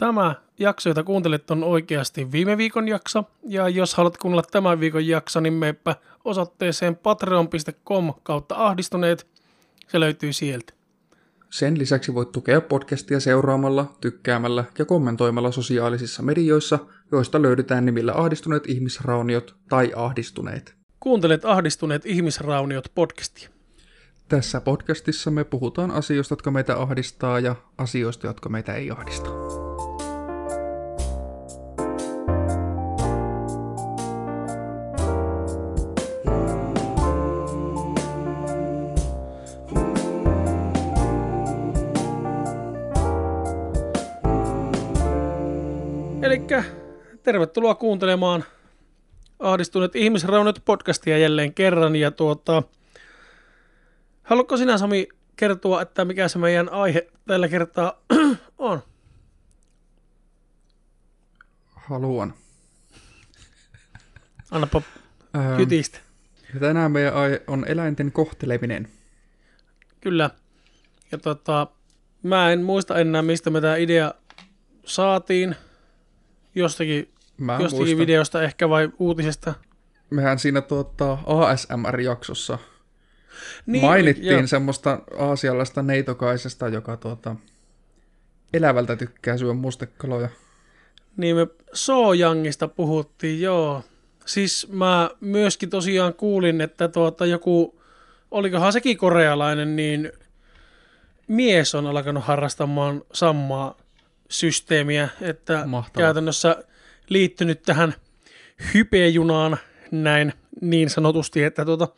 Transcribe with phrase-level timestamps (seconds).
[0.00, 3.24] Tämä jakso, jota kuuntelet, on oikeasti viime viikon jakso.
[3.42, 9.26] Ja jos haluat kuunnella tämän viikon jakso, niin meepä osoitteeseen patreon.com kautta ahdistuneet.
[9.88, 10.72] Se löytyy sieltä.
[11.50, 16.78] Sen lisäksi voit tukea podcastia seuraamalla, tykkäämällä ja kommentoimalla sosiaalisissa medioissa,
[17.12, 20.74] joista löydetään nimillä ahdistuneet ihmisrauniot tai ahdistuneet.
[21.00, 23.48] Kuuntelet ahdistuneet ihmisrauniot podcastia.
[24.28, 29.30] Tässä podcastissa me puhutaan asioista, jotka meitä ahdistaa ja asioista, jotka meitä ei ahdista.
[47.40, 48.44] Tervetuloa kuuntelemaan
[49.38, 51.96] ahdistuneet ihmisrauniot podcastia jälleen kerran.
[51.96, 52.62] Ja tuota,
[54.22, 58.00] haluatko sinä Sami kertoa, että mikä se meidän aihe tällä kertaa
[58.58, 58.82] on?
[61.74, 62.34] Haluan.
[64.50, 64.82] Annapa
[65.36, 65.98] Ähm, kytistä.
[66.54, 68.88] ja tänään meidän aihe on eläinten kohteleminen.
[70.00, 70.30] Kyllä.
[71.12, 71.66] Ja tota,
[72.22, 74.14] mä en muista enää, mistä me tämä idea
[74.84, 75.56] saatiin.
[76.54, 77.08] Jostakin,
[77.40, 77.98] Mä jostakin muistan.
[77.98, 79.54] videosta ehkä vai uutisesta.
[80.10, 82.58] Mehän siinä tuota, ASMR-jaksossa
[83.66, 84.46] Niin, mainittiin joo.
[84.46, 87.36] semmoista aasialaista neitokaisesta, joka tuota,
[88.54, 90.28] elävältä tykkää syödä mustekaloja.
[91.16, 93.82] Niin me Soojangista puhuttiin, joo.
[94.26, 97.80] Siis mä myöskin tosiaan kuulin, että tuota joku,
[98.30, 100.12] olikohan sekin korealainen, niin
[101.28, 103.76] mies on alkanut harrastamaan samaa
[104.28, 106.06] systeemiä, että Mahtavaa.
[106.06, 106.64] käytännössä
[107.10, 107.94] liittynyt tähän
[108.74, 109.58] hypejunaan
[109.90, 111.88] näin niin sanotusti, että, tuota,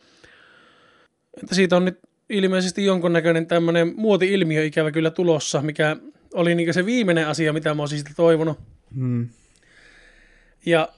[1.43, 5.97] että siitä on nyt ilmeisesti jonkunnäköinen tämmöinen muoti-ilmiö ikävä kyllä tulossa, mikä
[6.33, 8.59] oli niin se viimeinen asia, mitä mä olisin sitä toivonut.
[8.95, 9.29] Hmm.
[10.65, 10.89] Ja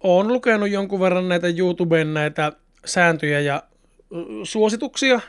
[0.00, 2.52] olen lukenut jonkun verran näitä YouTuben näitä
[2.84, 3.62] sääntöjä ja
[4.44, 5.20] suosituksia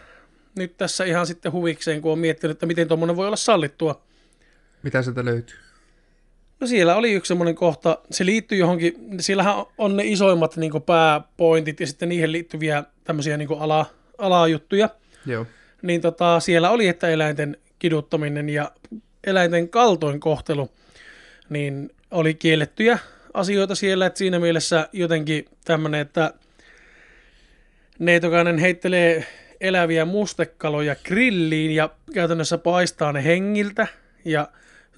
[0.55, 4.03] nyt tässä ihan sitten huvikseen, kun on miettinyt, että miten tuommoinen voi olla sallittua.
[4.83, 5.57] Mitä sieltä löytyy?
[6.61, 11.79] No siellä oli yksi semmoinen kohta, se liittyy johonkin, siellähän on ne isoimmat niin pääpointit
[11.79, 13.85] ja sitten niihin liittyviä tämmöisiä niin ala,
[14.17, 14.89] alajuttuja.
[15.25, 15.45] Joo.
[15.81, 18.71] Niin tota, siellä oli, että eläinten kiduttaminen ja
[19.23, 20.69] eläinten kaltoinkohtelu,
[21.49, 22.99] niin oli kiellettyjä
[23.33, 26.33] asioita siellä, että siinä mielessä jotenkin tämmöinen, että
[27.99, 29.25] neitokainen heittelee
[29.61, 33.87] eläviä mustekaloja grilliin ja käytännössä paistaa ne hengiltä
[34.25, 34.47] ja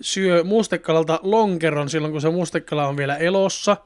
[0.01, 3.77] syö mustekalalta lonkeron silloin, kun se mustekala on vielä elossa.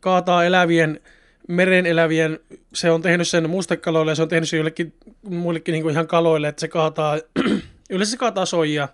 [0.00, 1.00] Kaataa elävien,
[1.48, 2.38] meren elävien,
[2.74, 4.92] se on tehnyt sen mustekaloille ja se on tehnyt sen joillekin
[5.22, 7.18] muillekin niin kuin ihan kaloille, että se kaataa,
[7.90, 8.88] yleensä se kaataa soijaa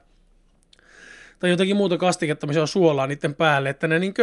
[1.38, 4.14] tai jotakin muuta kastiketta, missä on suolaa niiden päälle, että ne niin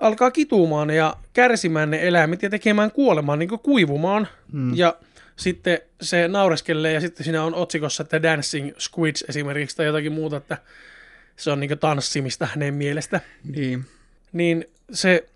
[0.00, 4.28] alkaa kitumaan ja kärsimään ne eläimet ja tekemään kuolemaan, niin kuivumaan.
[4.52, 4.74] Hmm.
[4.74, 4.94] Ja
[5.38, 10.36] sitten se naureskelee ja sitten siinä on otsikossa, että Dancing Squids esimerkiksi tai jotakin muuta,
[10.36, 10.58] että
[11.36, 13.20] se on niin tanssimista hänen mielestä.
[13.44, 13.84] Niin.
[14.32, 15.28] Niin se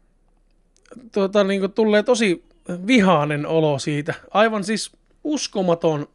[1.13, 2.45] tuota, niin tulee tosi
[2.87, 4.15] vihainen olo siitä.
[4.31, 4.93] Aivan siis
[5.25, 6.09] uskomaton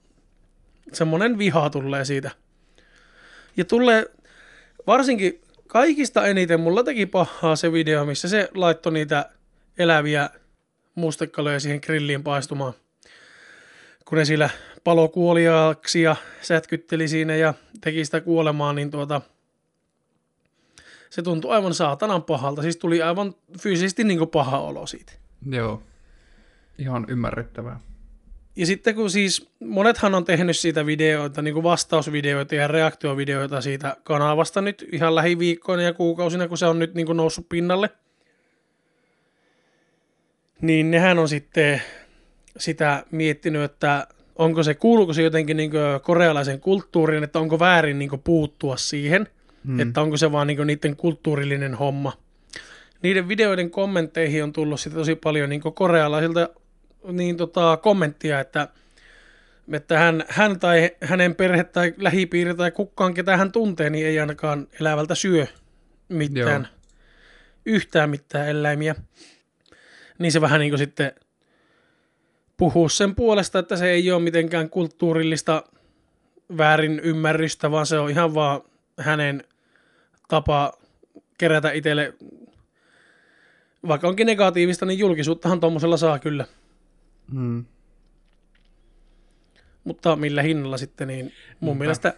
[0.93, 2.31] semmoinen viha tulee siitä.
[3.57, 4.05] Ja tulee
[4.87, 9.29] varsinkin kaikista eniten mulla teki pahaa se video, missä se laittoi niitä
[9.77, 10.29] eläviä
[10.95, 12.73] mustekaloja siihen grilliin paistumaan.
[14.07, 14.49] Kun ne sillä
[14.83, 19.21] palokuoliaaksi ja sätkytteli siinä ja teki sitä kuolemaa, niin tuota,
[21.09, 22.61] se tuntui aivan saatanan pahalta.
[22.61, 25.13] Siis tuli aivan fyysisesti niin paha olo siitä.
[25.49, 25.83] Joo.
[26.77, 27.79] Ihan ymmärrettävää.
[28.55, 33.97] Ja sitten kun siis monethan on tehnyt siitä videoita, niin kuin vastausvideoita ja reaktiovideoita siitä
[34.03, 37.89] kanavasta nyt ihan lähiviikkoina ja kuukausina, kun se on nyt niin kuin noussut pinnalle.
[40.61, 41.81] Niin nehän on sitten
[42.57, 45.71] sitä miettinyt, että onko se, kuuluuko se jotenkin niin
[46.03, 49.27] korealaisen kulttuuriin, että onko väärin niin puuttua siihen,
[49.65, 49.79] hmm.
[49.79, 52.13] että onko se vaan niin niiden kulttuurillinen homma.
[53.01, 56.49] Niiden videoiden kommentteihin on tullut sitten tosi paljon niin korealaisilta
[57.11, 58.67] niin tota, kommenttia, että,
[59.71, 64.19] että hän, hän tai hänen perhe tai lähipiiri tai kukaan, ketä hän tuntee, niin ei
[64.19, 65.47] ainakaan elävältä syö
[66.09, 66.91] mitään, Joo.
[67.65, 68.95] yhtään mitään eläimiä.
[70.19, 71.11] Niin se vähän niin kuin sitten
[72.57, 75.63] puhuu sen puolesta, että se ei ole mitenkään kulttuurillista
[76.57, 78.61] väärin ymmärrystä, vaan se on ihan vaan
[78.99, 79.43] hänen
[80.27, 80.73] tapa
[81.37, 82.13] kerätä itselle,
[83.87, 86.45] vaikka onkin negatiivista, niin julkisuuttahan tuommoisella saa kyllä.
[87.31, 87.65] Hmm.
[89.83, 91.25] Mutta millä hinnalla sitten, niin
[91.59, 91.79] mun Niinpä.
[91.79, 92.13] mielestä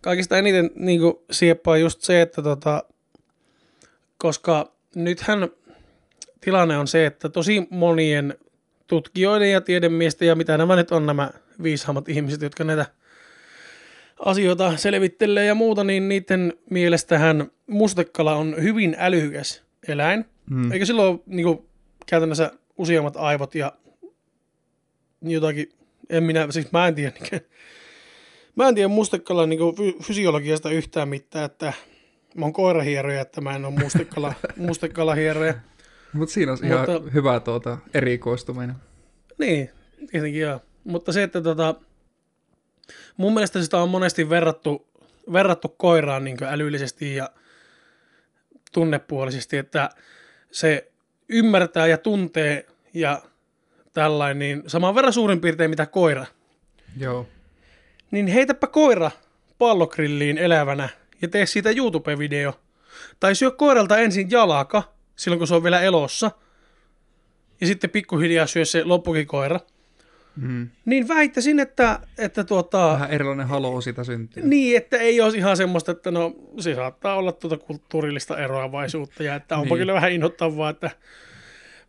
[0.00, 2.84] kaikista eniten niin kuin, sieppaa just se, että tota,
[4.18, 5.48] koska nythän
[6.40, 8.34] tilanne on se, että tosi monien
[8.86, 11.30] tutkijoiden ja tiedemiesten ja mitä nämä nyt on nämä
[11.62, 12.86] viisaammat ihmiset, jotka näitä
[14.18, 20.24] asioita selvittelee ja muuta, niin niiden mielestähän mustekala on hyvin älykäs eläin.
[20.50, 20.72] Hmm.
[20.72, 21.66] Eikö silloin ole niin kuin,
[22.06, 23.72] käytännössä useammat aivot ja
[25.22, 25.72] jotakin,
[26.10, 27.42] en minä, siis mä en tiedä, niin,
[28.56, 29.60] mä en tiedä mustekalan niin
[30.02, 31.72] fysiologiasta yhtään mitään, että
[32.36, 35.54] mä oon koirahieroja, että mä en ole mustekala, mustekala-hieroja.
[36.16, 38.76] Mutta siinä on Mutta, ihan hyvä tuota erikoistuminen.
[39.38, 39.70] Niin,
[40.10, 40.60] tietenkin joo.
[40.84, 41.74] Mutta se, että tota,
[43.16, 44.86] mun mielestä sitä on monesti verrattu,
[45.32, 47.30] verrattu koiraan niin älyllisesti ja
[48.72, 49.90] tunnepuolisesti, että
[50.50, 50.90] se
[51.28, 53.22] ymmärtää ja tuntee ja
[53.92, 56.26] tällainen, niin saman verran suurin piirtein mitä koira.
[56.96, 57.26] Joo.
[58.10, 59.10] Niin heitäpä koira
[59.58, 60.88] pallokrilliin elävänä
[61.22, 62.52] ja tee siitä YouTube-video.
[63.20, 66.30] Tai syö koiralta ensin jalaka, silloin kun se on vielä elossa,
[67.60, 69.60] ja sitten pikkuhiljaa syö se loppukin koira.
[70.36, 70.68] Mm.
[70.84, 72.92] Niin väittäisin, että, että tuota...
[72.92, 74.42] Vähän erilainen halo sitä syntyy.
[74.46, 79.34] Niin, että ei olisi ihan semmoista, että no se saattaa olla tuota kulttuurillista eroavaisuutta ja
[79.34, 79.78] että onpa niin.
[79.78, 80.90] kyllä vähän inhottavaa, että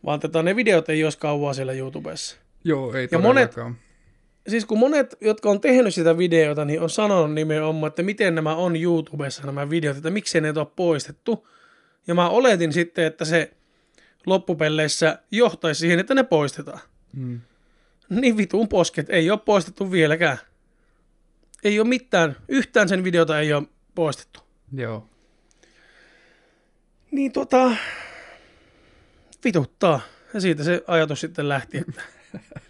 [0.04, 2.36] vaan tätä, ne videot ei olisi kauaa siellä YouTubessa.
[2.64, 3.54] Joo, ei ja monet,
[4.48, 8.56] siis kun monet, jotka on tehnyt sitä videota, niin on sanonut nimenomaan, että miten nämä
[8.56, 11.48] on YouTubessa nämä videot, että miksei ne ole poistettu.
[12.06, 13.52] Ja mä oletin sitten, että se
[14.26, 16.80] loppupelleissä johtaisi siihen, että ne poistetaan.
[17.16, 17.40] Hmm.
[18.10, 20.38] Niin vitun posket, ei ole poistettu vieläkään.
[21.64, 24.40] Ei ole mitään, yhtään sen videota ei ole poistettu.
[24.72, 25.08] Joo.
[27.10, 27.70] Niin tota,
[29.44, 30.00] vituttaa.
[30.34, 31.78] Ja siitä se ajatus sitten lähti.
[31.78, 32.02] Että...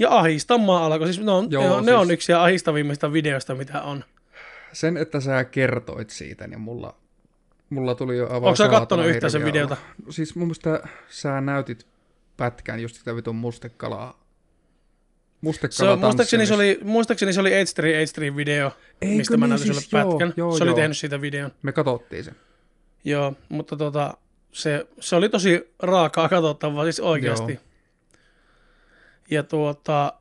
[0.00, 1.06] Ja ahistamaan alkoi.
[1.06, 1.86] Siis ne on, Joo, ne, on, siis...
[1.86, 4.04] ne on yksi ahistavimmista videoista, mitä on.
[4.72, 6.96] Sen, että sä kertoit siitä, niin mulla,
[7.70, 9.76] mulla tuli jo aivan Onko sä kattonut yhtään sen videota?
[10.10, 11.86] Siis mun mielestä sä näytit
[12.36, 14.28] pätkän just sitä vitun mustekalaa.
[15.40, 18.72] Mustekala se on, muistaakseni, se oli, muistaakseni se oli H3 H3 video,
[19.02, 20.34] Eikö mistä niin, mä näytin siis, sulle pätkän.
[20.36, 20.72] Joo, se joo.
[20.72, 21.50] oli tehnyt siitä videon.
[21.62, 22.36] Me katsottiin sen.
[23.04, 24.16] Joo, mutta tota,
[24.52, 27.52] se, se oli tosi raakaa katsottavaa, siis oikeasti.
[27.52, 27.62] Joo.
[29.30, 30.12] Ja tuota,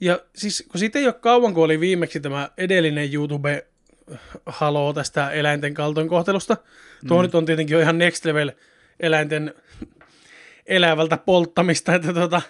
[0.00, 3.66] ja siis kun siitä ei ole kauan, kun oli viimeksi tämä edellinen YouTube
[4.46, 6.54] halo tästä eläinten kaltoinkohtelusta.
[6.54, 7.08] Mm.
[7.08, 8.52] Tuo nyt on tietenkin jo ihan next level
[9.00, 9.54] eläinten
[10.66, 12.42] elävältä polttamista, että tuota,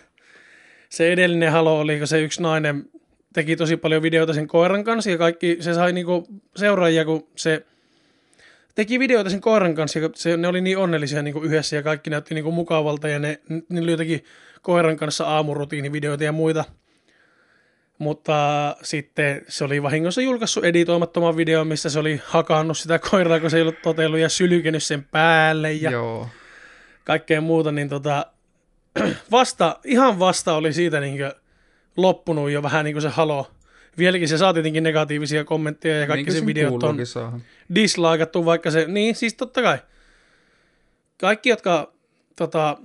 [0.89, 2.85] se edellinen halo oli, kun se yksi nainen
[3.33, 7.67] teki tosi paljon videoita sen koiran kanssa ja kaikki, se sai niinku seuraajia, kun se
[8.75, 11.83] teki videoita sen koiran kanssa ja se, ne oli niin onnellisia niin kuin yhdessä ja
[11.83, 14.25] kaikki näytti niin kuin mukavalta ja ne, ne oli jotenkin
[14.63, 16.65] koiran kanssa aamurutiinivideoita ja muita.
[17.99, 23.51] Mutta sitten se oli vahingossa julkaissut editoimattoman videon, missä se oli hakannut sitä koiraa, kun
[23.51, 26.29] se ei ollut totellut ja sylykenyt sen päälle ja Joo.
[27.05, 28.27] kaikkea muuta, niin tota,
[29.31, 31.19] vasta, ihan vasta oli siitä niin
[31.97, 33.51] loppunut jo vähän niin kuin se halo
[33.99, 36.97] vieläkin se saa tietenkin negatiivisia kommentteja ja kaikki sen videot on
[37.75, 39.79] dislikeattu, vaikka se, niin siis totta kai.
[41.21, 41.93] Kaikki, jotka
[42.37, 42.79] tota,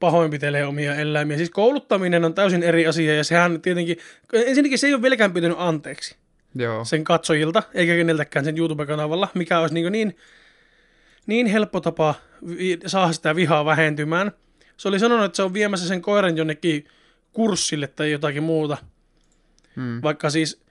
[0.00, 1.36] pahoinpitelee omia eläimiä.
[1.36, 3.96] Siis kouluttaminen on täysin eri asia ja sehän tietenkin,
[4.32, 6.16] ensinnäkin se ei ole vieläkään pitänyt anteeksi
[6.54, 6.84] Joo.
[6.84, 10.16] sen katsojilta, eikä keneltäkään sen YouTube-kanavalla, mikä olisi niin, niin,
[11.26, 12.14] niin helppo tapa
[12.86, 14.32] saada sitä vihaa vähentymään.
[14.76, 16.88] Se oli sanonut, että se on viemässä sen koiran jonnekin
[17.32, 18.76] kurssille tai jotakin muuta–
[19.78, 20.02] Hmm.
[20.02, 20.62] Vaikka siis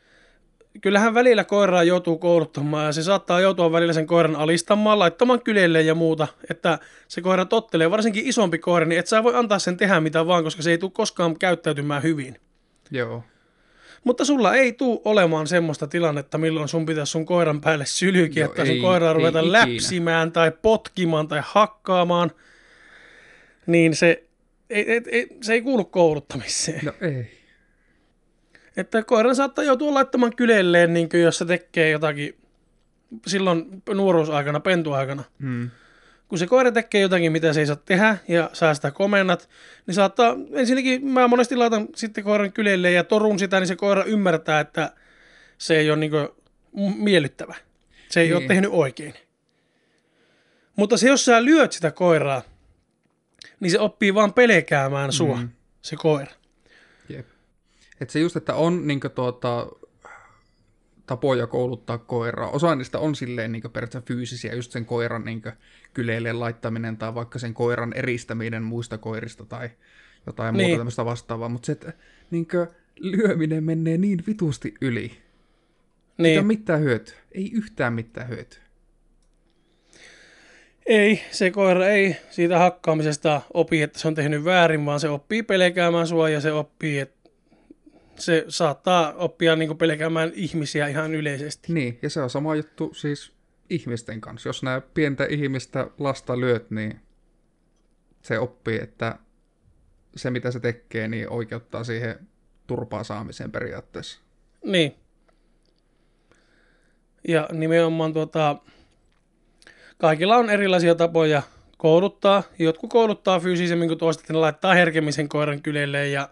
[0.81, 5.81] kyllähän välillä koiraa joutuu kouluttamaan ja se saattaa joutua välillä sen koiran alistamaan, laittamaan kylelle
[5.81, 9.77] ja muuta, että se koira tottelee, varsinkin isompi koira, niin et sä voi antaa sen
[9.77, 12.39] tehdä mitä vaan, koska se ei tule koskaan käyttäytymään hyvin.
[12.91, 13.23] Joo.
[14.03, 18.65] Mutta sulla ei tule olemaan semmoista tilannetta, milloin sun pitäisi sun koiran päälle sylkiä, että
[18.65, 22.31] sun koiraa ruveta läpsimään tai potkimaan tai hakkaamaan,
[23.67, 24.23] niin se
[24.69, 26.85] ei, ei, ei, se ei kuulu kouluttamiseen.
[26.85, 27.36] No ei.
[28.77, 32.37] Että koiran saattaa joutua laittamaan kylelleen, niin kuin jos se tekee jotakin
[33.27, 35.23] silloin nuoruusaikana, pentuaikana.
[35.41, 35.69] Hmm.
[36.27, 39.49] Kun se koira tekee jotakin, mitä se ei saa tehdä ja saa sitä komennat,
[39.87, 44.03] niin saattaa, ensinnäkin mä monesti laitan sitten koiran kylelle ja torun sitä, niin se koira
[44.03, 44.91] ymmärtää, että
[45.57, 46.11] se ei ole niin
[46.97, 47.55] miellyttävä.
[48.09, 48.37] Se ei niin.
[48.37, 49.13] ole tehnyt oikein.
[50.75, 52.41] Mutta se, jos sä lyöt sitä koiraa,
[53.59, 55.49] niin se oppii vaan pelkäämään sua, mm.
[55.81, 56.31] se koira.
[58.01, 59.67] Että se just, että on niin tuota,
[61.07, 62.49] tapoja kouluttaa koiraa.
[62.49, 65.41] Osa niistä on silleen niin periaatteessa fyysisiä, just sen koiran niin
[65.93, 69.69] kyleille laittaminen tai vaikka sen koiran eristäminen muista koirista tai
[70.25, 70.67] jotain niin.
[70.67, 71.49] muuta tämmöistä vastaavaa.
[71.49, 71.93] Mutta se, että
[72.31, 72.47] niin
[72.99, 75.01] lyöminen menee niin vitusti yli.
[75.01, 75.21] Ei
[76.17, 77.17] Niin, ole mitään hyötyä.
[77.31, 78.61] Ei yhtään mitään hyötyä.
[80.85, 85.43] ei, se koira ei siitä hakkaamisesta opi, että se on tehnyt väärin, vaan se oppii
[85.43, 87.16] pelkäämään sua ja se oppii, että
[88.17, 91.73] se saattaa oppia niin pelkäämään ihmisiä ihan yleisesti.
[91.73, 93.31] Niin, ja se on sama juttu siis
[93.69, 94.49] ihmisten kanssa.
[94.49, 96.99] Jos nämä pientä ihmistä lasta lyöt, niin
[98.21, 99.19] se oppii, että
[100.15, 102.27] se mitä se tekee, niin oikeuttaa siihen
[102.67, 104.19] turpaa saamiseen periaatteessa.
[104.63, 104.95] Niin.
[107.27, 108.55] Ja nimenomaan tuota,
[109.97, 111.41] kaikilla on erilaisia tapoja
[111.77, 112.43] kouluttaa.
[112.59, 116.29] Jotkut kouluttaa fyysisemmin kuin toiset, ne laittaa herkemisen koiran kylelle ja,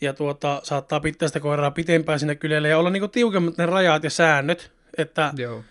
[0.00, 4.04] ja tuota, saattaa pitää sitä koiraa pitempään sinne kylelle ja olla niinku tiukemmat ne rajat
[4.04, 4.72] ja säännöt.
[4.98, 5.62] Että Joo.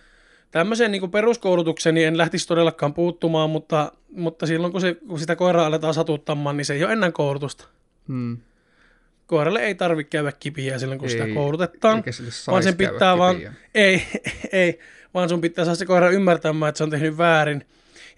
[0.51, 5.35] tämmöiseen niinku peruskoulutukseen niin en lähtisi todellakaan puuttumaan, mutta, mutta silloin kun, se, kun sitä
[5.35, 7.65] koiraa aletaan satuttamaan, niin se ei ole ennen koulutusta.
[8.07, 8.37] Hmm.
[9.27, 12.03] Koiralle ei tarvitse käydä kipiä silloin, kun Ei, sitä koulutetaan.
[12.47, 13.35] vaan sen pitää vaan,
[13.75, 14.03] ei,
[14.51, 14.79] ei,
[15.13, 17.65] vaan sun pitää saada se koira ymmärtämään, että se on tehnyt väärin.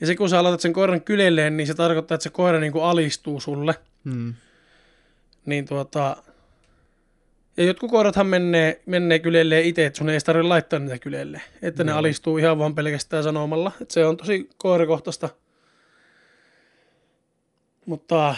[0.02, 2.72] Ja se kun sä aloitat sen koiran kylelleen, niin se tarkoittaa, että se koira niin
[2.72, 3.76] kuin alistuu sulle.
[4.06, 4.34] Hmm.
[5.46, 6.18] Niin tuota,
[7.58, 11.44] ja jotkut koirathan menee, menee kylelleen itse, että sun ei tarvitse laittaa niitä kylelleen.
[11.62, 12.00] Että ne Joo.
[12.00, 13.72] alistuu ihan vaan pelkästään sanomalla.
[13.82, 15.30] Että se on tosi koirakohtaista.
[17.86, 18.36] Mutta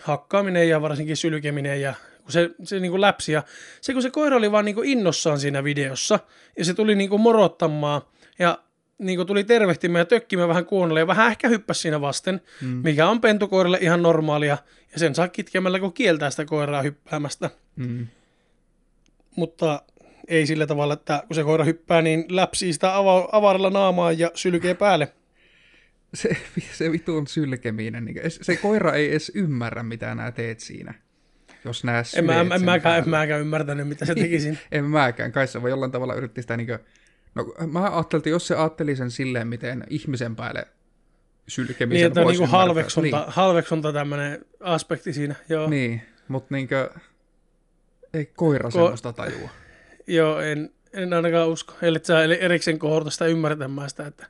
[0.00, 3.32] hakkaaminen ja varsinkin sylkeminen ja kun se, se niin kuin läpsi.
[3.32, 3.42] Ja
[3.80, 6.18] se kun se koira oli vaan niin kuin innossaan siinä videossa
[6.58, 8.02] ja se tuli niin kuin morottamaan
[8.38, 8.58] ja
[9.00, 12.68] niin kuin tuli tervehtimään ja tökkimään vähän kuunnelle ja vähän ehkä hyppäsi siinä vasten, Mm.
[12.68, 14.58] mikä on pentukoiralle ihan normaalia
[14.92, 17.50] ja sen saa kitkemällä, kun kieltää sitä koiraa hyppäämästä.
[17.76, 18.06] Hmm.
[19.36, 19.82] Mutta
[20.28, 24.30] ei sillä tavalla, että kun se koira hyppää, niin läpsii sitä ava- avaralla naamaa ja
[24.34, 25.12] sylkee päälle.
[26.14, 26.36] Se,
[26.72, 28.04] se vitun sylkeminen.
[28.04, 30.94] Niin se, koira ei edes ymmärrä, mitä nää teet siinä.
[31.64, 34.58] Jos nää En, mä, en, en, mäkään, en mäkään ymmärtänyt, mitä se tekisin.
[34.72, 35.32] En mäkään.
[35.32, 36.78] Kai se voi jollain tavalla yritti sitä niinkö...
[37.34, 40.66] No mä ajattelin, että jos se ajatteli sen silleen, miten ihmisen päälle
[41.48, 43.32] sylkemisen niin, että on niinku halveksunta, niin.
[43.32, 45.34] halveksunta tämmöinen aspekti siinä.
[45.48, 46.02] Joo, niin.
[46.28, 46.90] Mutta niinkö...
[48.14, 49.50] Ei koira Ko- semmoista tajua.
[50.06, 51.74] Joo en, en ainakaan usko.
[51.82, 54.26] Eli sä erikseen kohdata sitä ymmärtämään sitä, että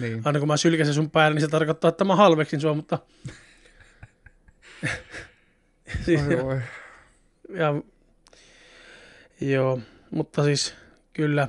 [0.00, 0.22] Niin.
[0.24, 2.98] aina kun mä sylkäsen sun päälle, niin se tarkoittaa, että mä halveksin sua, mutta...
[6.04, 6.60] siis, Oi, oi.
[7.54, 7.74] ja,
[9.40, 9.80] joo,
[10.10, 10.74] mutta siis
[11.12, 11.48] kyllä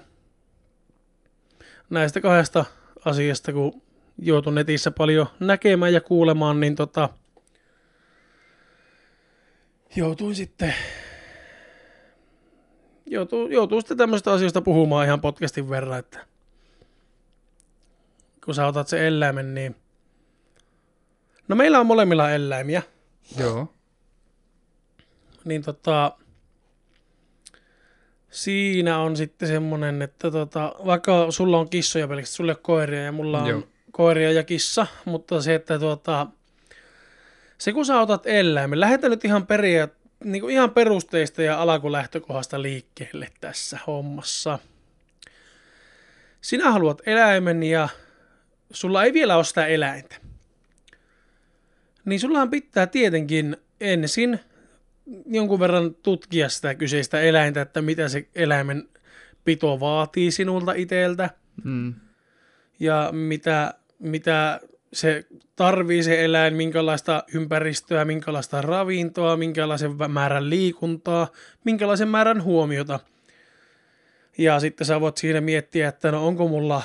[1.91, 2.65] näistä kahdesta
[3.05, 3.81] asiasta, kun
[4.17, 7.09] joutui netissä paljon näkemään ja kuulemaan, niin tota,
[9.95, 10.73] joutuin sitten
[13.05, 16.25] joutuu, joutuu sitten tämmöistä asioista puhumaan ihan podcastin verran, että
[18.45, 19.75] kun sä otat sen eläimen, niin
[21.47, 22.81] no meillä on molemmilla eläimiä,
[23.37, 23.73] Joo.
[25.45, 26.17] niin tota,
[28.31, 33.41] siinä on sitten semmonen, että tota, vaikka sulla on kissoja pelkästään, ole koiria ja mulla
[33.41, 33.63] on Joo.
[33.91, 36.27] koiria ja kissa, mutta se, että tota,
[37.57, 39.91] se kun sä otat eläimen, lähdetään nyt ihan periaat,
[40.23, 44.59] niin kuin ihan perusteista ja alakulähtökohdasta liikkeelle tässä hommassa.
[46.41, 47.89] Sinä haluat eläimen ja
[48.71, 50.15] sulla ei vielä ole sitä eläintä.
[52.05, 54.39] Niin sullahan pitää tietenkin ensin
[55.25, 58.89] jonkun verran tutkia sitä kyseistä eläintä, että mitä se eläimen
[59.45, 61.29] pito vaatii sinulta itseltä
[61.63, 61.93] Mm.
[62.79, 64.59] ja mitä, mitä
[64.93, 65.25] se
[65.55, 71.27] tarvii se eläin, minkälaista ympäristöä, minkälaista ravintoa, minkälaisen määrän liikuntaa,
[71.63, 72.99] minkälaisen määrän huomiota.
[74.37, 76.81] Ja sitten sä voit siinä miettiä, että no onko mulla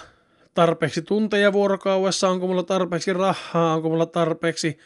[0.54, 4.78] tarpeeksi tunteja vuorokaudessa, onko mulla tarpeeksi rahaa, onko mulla tarpeeksi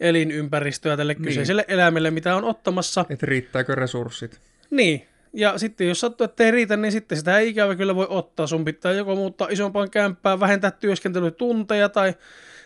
[0.00, 1.22] elinympäristöä tälle Niin.
[1.22, 3.04] kyseiselle eläimelle, mitä on ottamassa.
[3.10, 4.40] Että riittääkö resurssit?
[4.70, 8.06] Niin, ja sitten jos sattuu, että ei riitä, niin sitten sitä ei ikävä kyllä voi
[8.08, 8.46] ottaa.
[8.46, 12.14] Sun pitää joko muuttaa isompaan kämppään, vähentää työskentelytunteja tai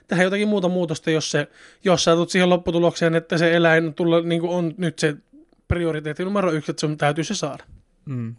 [0.08, 1.48] tehdä jotakin muuta muutosta, jos, se,
[1.84, 5.16] jos sä tulet siihen lopputulokseen, että se eläin tulla, niin kuin on nyt se
[5.68, 7.64] prioriteetti numero yksi, että sun täytyy se saada.
[8.04, 8.34] Mm.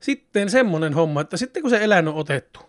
[0.00, 2.60] Sitten semmonen homma, että sitten kun se eläin on otettu,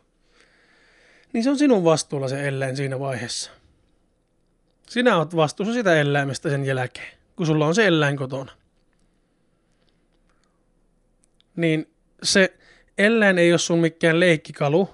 [1.33, 3.51] niin se on sinun vastuulla se eläin siinä vaiheessa.
[4.89, 8.51] Sinä oot vastuussa sitä eläimestä sen jälkeen, kun sulla on se eläin kotona.
[11.55, 11.89] Niin
[12.23, 12.53] se
[12.97, 14.89] eläin ei ole sun mikään leikkikalu,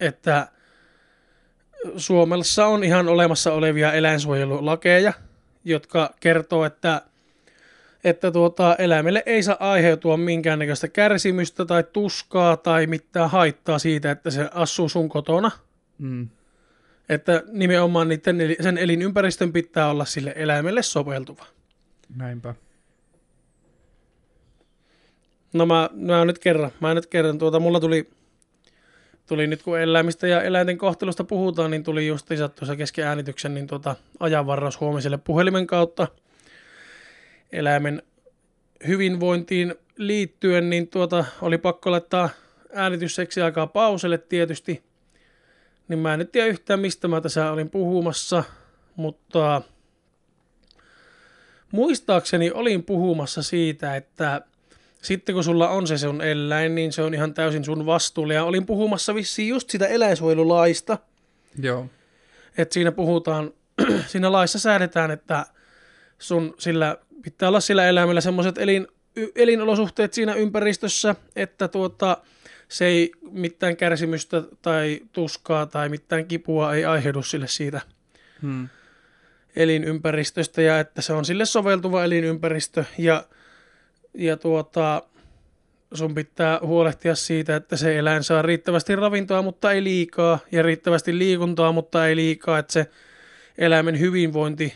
[0.00, 0.48] että
[1.96, 5.12] Suomessa on ihan olemassa olevia eläinsuojelulakeja,
[5.64, 7.02] jotka kertoo, että
[8.04, 14.30] että tuota, eläimelle ei saa aiheutua minkäännäköistä kärsimystä tai tuskaa tai mitään haittaa siitä, että
[14.30, 15.50] se asuu sun kotona.
[15.98, 16.28] Mm.
[17.08, 21.46] Että nimenomaan niiden, sen elinympäristön pitää olla sille eläimelle soveltuva.
[22.16, 22.54] Näinpä.
[25.52, 28.10] No mä, mä nyt kerran, mä nyt kerran, tuota, mulla tuli,
[29.26, 33.66] tuli nyt kun eläimistä ja eläinten kohtelusta puhutaan, niin tuli just tuossa kesken äänityksen niin
[33.66, 36.08] tuota, ajanvarraus huomiselle puhelimen kautta
[37.52, 38.02] eläimen
[38.86, 42.28] hyvinvointiin liittyen, niin tuota, oli pakko laittaa
[42.72, 44.85] äänitysseksi aikaa pauselle tietysti.
[45.88, 48.44] Niin mä en nyt tiedä yhtään, mistä mä tässä olin puhumassa,
[48.96, 49.62] mutta
[51.72, 54.42] muistaakseni olin puhumassa siitä, että
[55.02, 58.34] sitten kun sulla on se sun eläin, niin se on ihan täysin sun vastuulla.
[58.34, 60.98] Ja olin puhumassa vissiin just sitä eläinsuojelulaista.
[61.62, 61.86] Joo.
[62.58, 63.50] Että siinä puhutaan,
[64.06, 65.46] siinä laissa säädetään, että
[66.18, 68.86] sun sillä pitää olla sillä eläimellä semmoiset elin,
[69.36, 72.16] elinolosuhteet siinä ympäristössä, että tuota,
[72.68, 77.80] se ei mitään kärsimystä tai tuskaa tai mitään kipua ei aiheudu sille siitä
[78.42, 78.68] hmm.
[79.56, 83.24] elinympäristöstä ja että se on sille soveltuva elinympäristö ja,
[84.14, 85.02] ja tuota,
[85.94, 91.18] sun pitää huolehtia siitä, että se eläin saa riittävästi ravintoa, mutta ei liikaa ja riittävästi
[91.18, 92.90] liikuntaa, mutta ei liikaa, että se
[93.58, 94.74] eläimen hyvinvointi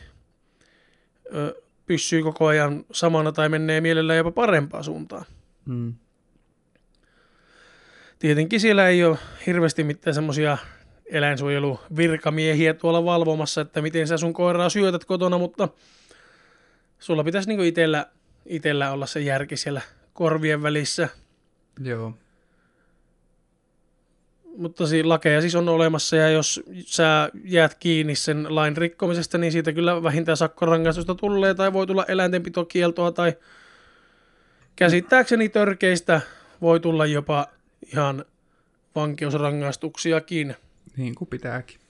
[1.34, 5.24] ö, pysyy koko ajan samana tai menee mielellään jopa parempaan suuntaan.
[5.66, 5.94] Hmm
[8.20, 10.58] tietenkin siellä ei ole hirveästi mitään semmoisia
[11.06, 15.68] eläinsuojeluvirkamiehiä tuolla valvomassa, että miten sä sun koiraa syötät kotona, mutta
[16.98, 18.06] sulla pitäisi niinku itellä,
[18.46, 19.80] itellä olla se järki siellä
[20.12, 21.08] korvien välissä.
[21.84, 22.14] Joo.
[24.56, 29.52] Mutta siinä lakeja siis on olemassa ja jos sä jäät kiinni sen lain rikkomisesta, niin
[29.52, 33.32] siitä kyllä vähintään sakkorangaistusta tulee tai voi tulla eläintenpitokieltoa tai
[34.76, 36.20] käsittääkseni törkeistä
[36.60, 37.46] voi tulla jopa
[37.86, 38.24] ihan
[38.94, 40.56] vankeusrangaistuksiakin.
[40.96, 41.80] Niin kuin pitääkin.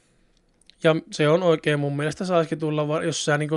[0.82, 3.50] Ja se on oikein mun mielestä saisikin tulla, jos sä niin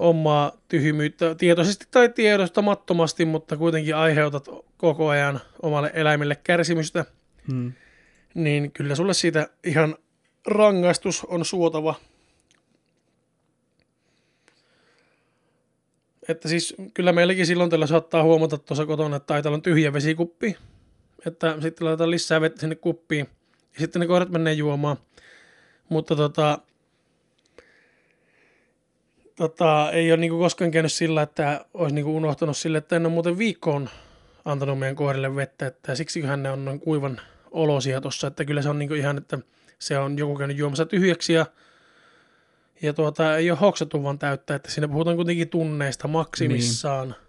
[0.00, 7.04] omaa tyhmyyttä tietoisesti tai tiedostamattomasti, mutta kuitenkin aiheutat koko ajan omalle eläimelle kärsimystä,
[7.50, 7.72] hmm.
[8.34, 9.96] niin kyllä sulle siitä ihan
[10.46, 11.94] rangaistus on suotava.
[16.28, 20.56] Että siis kyllä meilläkin silloin tällä saattaa huomata tuossa kotona, että taitaa on tyhjä vesikuppi,
[21.26, 23.28] että sitten laitetaan lisää vettä sinne kuppiin
[23.74, 24.96] ja sitten ne koirat menee juomaan.
[25.88, 26.58] Mutta tota,
[29.36, 33.12] tota, ei ole niinku koskaan käynyt sillä, että olisi niinku unohtanut sille, että en ole
[33.12, 33.88] muuten viikkoon
[34.44, 38.68] antanut meidän koirille vettä, että siksiköhän ne on noin kuivan olosia tuossa, että kyllä se
[38.68, 39.38] on niinku ihan, että
[39.78, 41.46] se on joku käynyt juomassa tyhjäksi ja,
[42.82, 47.08] ja tuota, ei ole hoksattu vaan täyttää, että siinä puhutaan kuitenkin tunneista maksimissaan.
[47.08, 47.21] Niin.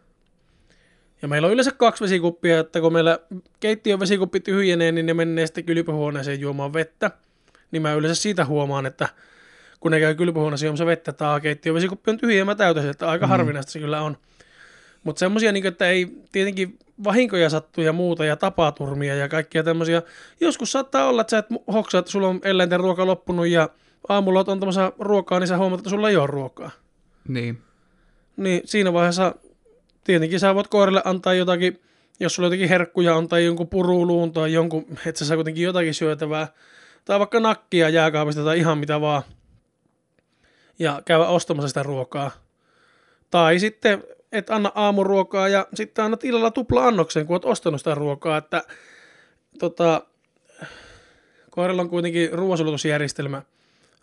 [1.23, 3.19] Ja meillä on yleensä kaksi vesikuppia, että kun meillä
[3.59, 7.11] keittiön vesikuppi tyhjenee, niin ne menee sitten kylpyhuoneeseen juomaan vettä.
[7.71, 9.09] Niin mä yleensä siitä huomaan, että
[9.79, 13.09] kun ne käy kylpyhuoneessa juomassa vettä, että keittiön vesikuppi on tyhjä ja mä täytän että
[13.09, 13.29] aika mm.
[13.29, 14.17] harvinaista se kyllä on.
[15.03, 20.01] Mutta semmoisia, niin että ei tietenkin vahinkoja sattu ja muuta ja tapaturmia ja kaikkia tämmöisiä.
[20.39, 23.69] Joskus saattaa olla, että sä et hoksaa, että sulla on eläinten ruoka loppunut ja
[24.09, 26.71] aamulla oot antamassa ruokaa, niin sä huomaat, että sulla ei ole ruokaa.
[27.27, 27.61] Niin.
[28.37, 29.35] Niin siinä vaiheessa
[30.03, 31.81] tietenkin sä voit koiralle antaa jotakin,
[32.19, 35.93] jos sulla jotakin herkkuja on tai jonkun puruluun tai jonkun, että sä saa kuitenkin jotakin
[35.93, 36.47] syötävää,
[37.05, 39.23] tai vaikka nakkia jääkaapista tai ihan mitä vaan,
[40.79, 42.31] ja käydä ostamassa sitä ruokaa.
[43.31, 47.95] Tai sitten, et anna aamuruokaa ja sitten annat illalla tupla annoksen, kun oot ostanut sitä
[47.95, 48.63] ruokaa, että
[49.59, 50.01] tota,
[51.51, 53.41] koiralla on kuitenkin ruoansulutusjärjestelmä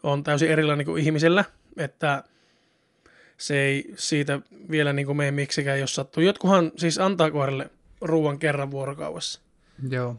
[0.03, 1.45] on täysin erilainen kuin ihmisellä,
[1.77, 2.25] että
[3.41, 6.23] se ei siitä vielä niin kuin mene miksikään, jos sattuu.
[6.23, 9.41] Jotkuhan siis antaa koiralle ruoan kerran vuorokaudessa.
[9.91, 10.17] Joo.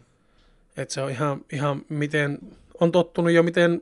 [0.77, 2.39] Et se on ihan, ihan miten
[2.79, 3.81] on tottunut jo, miten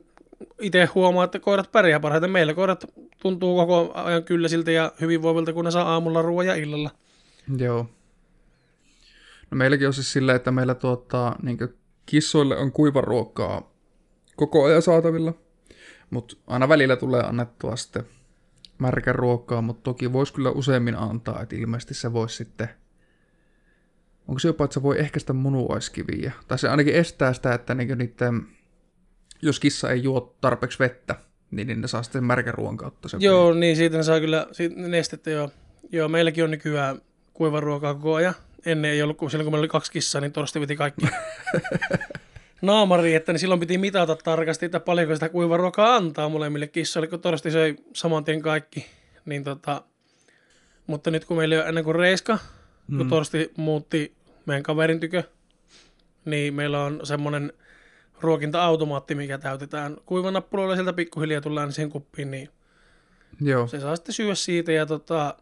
[0.60, 2.30] itse huomaa, että koirat pärjää parhaiten.
[2.30, 2.84] Meillä koirat
[3.22, 6.90] tuntuu koko ajan kyllä siltä ja hyvinvoivilta, kun ne saa aamulla ruoan ja illalla.
[7.56, 7.86] Joo.
[9.50, 11.58] No meilläkin on siis silleen, että meillä tuota, niin
[12.06, 13.72] kissoille on kuivaruokaa
[14.36, 15.34] koko ajan saatavilla,
[16.10, 18.04] mutta aina välillä tulee annettua sitten
[18.80, 22.68] märkä ruokaa, mutta toki voisi kyllä useammin antaa, että ilmeisesti se voisi sitten...
[24.28, 26.32] Onko se jopa, että se voi ehkäistä munuaiskiviä?
[26.48, 28.46] Tai se ainakin estää sitä, että niinku niiden,
[29.42, 31.14] jos kissa ei juo tarpeeksi vettä,
[31.50, 33.60] niin, niin ne saa sitten ruoan kautta sen Joo, veden.
[33.60, 35.50] niin siitä ne saa kyllä siitä nestettä joo.
[35.92, 37.00] Joo, meilläkin on nykyään
[37.60, 38.34] ruokaa koko ajan.
[38.66, 41.06] Ennen ei ollut, kun silloin kun meillä oli kaksi kissaa, niin torsti piti kaikki
[42.62, 47.20] naamari, että niin silloin piti mitata tarkasti, että paljonko sitä kuivaruokaa antaa molemmille kissoille, kun
[47.20, 48.86] torsti söi saman tien kaikki.
[49.24, 49.82] Niin tota,
[50.86, 52.38] mutta nyt kun meillä ei ole ennen kuin Reiska,
[52.88, 52.98] mm.
[52.98, 54.14] kun torsti muutti
[54.46, 55.22] meidän kaverin tykö,
[56.24, 57.52] niin meillä on semmoinen
[58.20, 62.48] ruokinta-automaatti, mikä täytetään kuivanappuloilla sieltä pikkuhiljaa tullaan siihen kuppiin, niin
[63.40, 63.66] Joo.
[63.66, 65.34] se saa sitten syödä siitä ja tota,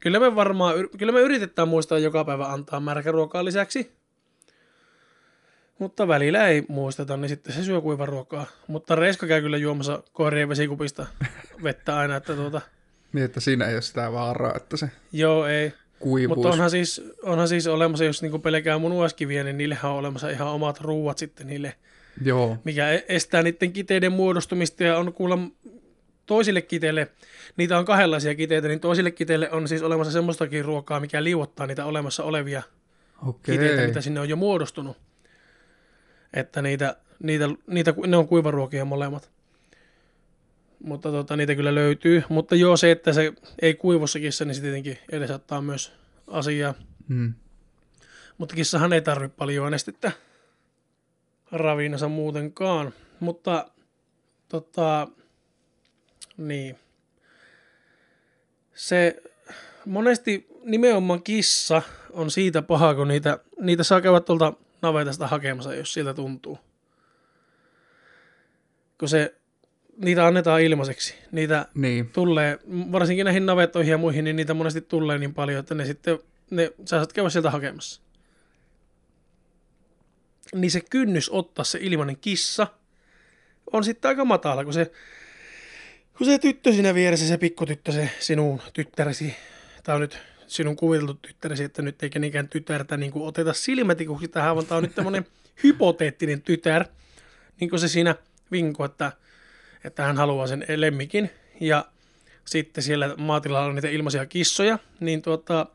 [0.00, 3.99] kyllä me varmaan, kyllä me yritetään muistaa joka päivä antaa märkäruokaa lisäksi.
[5.80, 8.46] Mutta välillä ei muisteta, niin sitten se syö kuivaruokaa.
[8.66, 11.06] Mutta Reiska käy kyllä juomassa koirien vesikupista
[11.62, 12.60] vettä aina, että tuota,
[13.12, 15.72] Niin, että siinä ei ole sitä vaaraa, että se joo ei.
[15.98, 16.36] kuivuus.
[16.36, 20.48] Mutta onhan siis, onhan siis olemassa, jos niinku pelkää munuaiskiviä, niin niillehän on olemassa ihan
[20.48, 21.74] omat ruuat sitten niille,
[22.24, 25.38] Joo, mikä e- estää niiden kiteiden muodostumista ja on kuulla
[26.26, 27.08] toisille kiteille,
[27.56, 31.84] niitä on kahdenlaisia kiteitä, niin toisille kiteille on siis olemassa semmoistakin ruokaa, mikä liuottaa niitä
[31.84, 32.62] olemassa olevia
[33.26, 33.58] okei.
[33.58, 34.96] kiteitä, mitä sinne on jo muodostunut.
[36.34, 39.30] Että niitä, niitä, niitä, ne on kuivaruokia molemmat.
[40.84, 42.22] Mutta tota, niitä kyllä löytyy.
[42.28, 45.92] Mutta joo, se, että se ei kuivossa kissa, niin se tietenkin edesauttaa myös
[46.26, 46.74] asiaa.
[47.08, 47.34] Mm.
[48.38, 50.12] Mutta kissahan ei tarvitse paljon nestettä
[51.52, 52.92] ravinnansa muutenkaan.
[53.20, 53.70] Mutta
[54.48, 55.08] tota,
[56.36, 56.78] niin.
[58.74, 59.22] Se
[59.84, 65.92] monesti nimenomaan kissa on siitä paha, kun niitä, niitä saa käydä tuolta navetasta hakemassa, jos
[65.92, 66.58] siltä tuntuu.
[68.98, 69.34] Kun se,
[69.96, 71.14] niitä annetaan ilmaiseksi.
[71.32, 72.58] Niitä Niin, tulee,
[72.92, 76.18] varsinkin näihin navettoihin ja muihin, niin niitä monesti tulee niin paljon, että ne sitten,
[76.50, 78.02] ne, sä saat käydä sieltä hakemassa.
[80.54, 82.66] Niin se kynnys ottaa se ilmanen kissa
[83.72, 84.92] on sitten aika matala, kun se,
[86.18, 89.36] kun se tyttö siinä vieressä, se pikkutyttö, se sinun tyttäresi,
[89.88, 90.18] on nyt
[90.50, 94.76] sinun kuviteltu tyttäresi, että nyt eikä niinkään tytärtä niin kuin oteta silmätikuksi tähän, vaan tämä
[94.76, 95.26] on nyt tämmöinen
[95.62, 96.84] hypoteettinen tytär,
[97.60, 98.14] niin kuin se siinä
[98.52, 99.12] vinko, että,
[99.84, 101.30] että hän haluaa sen lemmikin.
[101.60, 101.84] Ja
[102.44, 105.66] sitten siellä maatilalla on niitä ilmaisia kissoja, niin tuota,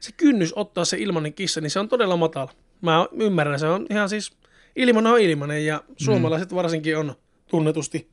[0.00, 2.52] se kynnys ottaa se ilmanen kissa, niin se on todella matala.
[2.80, 4.32] Mä ymmärrän, se on ihan siis,
[4.76, 7.14] ilmanen on ilmanen ja suomalaiset varsinkin on
[7.46, 8.08] tunnetusti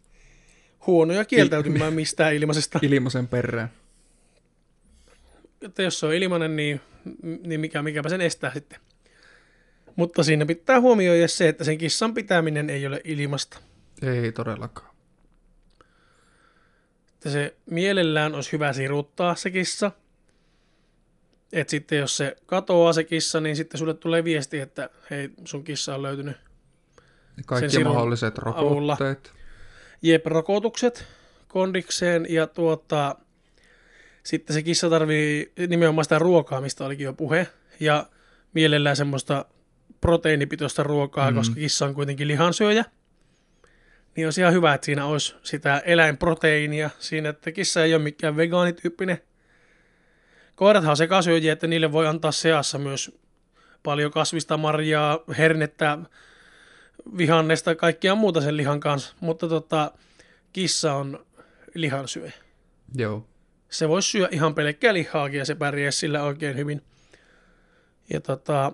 [0.88, 2.80] huonoja kieltäytymään mistään ilmaisesta.
[2.92, 3.72] ilmaisen perään.
[5.62, 6.82] Että jos se on ilmanen, niin,
[7.24, 8.80] niin mikä, mikäpä sen estää sitten.
[9.96, 13.60] Mutta siinä pitää huomioida se, että sen kissan pitäminen ei ole ilmasta.
[14.02, 14.96] Ei todellakaan.
[17.14, 19.92] Että se mielellään olisi hyvä siruttaa se kissa.
[21.54, 25.64] että sitten jos se katoaa se kissa, niin sitten sulle tulee viesti, että hei, sun
[25.64, 26.38] kissa on löytynyt
[27.46, 28.98] Kaikki sirun mahdolliset avulla.
[29.00, 29.32] rokotteet.
[30.02, 31.06] jep-rokotukset
[31.48, 33.16] kondikseen ja tuota,
[34.28, 37.48] sitten se kissa tarvii nimenomaan sitä ruokaa, mistä olikin jo puhe,
[37.80, 38.06] ja
[38.54, 39.46] mielellään semmoista
[40.02, 41.38] proteiinipitoista ruokaa, Mm.
[41.38, 42.86] koska kissa on kuitenkin lihansyöjä.
[44.16, 48.38] Niin olisi ihan hyvä, että siinä olisi sitä eläinproteiinia siinä, että kissa ei ole mikään
[48.38, 49.18] vegaanityyppinen.
[50.56, 53.20] Koirathan on sekasyöjiä, että niille voi antaa seassa myös
[53.84, 55.98] paljon kasvista, marjaa, hernettä,
[57.18, 59.92] vihannesta, kaikkia muuta sen lihan kanssa, mutta tota,
[60.54, 61.26] kissa on
[61.74, 62.34] lihansyöjä.
[62.96, 63.28] Joo.
[63.70, 66.82] Se voisi syödä ihan pelkkää lihaakin ja se pärjää sillä oikein hyvin.
[68.14, 68.72] Ja tota,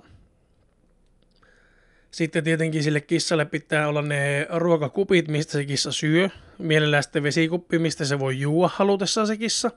[2.11, 6.29] sitten tietenkin sille kissalle pitää olla ne ruokakupit, mistä se kissa syö.
[6.57, 9.71] Mielellään sitten vesikuppi, mistä se voi juua halutessaan se kissa.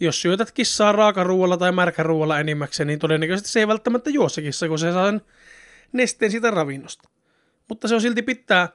[0.00, 4.68] Jos syötät kissaa raakaruualla tai märkäruualla enimmäkseen, niin todennäköisesti se ei välttämättä juo se kissa,
[4.68, 5.20] kun se saa sen
[5.92, 7.08] nesteen siitä ravinnosta.
[7.68, 8.68] Mutta se on silti pitää,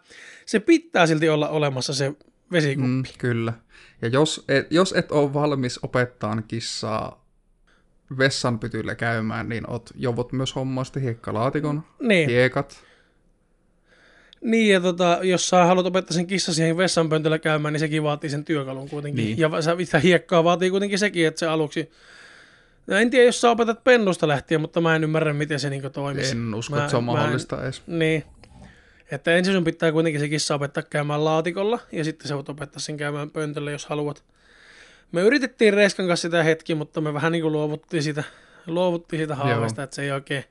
[0.45, 2.13] se pitää silti olla olemassa se
[2.51, 2.87] vesikuppi.
[2.89, 3.53] Mm, kyllä.
[4.01, 7.25] Ja jos et, jos et ole valmis opettaa kissaa
[8.17, 12.29] vessanpytyllä käymään, niin ot jovot myös hommasta hiekkalaatikon, Niin.
[12.29, 12.83] hiekat.
[14.41, 18.29] Niin, ja tota, jos sä haluat opettaa sen kissa siihen vessanpöntöllä käymään, niin sekin vaatii
[18.29, 19.25] sen työkalun kuitenkin.
[19.25, 19.37] Niin.
[19.37, 19.49] Ja
[19.83, 21.91] sitä hiekkaa vaatii kuitenkin sekin, että se aluksi...
[22.87, 25.89] No en tiedä, jos sä opetat pennusta lähtien, mutta mä en ymmärrä, miten se niinku
[25.89, 26.31] toimisi.
[26.31, 27.83] En usko, Mä- että se on mä en- mahdollista edes.
[27.87, 28.23] Niin.
[29.11, 32.79] Että ensin sun pitää kuitenkin se kissa opettaa käymään laatikolla, ja sitten sä voit opettaa
[32.79, 34.23] sen käymään pöntöllä, jos haluat.
[35.11, 38.23] Me yritettiin Reiskan kanssa sitä hetki, mutta me vähän niin kuin luovuttiin siitä,
[38.67, 40.43] luovuttiin siitä haaveesta, että se ei oikein,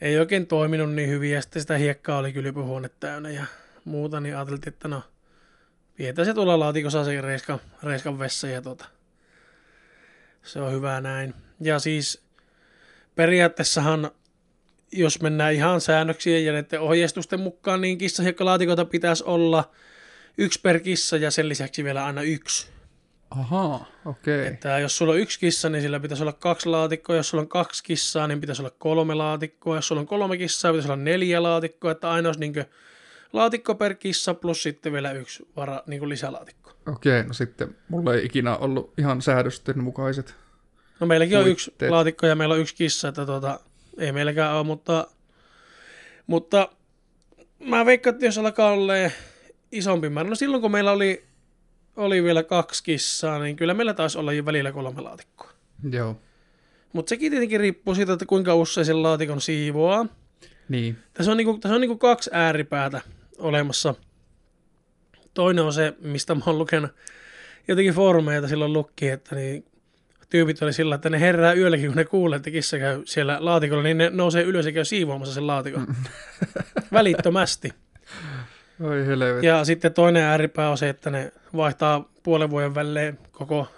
[0.00, 3.44] ei oikein toiminut niin hyvin, ja sitten sitä hiekkaa oli kylpyhuone täynnä ja
[3.84, 5.02] muuta, niin ajateltiin, että no,
[5.94, 8.84] pidetään se tuolla laatikossa se Reiskan, Reiskan vessa, ja tota,
[10.42, 11.34] se on hyvä näin.
[11.60, 12.22] Ja siis
[13.14, 14.10] periaatteessahan
[14.92, 19.70] jos mennään ihan säännöksien ja näiden ohjeistusten mukaan, niin kissahiekkalaatikoita pitäisi olla
[20.38, 22.72] yksi per kissa ja sen lisäksi vielä aina yksi.
[23.30, 24.40] Ahaa, okei.
[24.40, 24.54] Okay.
[24.54, 27.16] Että jos sulla on yksi kissa, niin sillä pitäisi olla kaksi laatikkoa.
[27.16, 29.76] Jos sulla on kaksi kissaa, niin pitäisi olla kolme laatikkoa.
[29.76, 31.90] Jos sulla on kolme kissaa, pitäisi olla neljä laatikkoa.
[31.90, 32.64] Että aina olisi niin
[33.32, 36.70] laatikko per kissa plus sitten vielä yksi vara, niin lisälaatikko.
[36.86, 40.34] Okei, okay, no sitten mulla ei ikinä ollut ihan säädösten mukaiset.
[41.00, 43.60] No meilläkin on yksi laatikko ja meillä on yksi kissa, että tuota,
[43.98, 45.06] ei meilläkään ole, mutta,
[46.26, 46.68] mutta
[47.58, 48.92] mä veikkaan, että jos alkaa olla
[49.72, 51.24] isompi määrä, no silloin kun meillä oli
[51.96, 55.50] oli vielä kaksi kissaa, niin kyllä meillä taisi olla jo välillä kolme laatikkoa.
[55.90, 56.16] Joo.
[56.92, 60.06] Mutta sekin tietenkin riippuu siitä, että kuinka usein sen laatikon siivoaa.
[60.68, 60.98] Niin.
[61.14, 63.00] Tässä on, niinku, tässä on niinku kaksi ääripäätä
[63.38, 63.94] olemassa.
[65.34, 66.90] Toinen on se, mistä mä oon lukenut
[67.68, 69.64] jotenkin foorumeita silloin lukki, että niin
[70.32, 73.82] tyypit oli sillä, että ne herää yölläkin, kun ne kuulee, että kissa käy siellä laatikolla,
[73.82, 75.86] niin ne nousee ylös ja käy siivoamassa sen laatikon.
[76.92, 77.72] Välittömästi.
[78.80, 79.46] Oi helvetti.
[79.46, 83.68] Ja sitten toinen ääripää on se, että ne vaihtaa puolen vuoden välein koko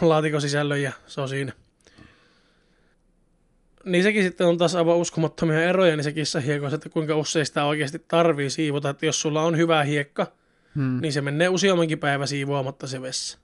[0.00, 1.52] laatikon sisällön ja se on siinä.
[3.84, 8.04] Niin sekin sitten on taas aivan uskomattomia eroja niissä kissahiekoissa, että kuinka usein sitä oikeasti
[8.08, 8.90] tarvii siivota.
[8.90, 10.26] Että jos sulla on hyvä hiekka,
[10.74, 11.00] Hmm.
[11.00, 13.38] niin se menee useammankin päivä siivoamatta se vessa.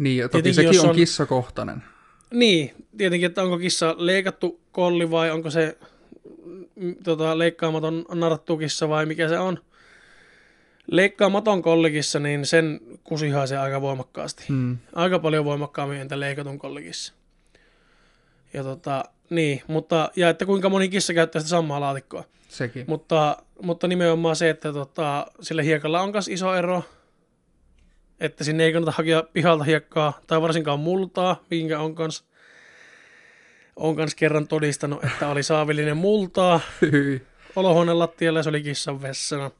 [0.00, 1.82] Niin, toki Tietenkin, sekin on on- kissakohtainen.
[2.30, 5.78] Niin, tietenkin, että onko kissa leikattu kolli vai onko se
[6.76, 9.58] mm, tota, leikkaamaton narttu kissa vai mikä se on.
[10.86, 14.44] Leikkaamaton kollikissa, niin sen kusi haisee aika voimakkaasti.
[14.48, 14.78] Hmm.
[14.94, 17.12] Aika paljon voimakkaammin entä leikatun kollikissa.
[18.52, 22.24] Ja tota, niin, mutta, ja että kuinka moni kissa käyttää sitä samaa laatikkoa.
[22.48, 22.84] Sekin.
[22.88, 26.82] Mutta, mutta nimenomaan se, että tota, sillä hiekalla on myös iso ero,
[28.20, 32.24] että sinne ei kannata hakea pihalta hiekkaa, tai varsinkaan multaa, minkä on kans,
[33.76, 36.60] on kans kerran todistanut, että oli saavillinen multaa
[37.56, 39.50] olohuoneen lattialla ja se oli kissan vessana.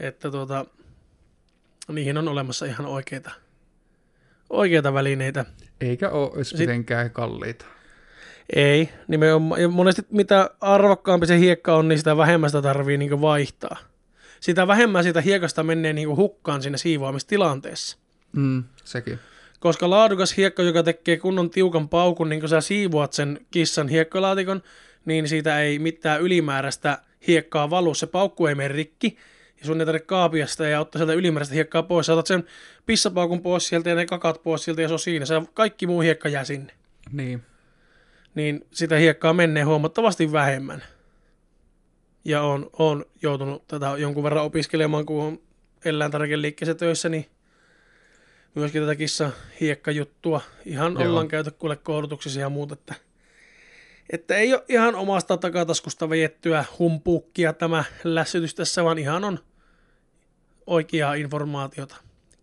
[0.00, 0.66] Että tuota,
[1.88, 3.30] niihin on olemassa ihan oikeita,
[4.50, 5.44] oikeita välineitä.
[5.80, 7.64] Eikä ole edes Sit- mitenkään kalliita.
[8.56, 9.62] Ei, nimenomaan.
[9.62, 13.76] Ja monesti mitä arvokkaampi se hiekka on, niin sitä vähemmän sitä tarvii niin vaihtaa.
[14.44, 17.98] Sitä vähemmän siitä hiekasta menee niin hukkaan siinä siivoamistilanteessa.
[18.32, 19.18] Mm, sekin.
[19.60, 24.62] Koska laadukas hiekka, joka tekee kunnon tiukan paukun, niin kun sä siivoat sen kissan hiekkalaatikon,
[25.04, 27.94] niin siitä ei mitään ylimääräistä hiekkaa valu.
[27.94, 29.16] Se paukku ei mene rikki,
[29.60, 32.06] ja sun ei tarvitse kaapia sitä ja ottaa sieltä ylimääräistä hiekkaa pois.
[32.06, 32.44] Sä otat sen
[32.86, 35.26] pissapaukun pois sieltä ja ne kakat pois sieltä ja se on siinä.
[35.26, 36.72] Se kaikki muu hiekka jää sinne.
[37.12, 37.42] Niin.
[38.34, 40.82] niin sitä hiekkaa menee huomattavasti vähemmän.
[42.24, 45.38] Ja on, on joutunut tätä jonkun verran opiskelemaan, kun on
[45.84, 47.26] eläintarvikeliikkeessä töissä, niin
[48.54, 50.40] myöskin tätä kissa hiekkajuttua.
[50.64, 51.02] Ihan Joo.
[51.02, 52.94] ollaan käyty kuule koulutuksissa ja muuta, että,
[54.10, 59.38] että ei ole ihan omasta takataskusta vejettyä humpuukkia tämä lässytys tässä, vaan ihan on
[60.66, 61.96] oikeaa informaatiota.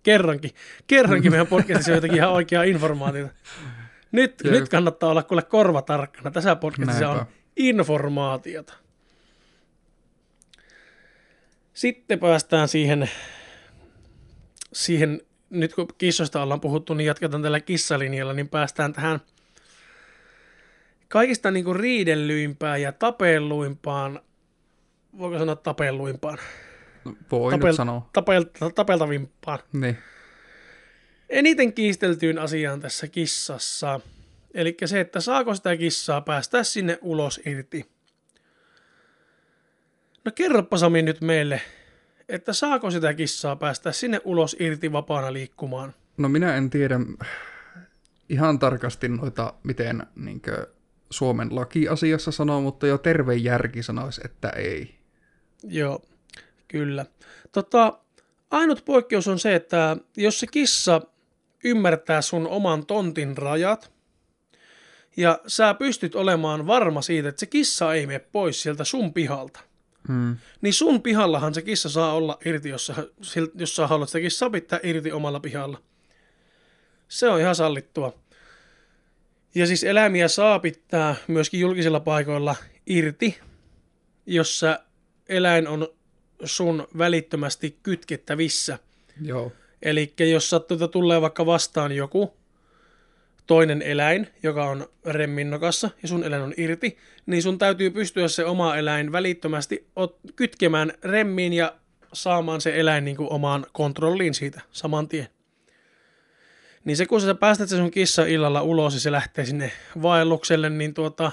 [0.03, 0.51] Kerrankin,
[0.87, 3.33] kerrankin meidän podcastissa on jotenkin ihan oikeaa informaatiota.
[4.11, 4.53] Nyt, Jep.
[4.53, 6.31] nyt kannattaa olla kuule korvatarkkana.
[6.31, 7.31] Tässä podcastissa on Näinpä.
[7.57, 8.73] informaatiota.
[11.73, 13.09] Sitten päästään siihen,
[14.73, 19.19] siihen, nyt kun kissoista ollaan puhuttu, niin jatketaan tällä kissalinjalla, niin päästään tähän
[21.07, 24.19] kaikista niin kuin riidellyimpään ja tapelluimpaan,
[25.17, 26.37] voiko sanoa tapelluimpaan,
[27.05, 28.09] No, Voi Tapel- nyt sanoa.
[28.13, 29.59] tapel, tapeltavimpaan.
[29.73, 29.97] Niin.
[31.29, 33.99] eniten kiisteltyyn asiaan tässä kissassa.
[34.53, 37.85] Eli se, että saako sitä kissaa päästä sinne ulos irti.
[40.25, 41.61] No kerropa Sami nyt meille,
[42.29, 45.93] että saako sitä kissaa päästä sinne ulos irti vapaana liikkumaan.
[46.17, 46.99] No minä en tiedä
[48.29, 50.67] ihan tarkasti noita, miten niinkö,
[51.09, 54.95] Suomen laki asiassa sanoo, mutta jo terve järki sanoisi, että ei.
[55.63, 56.01] Joo,
[56.67, 57.05] kyllä.
[57.51, 57.99] Tota,
[58.51, 61.01] ainut poikkeus on se, että jos se kissa
[61.63, 63.91] ymmärtää sun oman tontin rajat,
[65.17, 69.59] ja sä pystyt olemaan varma siitä, että se kissa ei mene pois sieltä sun pihalta,
[70.07, 70.37] Hmm.
[70.61, 72.95] niin sun pihallahan se kissa saa olla irti, jos sä,
[73.55, 75.81] jos sä haluat sitä kissaa pitää irti omalla pihalla.
[77.07, 78.19] Se on ihan sallittua.
[79.55, 83.39] Ja siis eläimiä saa pitää myöskin julkisilla paikoilla irti,
[84.25, 84.79] jossa
[85.29, 85.87] eläin on
[86.43, 88.79] sun välittömästi kytkettävissä.
[89.21, 89.51] Joo.
[89.81, 92.40] Eli jos sattuu, tulee vaikka vastaan joku
[93.51, 98.45] toinen eläin, joka on remminnokassa ja sun eläin on irti, niin sun täytyy pystyä se
[98.45, 99.87] oma eläin välittömästi
[100.35, 101.75] kytkemään remmiin ja
[102.13, 105.27] saamaan se eläin niin kuin omaan kontrolliin siitä saman tien.
[106.85, 110.69] Niin se, kun sä päästät sen sun kissa illalla ulos ja se lähtee sinne vaellukselle,
[110.69, 111.31] niin tuota,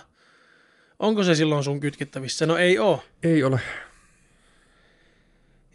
[0.98, 2.46] onko se silloin sun kytkettävissä?
[2.46, 3.02] No ei oo.
[3.22, 3.60] Ei ole.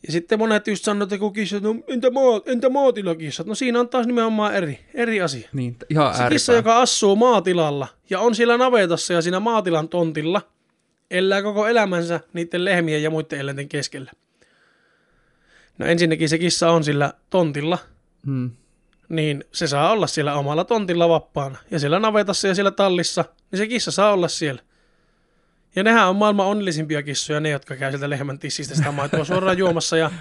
[0.05, 3.47] Ja sitten monet just sanoo, että kun kissat, no entä, maa, entä maatilakissat?
[3.47, 5.49] No siinä on taas nimenomaan eri, eri asia.
[5.53, 10.41] Niin, ihan Se kissa, joka asuu maatilalla ja on siellä navetassa ja siinä maatilan tontilla,
[11.11, 14.11] elää koko elämänsä niiden lehmien ja muiden eläinten keskellä.
[15.77, 17.77] No ensinnäkin se kissa on sillä tontilla,
[18.25, 18.51] Hmm.
[19.09, 21.57] niin se saa olla siellä omalla tontilla vapaana.
[21.71, 24.61] Ja siellä navetassa ja siellä tallissa, niin se kissa saa olla siellä.
[25.75, 29.57] Ja nehän on maailman onnellisimpia kissoja, ne jotka käy sieltä lehmän tissistä sitä maitoa suoraan
[29.57, 30.11] juomassa ja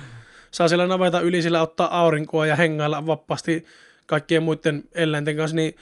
[0.50, 3.64] saa siellä naveta yli sillä ottaa aurinkoa ja hengailla vapaasti
[4.06, 5.76] kaikkien muiden eläinten kanssa, niin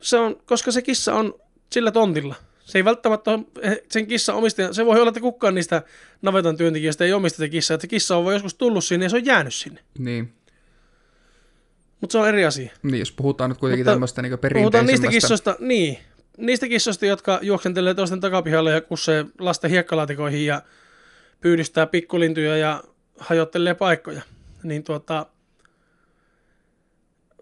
[0.00, 1.34] se on, koska se kissa on
[1.70, 2.34] sillä tontilla.
[2.64, 3.44] Se ei välttämättä ole
[3.90, 4.72] sen kissan omistaja.
[4.72, 5.82] Se voi olla, että kukaan niistä
[6.22, 7.74] navetan työntekijöistä ei omista sitä kissaa.
[7.74, 9.80] Että se kissa on joskus tullut sinne ja se on jäänyt sinne.
[9.98, 10.32] Niin.
[12.00, 12.70] Mutta se on eri asia.
[12.82, 15.08] Niin, jos puhutaan nyt kuitenkin Mutta tämmöistä niin Puhutaan niistä perinteisemmästä.
[15.10, 15.98] kissoista, niin.
[16.38, 20.62] Niistä kissoista, jotka juoksentelee toisten takapihalle ja kussee lasten hiekkalaatikoihin ja
[21.40, 22.84] pyydystää pikkulintuja ja
[23.18, 24.22] hajottelee paikkoja.
[24.62, 25.26] Niin tuota,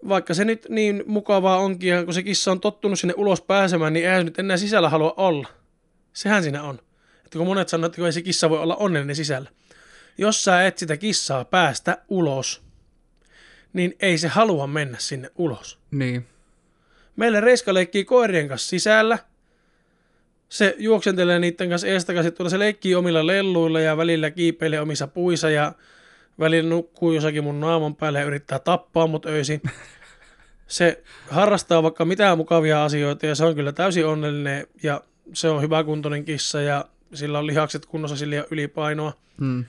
[0.07, 3.93] vaikka se nyt niin mukavaa onkin, ja kun se kissa on tottunut sinne ulos pääsemään,
[3.93, 5.47] niin eihän se nyt enää sisällä halua olla.
[6.13, 6.79] Sehän siinä on.
[7.25, 9.49] Että kun monet sanoo, että kun ei se kissa voi olla onnellinen sisällä.
[10.17, 12.61] Jos sä et sitä kissaa päästä ulos,
[13.73, 15.79] niin ei se halua mennä sinne ulos.
[15.91, 16.27] Niin.
[17.21, 19.17] Meillä Reiska leikkii koirien kanssa sisällä.
[20.49, 25.49] Se juoksentelee niiden kanssa eestakaisin, tuolla se leikkii omilla lelluilla ja välillä kiipeilee omissa puissa
[25.49, 25.73] ja
[26.39, 29.61] välillä nukkuu jossakin mun naaman päälle ja yrittää tappaa mut öisin.
[30.67, 35.01] Se harrastaa vaikka mitään mukavia asioita ja se on kyllä täysin onnellinen ja
[35.33, 39.13] se on hyväkuntoinen kissa ja sillä on lihakset kunnossa, sillä ei ole ylipainoa.
[39.39, 39.65] Hmm.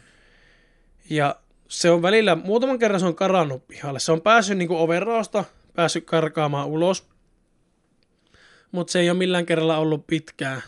[1.11, 1.37] Ja
[1.69, 3.99] se on välillä, muutaman kerran se on karannut pihalle.
[3.99, 7.12] Se on päässyt niin overraosta, päässyt karkaamaan ulos.
[8.73, 10.63] Mutta se ei ole millään kerralla ollut pitkään.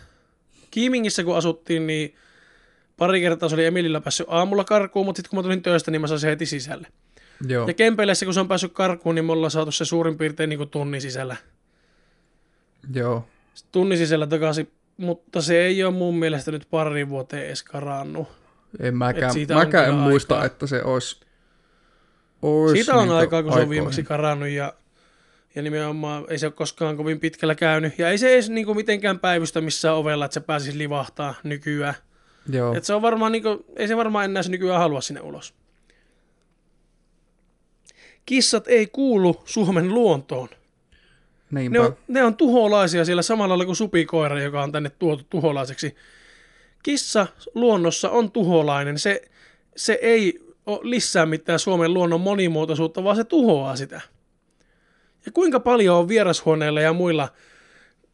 [0.70, 2.14] Kiimingissä kun asuttiin, niin
[2.96, 6.00] pari kertaa se oli Emilillä päässyt aamulla karkuun, mutta sitten kun mä tulin töistä, niin
[6.00, 6.88] mä sain se heti sisälle.
[7.48, 7.68] Joo.
[7.68, 10.58] Ja Kempeleissä, kun se on päässyt karkuun, niin me ollaan saatu se suurin piirtein niin
[10.58, 11.36] kuin tunnin sisällä.
[12.94, 13.28] Joo.
[13.72, 18.28] Tunnin sisällä takaisin, mutta se ei ole mun mielestä nyt pari vuoteen edes karannut.
[18.80, 20.46] En mäkään, mäkään en muista, aikaa.
[20.46, 21.20] että se olisi...
[22.42, 24.74] olisi Siitä on niinku aikaa, kun se on viimeksi karannut ja,
[25.54, 27.98] ja nimenomaan ei se ole koskaan kovin pitkällä käynyt.
[27.98, 31.94] Ja ei se edes niin kuin mitenkään päivystä missään ovella, että se pääsisi livahtaa nykyään.
[32.52, 32.74] Joo.
[32.74, 35.54] Et se on varmaan, niin kuin, ei se varmaan enää se nykyään halua sinne ulos.
[38.26, 40.48] Kissat ei kuulu Suomen luontoon.
[41.50, 41.78] Niinpä.
[41.78, 45.96] Ne on, ne on tuholaisia siellä samalla lailla kuin supikoira, joka on tänne tuotu tuholaiseksi.
[46.82, 48.98] Kissa luonnossa on tuholainen.
[48.98, 49.22] Se,
[49.76, 54.00] se ei ole lisää mitään Suomen luonnon monimuotoisuutta, vaan se tuhoaa sitä.
[55.26, 57.28] Ja kuinka paljon on vierashuoneilla ja muilla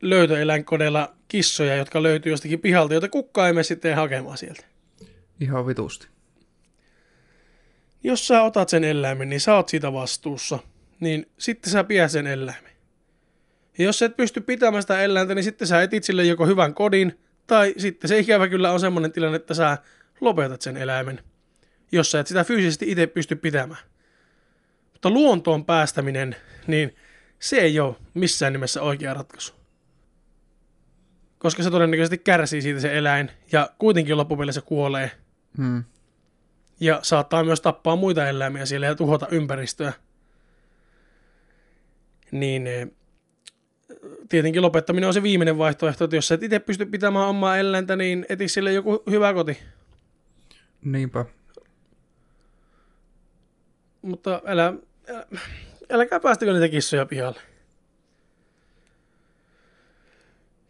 [0.02, 4.64] löytöeläinkodeilla kissoja, jotka löytyy jostakin pihalta, joita kukaan ei mene sitten hakemaan sieltä.
[5.40, 6.08] Ihan vitusti.
[8.04, 10.58] Jos sä otat sen eläimen, niin sä oot siitä vastuussa.
[11.00, 12.70] Niin sitten sä pidät sen eläimen.
[13.78, 16.74] Ja jos sä et pysty pitämään sitä eläintä, niin sitten sä etit sille joko hyvän
[16.74, 19.78] kodin, tai sitten se ikävä kyllä on semmoinen tilanne, että sä
[20.20, 21.20] lopetat sen eläimen,
[21.92, 23.80] jos sä et sitä fyysisesti itse pysty pitämään.
[25.00, 26.36] Mutta luontoon päästäminen,
[26.66, 26.96] niin
[27.38, 29.54] se ei ole missään nimessä oikea ratkaisu.
[31.38, 35.10] Koska se todennäköisesti kärsii siitä se eläin, ja kuitenkin loppupeleissä kuolee,
[35.56, 35.84] Hmm.
[36.80, 39.92] ja saattaa myös tappaa muita eläimiä siellä ja tuhota ympäristöä.
[42.30, 42.88] Niin eh,
[44.28, 47.96] tietenkin lopettaminen on se viimeinen vaihtoehto, että jos sä et itse pysty pitämään omaa eläintä,
[47.96, 49.58] niin eti sille joku hyvä koti.
[50.84, 51.24] Niinpä.
[54.02, 54.74] Mutta älä,
[55.10, 55.26] älä,
[55.90, 57.40] älkää päästäkö niitä kissoja pihalle.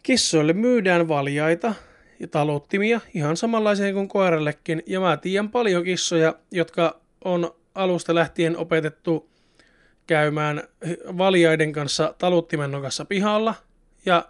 [0.02, 1.74] Kissoille myydään valjaita
[2.20, 4.82] ja taluttimia ihan samanlaisia kuin koirallekin.
[4.86, 9.30] Ja mä tiedän paljon kissoja, jotka on alusta lähtien opetettu
[10.06, 10.62] käymään
[11.18, 13.54] valjaiden kanssa taluttimen nokassa pihalla.
[14.06, 14.28] Ja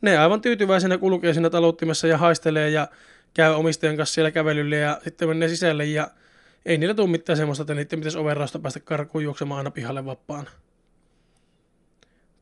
[0.00, 2.88] ne aivan tyytyväisenä kulkee siinä taluttimessa ja haistelee ja
[3.34, 6.10] käy omistajan kanssa siellä kävelyllä ja sitten menee sisälle ja
[6.66, 10.50] ei niillä tule mitään semmoista, että niiden pitäisi overrausta päästä karkuun juoksemaan aina pihalle vapaana.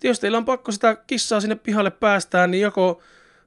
[0.03, 3.03] Jos teillä on pakko sitä kissaa sinne pihalle päästään, niin joko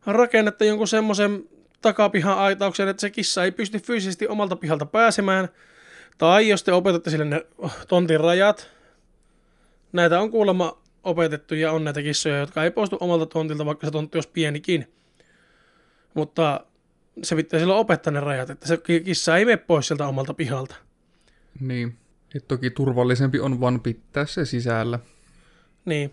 [0.05, 1.49] rakennette jonkun semmoisen
[1.81, 5.49] takapihan aitauksen, että se kissa ei pysty fyysisesti omalta pihalta pääsemään,
[6.17, 7.45] tai jos te opetatte sille ne
[7.87, 8.69] tontin rajat,
[9.91, 13.91] näitä on kuulemma opetettu ja on näitä kissoja, jotka ei poistu omalta tontilta, vaikka se
[13.91, 14.93] tontti olisi pienikin.
[16.13, 16.65] Mutta
[17.23, 20.75] se pitää silloin opettaa ne rajat, että se kissa ei mene pois sieltä omalta pihalta.
[21.59, 21.97] Niin.
[22.35, 24.99] Et toki turvallisempi on vaan pitää se sisällä.
[25.85, 26.11] Niin.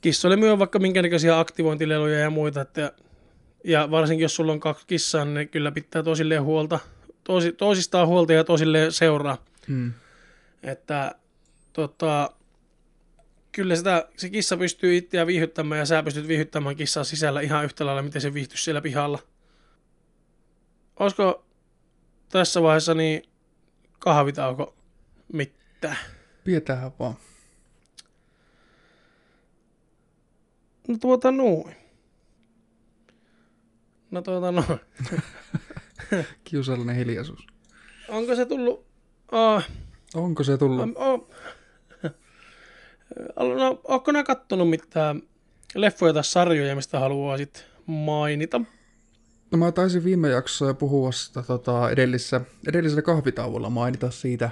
[0.00, 2.92] Kissoille myy vaikka minkä näköisiä aktivointileluja ja muita, että,
[3.64, 6.78] ja varsinkin jos sulla on kaksi kissaa, niin kyllä pitää toisilleen huolta,
[7.24, 9.44] tosi, toisistaan huolta ja toisilleen seuraa.
[9.68, 9.92] Hmm.
[10.62, 11.14] Että
[11.72, 12.30] tota,
[13.52, 17.86] kyllä sitä, se kissa pystyy itseään viihyttämään ja sä pystyt viihyttämään kissaa sisällä ihan yhtä
[17.86, 19.18] lailla, miten se viihtyisi siellä pihalla.
[21.00, 21.44] Olisiko
[22.28, 23.22] tässä vaiheessa niin
[23.98, 24.74] kahvitauko
[25.32, 25.96] mitään?
[26.44, 27.14] Pidetään vaan.
[30.88, 31.76] No tuota noin.
[34.10, 34.80] No tuota noin.
[36.44, 37.46] Kiusallinen hiljaisuus.
[38.08, 38.86] onko se tullut...
[39.32, 39.62] Oh,
[40.14, 40.88] Onko se tullut?
[40.96, 41.28] oh,
[43.36, 45.22] no, onko nää kattonut mitään
[45.74, 48.60] leffoja tai sarjoja, mistä haluaisit mainita?
[49.50, 54.50] No mä taisin viime jaksossa puhua sitä tota, edellisessä, edellisellä kahvitauolla mainita siitä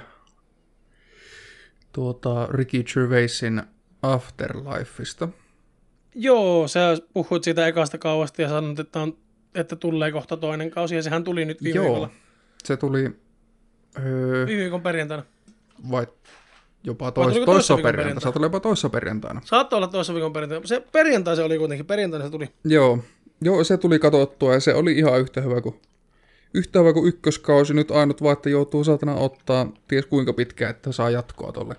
[1.93, 3.61] tuota, Ricky Gervaisin
[4.01, 5.27] Afterlifeista.
[6.15, 9.17] Joo, sä puhuit siitä ekasta kaudesta ja sanoit, että, on,
[9.55, 12.09] että tulee kohta toinen kausi, ja sehän tuli nyt viime Joo, viikolla.
[12.63, 13.11] se tuli
[13.99, 15.23] öö, Viime viikon perjantaina.
[15.91, 16.07] vai
[16.83, 17.97] jopa tois, toissa toissa perjantaina.
[17.97, 18.31] perjantaina?
[18.31, 19.41] Se tuli jopa toissa perjantaina.
[19.45, 20.67] Saattoi olla toissa viikon perjantaina.
[20.67, 22.49] Se perjantai se oli kuitenkin, perjantaina se tuli.
[22.65, 22.99] Joo,
[23.41, 25.75] joo, se tuli katsottua ja se oli ihan yhtä hyvä kuin,
[26.53, 27.73] yhtä hyvä kuin ykköskausi.
[27.73, 31.75] Nyt ainut vaan, että joutuu saatana ottaa ties kuinka pitkään, että saa jatkoa tolle.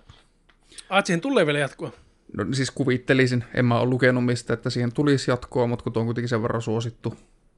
[0.88, 1.92] Ai, siihen tulee vielä jatkoa.
[2.36, 6.00] No siis kuvittelisin, en mä ole lukenut mistä, että siihen tulisi jatkoa, mutta kun tuo
[6.00, 7.14] on kuitenkin sen verran suosittu.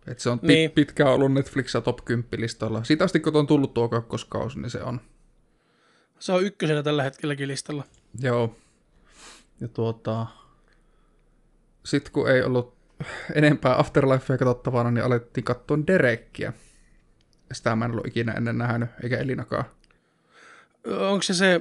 [0.07, 0.71] Että se on pit- Niin.
[0.71, 2.85] pitkään ollut Netflixissä top 10 listalla.
[2.85, 5.01] Siitä asti kun on tullut tuo kakkoskausi, niin se on.
[6.19, 7.85] Se on ykkösenä tällä hetkelläkin listalla.
[8.21, 8.57] Joo.
[9.61, 10.27] Ja tuota...
[11.85, 12.75] Sitten kun ei ollut
[13.35, 16.53] enempää Afterlifea katsottavana, niin alettiin katsoa Derekkiä.
[17.53, 19.65] Sitä mä en ollut ikinä ennen nähnyt, eikä Elinakaan.
[20.87, 21.61] Onko se se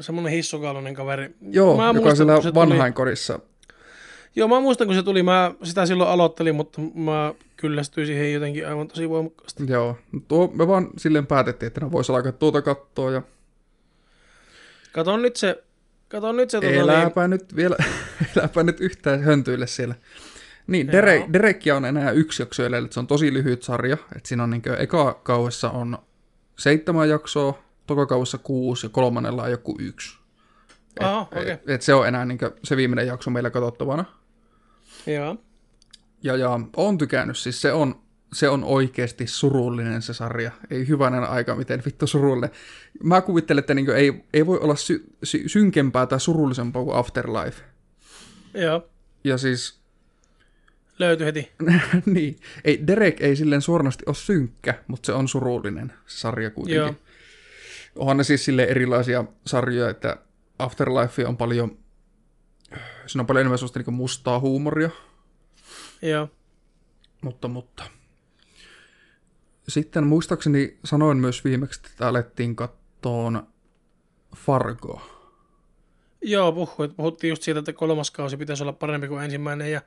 [0.00, 1.34] semmoinen hissukaloinen kaveri?
[1.50, 3.50] Joo, Mä joka muistan, on siellä se tuli-.
[4.36, 5.22] Joo, mä muistan, kun se tuli.
[5.22, 9.62] Mä sitä silloin aloittelin, mutta mä kyllästyin siihen jotenkin aivan tosi voimakkaasti.
[9.66, 9.98] Joo,
[10.28, 13.22] tuo, me vaan silleen päätettiin, että ne vois alkaa tuota kattoa ja
[14.92, 15.64] Kato nyt se,
[16.08, 17.76] kato nyt se tota, niin, Elääpä nyt vielä,
[18.36, 19.94] elääpä nyt yhtään höntyille siellä.
[20.70, 20.92] Niin.
[21.32, 23.96] Derekkia on enää yksi jakso jäljellä, että se on tosi lyhyt sarja.
[24.16, 25.98] Että siinä on niinkö, eka kauessa on
[26.58, 30.18] seitsemän jaksoa, toka kauessa kuusi ja kolmannella on joku yksi.
[30.96, 31.50] Et, Aha, okei.
[31.50, 34.04] et, et se on enää niinkö se viimeinen jakso meillä katsottavana.
[35.06, 35.36] Joo.
[36.22, 38.02] Ja, ja on tykännyt, siis se on,
[38.32, 40.50] se on oikeasti surullinen se sarja.
[40.70, 42.50] Ei hyvänen aika, miten vittu surullinen.
[43.02, 47.62] Mä kuvittelen, että niinkö ei, ei voi olla sy, sy, synkempää tai surullisempaa kuin Afterlife.
[48.54, 48.88] Joo.
[49.24, 49.79] Ja siis
[51.00, 51.52] Löytyi heti.
[52.06, 56.76] niin, ei, Derek ei silleen suorasti ole synkkä, mutta se on surullinen se sarja kuitenkin.
[56.76, 56.94] Joo.
[57.96, 60.16] Onhan ne siis sille erilaisia sarjoja, että
[60.58, 61.78] Afterlife on paljon,
[63.06, 64.90] siinä on paljon enemmän sellaista niin mustaa huumoria,
[66.02, 66.28] Joo.
[67.20, 67.84] mutta, mutta.
[69.68, 73.46] Sitten muistaakseni sanoin myös viimeksi, että alettiin kattoon
[74.36, 75.02] Fargo.
[76.22, 76.96] Joo, puhuit.
[76.96, 79.80] Puhuttiin just siitä, että kolmas kausi pitäisi olla parempi kuin ensimmäinen ja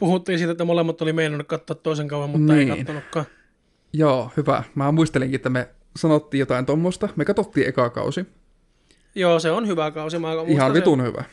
[0.00, 2.70] puhuttiin siitä, että molemmat oli meinannut katsoa toisen kauan, mutta Niin.
[2.70, 3.26] ei kattonutkaan.
[3.92, 4.62] Joo, hyvä.
[4.74, 7.08] Mä muistelinkin, että me sanottiin jotain tuommoista.
[7.16, 8.26] Me katsottiin eka kausi.
[9.14, 10.18] Joo, se on hyvä kausi.
[10.18, 11.24] Mä muistan Ihan sen- vitun hyvä.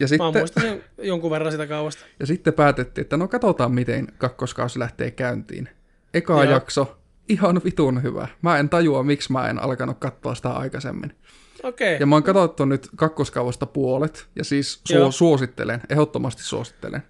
[0.00, 2.04] Ja Mä sitten, muistan sen jonkun verran sitä kauasta.
[2.20, 5.68] Ja sitten päätettiin, että no katsotaan, miten kakkoskausi lähtee käyntiin.
[6.14, 6.42] Eka Joo.
[6.52, 6.98] jakso,
[7.28, 8.28] ihan vitun hyvä.
[8.42, 11.12] Mä en tajua, miksi mä en alkanut katsoa sitä aikaisemmin.
[11.62, 11.96] Okei.
[12.00, 15.08] Ja mä oon katsottu nyt kakkoskaudesta puolet, ja siis Joo.
[15.08, 17.02] su- suosittelen, ehdottomasti suosittelen.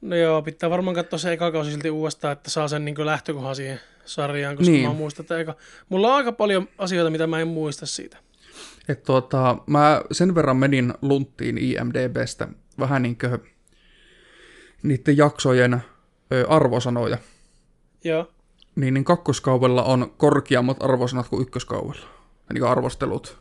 [0.00, 3.56] No joo, pitää varmaan katsoa se eka kausi silti uudestaan, että saa sen niin lähtökohan
[3.56, 4.88] siihen sarjaan, koska Niin.
[4.88, 5.54] mä muistan, että eka...
[5.88, 8.16] Mulla on aika paljon asioita, mitä mä en muista siitä.
[8.88, 12.48] Et tuota, mä sen verran menin lunttiin IMDBstä
[12.78, 13.38] vähän niin kuin
[14.82, 15.82] niiden jaksojen
[16.48, 17.18] arvosanoja.
[18.04, 18.30] Joo.
[18.76, 22.06] Niin, niin kakkoskaudella on korkeammat arvosanat kuin ykköskaudella.
[22.52, 23.38] Niin kuin arvostelut.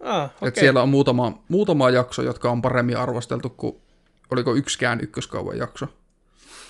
[0.00, 0.48] Ah, Okay.
[0.48, 3.76] Et siellä on muutama, muutama jakso, jotka on paremmin arvosteltu kuin
[4.32, 5.86] oliko yksikään ykköskauan jakso.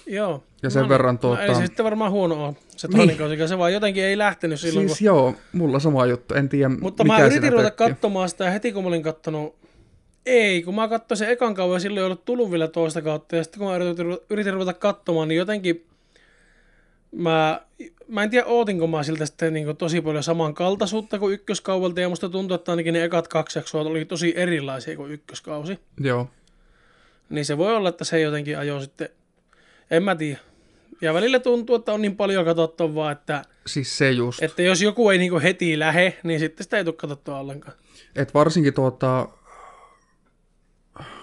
[0.07, 0.45] Joo.
[0.63, 3.17] Ja sen verran No, ei tuota- se sitten varmaan huono ole, se Niin.
[3.19, 5.05] kausi, se vaan jotenkin ei lähtenyt silloin, siis kun...
[5.07, 7.93] joo, mulla sama juttu, en tiedä Mutta mikä mä yritin ruveta tökki.
[7.93, 9.55] katsomaan sitä heti, kun mä olin kattonut...
[10.27, 13.37] Ei, kun mä katsoin sen ekan kauan ja silloin ei ollut tullut vielä toista kautta.
[13.37, 15.87] Ja sitten kun mä yritin, yritin ruveta katsomaan, niin jotenkin...
[17.13, 17.61] Mä,
[18.09, 22.01] mä en tiedä, ootinko mä siltä sitten niin tosi paljon samankaltaisuutta kuin ykköskauvalta.
[22.01, 25.79] Ja musta tuntuu, että ainakin ne ekat kaksi jaksoa oli tosi erilaisia kuin ykköskausi.
[26.01, 26.29] Joo,
[27.33, 29.09] Niin se voi olla, että se jotenkin ajoi sitten...
[29.91, 30.39] En mä tiedä.
[31.01, 34.43] Ja välillä tuntuu, että on niin paljon katsottavaa, että, siis se just.
[34.43, 37.77] Et, että jos joku ei niin heti lähe, niin sitten sitä ei tule katsottua ollenkaan.
[38.17, 39.29] et varsinkin tuota...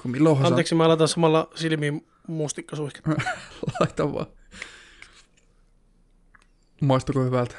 [0.03, 2.99] Milloinhan Anteeksi, mä laitan samalla silmiin mustikkasuihke.
[3.07, 3.15] sä...
[3.79, 4.27] Laita vaan.
[6.81, 7.55] Maistuko hyvältä?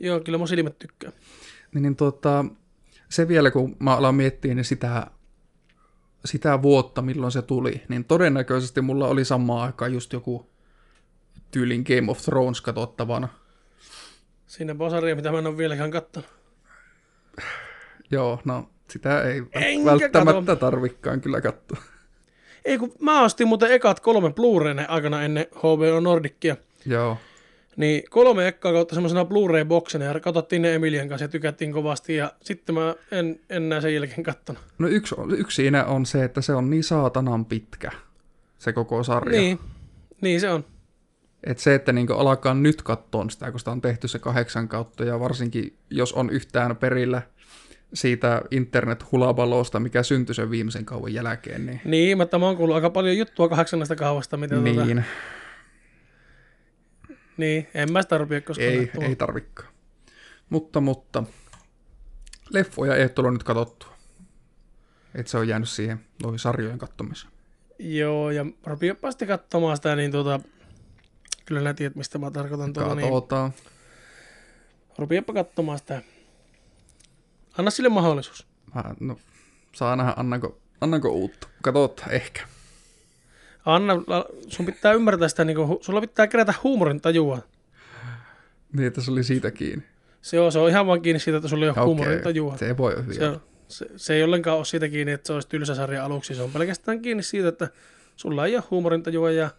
[0.00, 1.12] Joo, kyllä mun silmät tykkää.
[1.74, 2.44] Niin, niin tuota,
[3.08, 5.10] se vielä, kun mä alan miettiä niin sitä,
[6.24, 10.50] sitä vuotta, milloin se tuli, niin todennäköisesti mulla oli samaan aikaan just joku
[11.50, 13.28] tyylin Game of Thrones katsottavana.
[14.46, 16.28] Siinä on sarja, mitä mä en ole vieläkään kattonut.
[18.10, 20.56] Joo, no sitä ei Enkä välttämättä kato.
[20.56, 21.78] tarvikkaan kyllä katsoa.
[22.64, 26.56] Ei kun mä ostin muuten ekat kolme Blu-ray aikana ennen HBO Nordicia.
[26.86, 27.18] Joo,
[27.76, 32.32] Niin kolme ekkaa kautta semmoisena Blu-ray-boksina ja katsottiin ne Emilian kanssa ja tykättiin kovasti ja
[32.42, 34.62] sitten mä en enää sen jälkeen kattonut.
[34.78, 37.90] No yksi, yksi siinä on se, että se on niin saatanan pitkä,
[38.58, 39.40] se koko sarja.
[39.40, 39.58] Niin,
[40.20, 40.64] niin se on.
[41.44, 45.04] Et se, että niinku alkaa nyt katsoa sitä, kun sitä on tehty se kahdeksan kautta,
[45.04, 47.22] ja varsinkin jos on yhtään perillä
[47.94, 51.80] siitä internet-hulabalosta, mikä syntyi sen viimeisen kauan jälkeen, niin...
[51.84, 55.02] Niin, mutta mä oon kuullut aika paljon juttua kahdeksannesta kahvasta, mitä niin, Tota,
[57.36, 59.08] niin, en mä sitä rupia koskaan ei, katsomaan.
[59.10, 59.68] ei tarvikaan.
[60.50, 61.24] Mutta, mutta,
[62.50, 63.92] leffoja ei ole tullut nyt katsottua.
[65.14, 67.32] Et se on jäänyt siihen noihin sarjojen katsomiseen.
[67.78, 70.40] Joo, ja rupiapa sitten katsomaan sitä, niin tota,
[71.44, 73.52] kyllä nää tiedät, mistä mä tarkoitan tuota, niin Katsotaan.
[74.98, 76.02] rupiapa katsomaan sitä.
[77.58, 78.46] Anna sille mahdollisuus.
[78.74, 79.16] Mä, no,
[79.72, 81.48] saa nähdä, annanko, annanko uutta.
[81.62, 82.40] Katsotaan, ehkä.
[83.64, 83.94] Anna,
[84.48, 87.38] sun pitää ymmärtää sitä, niin kuin, sulla pitää kerätä huumorin tajua.
[88.72, 89.84] Niin, että se oli siitä kiinni.
[90.22, 92.56] Se on, se on ihan vaan kiinni siitä, että sulla ei ole Okei, huumorin tajua.
[92.56, 95.32] Se ei voi olla Se, on, se, se ei ollenkaan ole siitä kiinni, että se
[95.32, 96.34] olisi tylsä sarja aluksi.
[96.34, 97.68] Se on pelkästään kiinni siitä, että
[98.16, 99.50] sulla ei ole huumorintajua ja,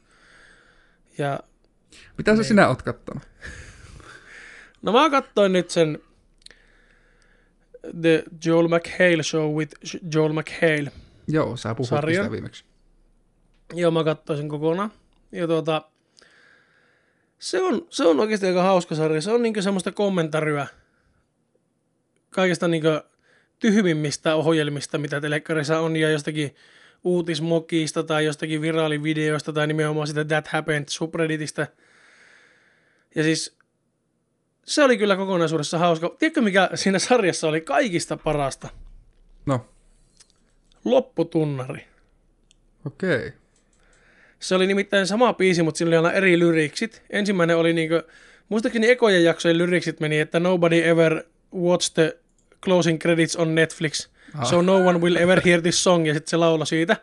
[1.18, 1.40] ja
[2.18, 2.44] Mitä Niin.
[2.44, 3.24] sä sinä oot kattonut?
[4.82, 6.00] No mä katsoin nyt sen
[8.02, 9.76] The Joel McHale Show with
[10.16, 10.92] Joel McHale.
[11.28, 12.24] Joo, sä puhuit Sarjan?
[12.24, 12.66] sitä viimeksi.
[13.74, 14.92] Joo, mä katsoin sen kokonaan.
[15.32, 15.82] Ja tuota,
[17.40, 19.22] se on, se on oikeasti aika hauska sarja.
[19.22, 20.68] Se on niinku semmoista kommentaryä
[22.30, 22.88] kaikista niinku
[23.60, 26.56] tyhmimmistä ohjelmista, mitä telekkarissa on, ja jostakin
[27.04, 31.68] uutismokista tai jostakin viraalivideoista tai nimenomaan sitä That Happened subredditistä.
[33.16, 33.58] Ja siis
[34.66, 36.16] se oli kyllä kokonaisuudessa hauska.
[36.20, 38.70] Tiedätkö mikä siinä sarjassa oli kaikista parasta?
[39.46, 39.66] No,
[40.86, 41.88] Lopputunnari.
[42.86, 43.18] okei.
[43.18, 43.43] Okay.
[44.44, 47.02] Se oli nimittäin sama biisi, mutta sillä oli aina eri lyriksit.
[47.10, 47.96] Ensimmäinen oli niinku,
[48.50, 51.24] muistaakseni ekojen jaksojen lyriksit meni, että nobody ever
[51.56, 52.18] watched the
[52.64, 54.46] closing credits on Netflix, Ah.
[54.46, 56.98] so no one will ever hear this song, ja sitten se lauloi siitä.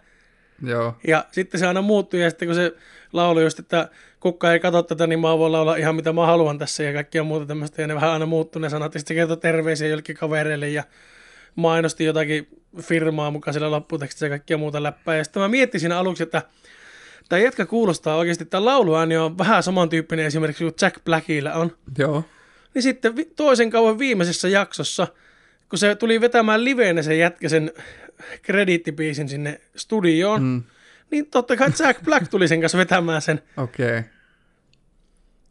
[0.66, 2.72] Joo, Ja sitten se aina muuttui, ja sitten kun se
[3.12, 3.88] lauloi just, että
[4.20, 7.24] kukka ei katso tätä, niin mä voin laulaa ihan mitä mä haluan tässä, ja kaikkia
[7.24, 10.68] muuta tämmöistä, ja ne vähän aina muuttui ne sanat, ja sitten kertoi terveisiä jollekin kavereille,
[10.68, 10.84] ja
[11.55, 12.49] mainosti jotakin
[12.80, 15.16] firmaa mukaan sillä lopputekstissä ja kaikkia muuta läppää.
[15.16, 16.43] Ja sitten mä miettin siinä aluksi, että
[17.31, 21.76] tämä jätkä kuulostaa oikeasti, tämä lauluääni on vähän samantyyppinen esimerkiksi kuin Jack Blackilla on.
[21.99, 22.24] joo.
[22.74, 25.07] Niin sitten vi- toisen kauan viimeisessä jaksossa,
[25.68, 27.72] kun se tuli vetämään liveenä se jätkä sen
[28.43, 30.49] krediittibiisin sinne studioon, mm.
[30.49, 30.62] Mm,
[31.11, 33.43] niin totta kai Jack Black tuli sen kanssa vetämään sen.
[33.57, 33.87] okei.
[33.87, 34.03] Okay.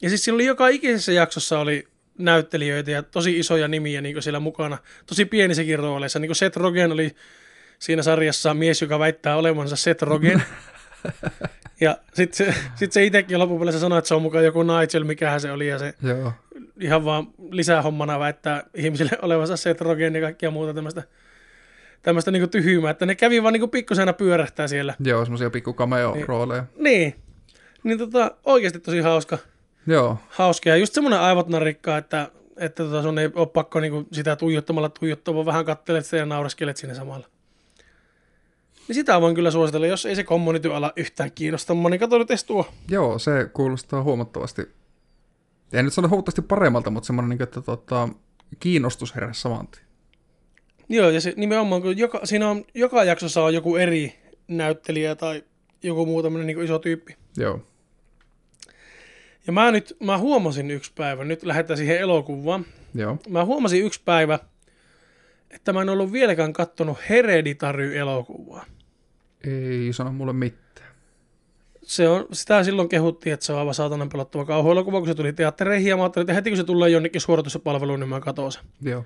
[0.01, 4.39] Ja siis siinä oli joka ikisessä jaksossa oli näyttelijöitä ja tosi isoja nimiä niin siellä
[4.39, 4.77] mukana.
[5.05, 6.19] Tosi pienissäkin rooleissa.
[6.19, 7.15] Niin kuin Seth Rogen oli
[7.79, 10.43] siinä sarjassa mies, joka väittää olevansa Seth Rogen.
[11.81, 15.41] ja sitten se, sit se itsekin loppupeleissä sanoi, että se on mukaan joku Nigel, mikähän
[15.41, 15.67] se oli.
[15.67, 16.33] Ja se Joo.
[16.79, 21.03] ihan vaan lisähommana väittää ihmisille olevansa Seth Rogen ja kaikkia muuta tämmöistä
[22.01, 24.93] tämmöistä niin tyhmää, että ne kävi vaan niin pikkusena pyörähtää siellä.
[24.99, 26.63] Joo, semmosia pikku cameo-rooleja.
[26.77, 27.15] Niin,
[27.83, 29.37] niin tota, oikeasti tosi hauska
[29.87, 30.69] Joo, hauska.
[30.69, 32.27] Ja just semmoinen aivot narikkaa, että,
[32.57, 36.25] että tota sun ei ole pakko niinku sitä tuijottamalla tuijottaa, vaan vähän kattelet sitä ja
[36.25, 37.27] naureskelet siinä samalla.
[38.89, 42.31] Niin sitä voin kyllä suositella, jos ei se community ala yhtään kiinnosta, niin kato nyt
[42.31, 42.67] edes tuo.
[42.89, 44.61] joo, se kuulostaa huomattavasti,
[45.73, 48.09] en nyt sano huomattavasti paremmalta, mutta semmoinen, niin että tota,
[48.59, 49.67] kiinnostus heräsi saman.
[50.89, 55.43] Joo, ja se nimenomaan, kun joka, siinä on, joka jaksossa on joku eri näyttelijä tai
[55.83, 57.15] joku muu tämmöinen niin iso tyyppi.
[57.37, 57.59] Joo,
[59.47, 62.65] Ja mä nyt, mä huomasin yksi päivä, nyt lähdetään siihen elokuvaan.
[62.95, 63.17] joo.
[63.29, 64.39] Mä huomasin yksi päivä,
[65.49, 68.65] että mä en ollut vieläkään kattonut Hereditary-elokuvaa.
[69.43, 70.89] Ei sano mulle mitään.
[71.83, 75.33] se on, sitä silloin kehuttiin, että se on aivan saatanan pelottava kauhuelokuva, kun se tuli
[75.33, 78.63] teattereihin, ja mä ajattelin, että heti kun se tulee jonnekin suorituspalveluun, niin mä katson sen.
[78.81, 79.05] Joo,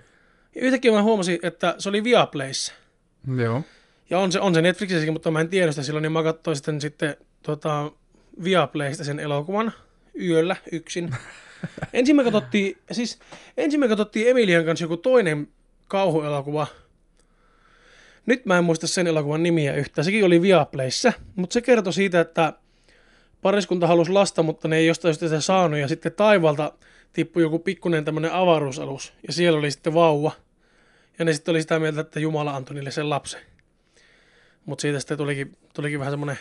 [0.56, 2.74] Ja yhtäkkiä mä huomasin, että se oli Viaplayssä.
[3.38, 3.62] joo.
[4.10, 6.56] Ja on se, on se Netflixissäkin, mutta mä en tiedä sitä silloin, niin mä katsoin
[6.56, 7.92] sitten, sitten tota,
[8.44, 9.72] Viaplaysta sen elokuvan
[10.22, 11.16] yöllä yksin.
[11.94, 13.20] ensin me katsottiin, siis
[13.58, 15.48] ensin me katsottiin Emilian kanssa joku toinen
[15.88, 16.68] kauhuelokuva.
[18.26, 20.06] Nyt mä en muista sen elokuvan nimiä yhtään.
[20.06, 22.54] Sekin oli Viaplayssä, mutta se kertoi siitä, että
[23.42, 25.80] pariskunta halusi lasta, mutta ne ei jostain syystä sitä saanut.
[25.80, 26.74] Ja sitten taivalta
[27.14, 29.14] tippui joku pikkunen tämmöinen avaruusalus.
[29.28, 30.32] Ja siellä oli sitten vauva.
[31.20, 33.42] Ja ne sitten oli sitä mieltä, että Jumala antoi niille sen lapsen.
[34.66, 36.38] Mutta siitä sitten tulikin, tulikin vähän semmoinen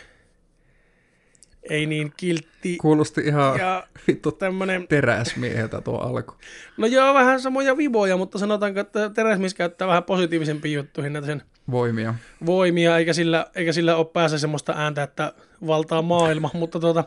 [1.69, 6.33] ei niin kiltti Kuulosti ihan ja vittu tämmöinen, teräsmieheltä tuo alku.
[6.77, 11.41] no joo, vähän samoja viboja, mutta sanotaanko, että Teräsmies käyttää vähän positiivisempiin juttuihin näitä sen
[11.71, 12.15] Voimia.
[12.45, 15.33] voimia, eikä sillä, eikä sillä ole päässä semmoista ääntä, että
[15.67, 17.03] valtaa maailma, mutta tuota,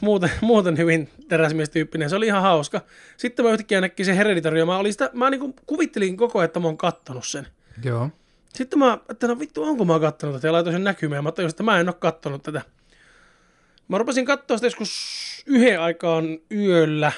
[0.00, 2.10] muuten, muuten hyvin teräsmiestyyppinen.
[2.10, 2.80] Se oli ihan hauska.
[3.16, 6.44] Sitten mä yhtäkkiä näkin sen Hereditary, ja mä, olin sitä, mä niin kuvittelin koko ajan,
[6.44, 7.46] että mä oon kattonut sen.
[7.84, 8.10] Joo.
[8.54, 11.24] Sitten mä, että no vittu, onko mä kattonut tätä, ja laitoin sen näkymään.
[11.24, 12.62] Mä tajusin, että mä en ole kattonut tätä.
[13.90, 17.12] Mä rupesin katsoa sitä joskus yhden aikaan yöllä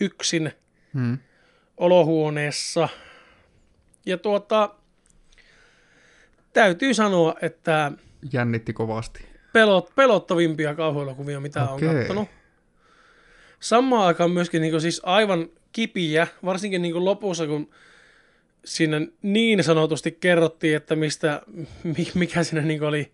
[0.00, 0.52] yksin
[0.94, 1.18] Hmm.
[1.76, 2.88] olohuoneessa.
[4.06, 4.74] Ja tuota,
[6.52, 7.92] täytyy sanoa, että
[8.32, 9.26] Jännitti kovasti.
[9.52, 11.88] pelot, pelottavimpia kauhuelokuvia, mitä okay.
[11.88, 12.28] On katsonut.
[13.60, 17.70] Samaan aikaan myöskin niin siis aivan kipiä, varsinkin niin lopussa, kun
[18.64, 21.42] siinä niin sanotusti kerrottiin, että mistä,
[21.84, 23.12] mi- mikä siinä niin oli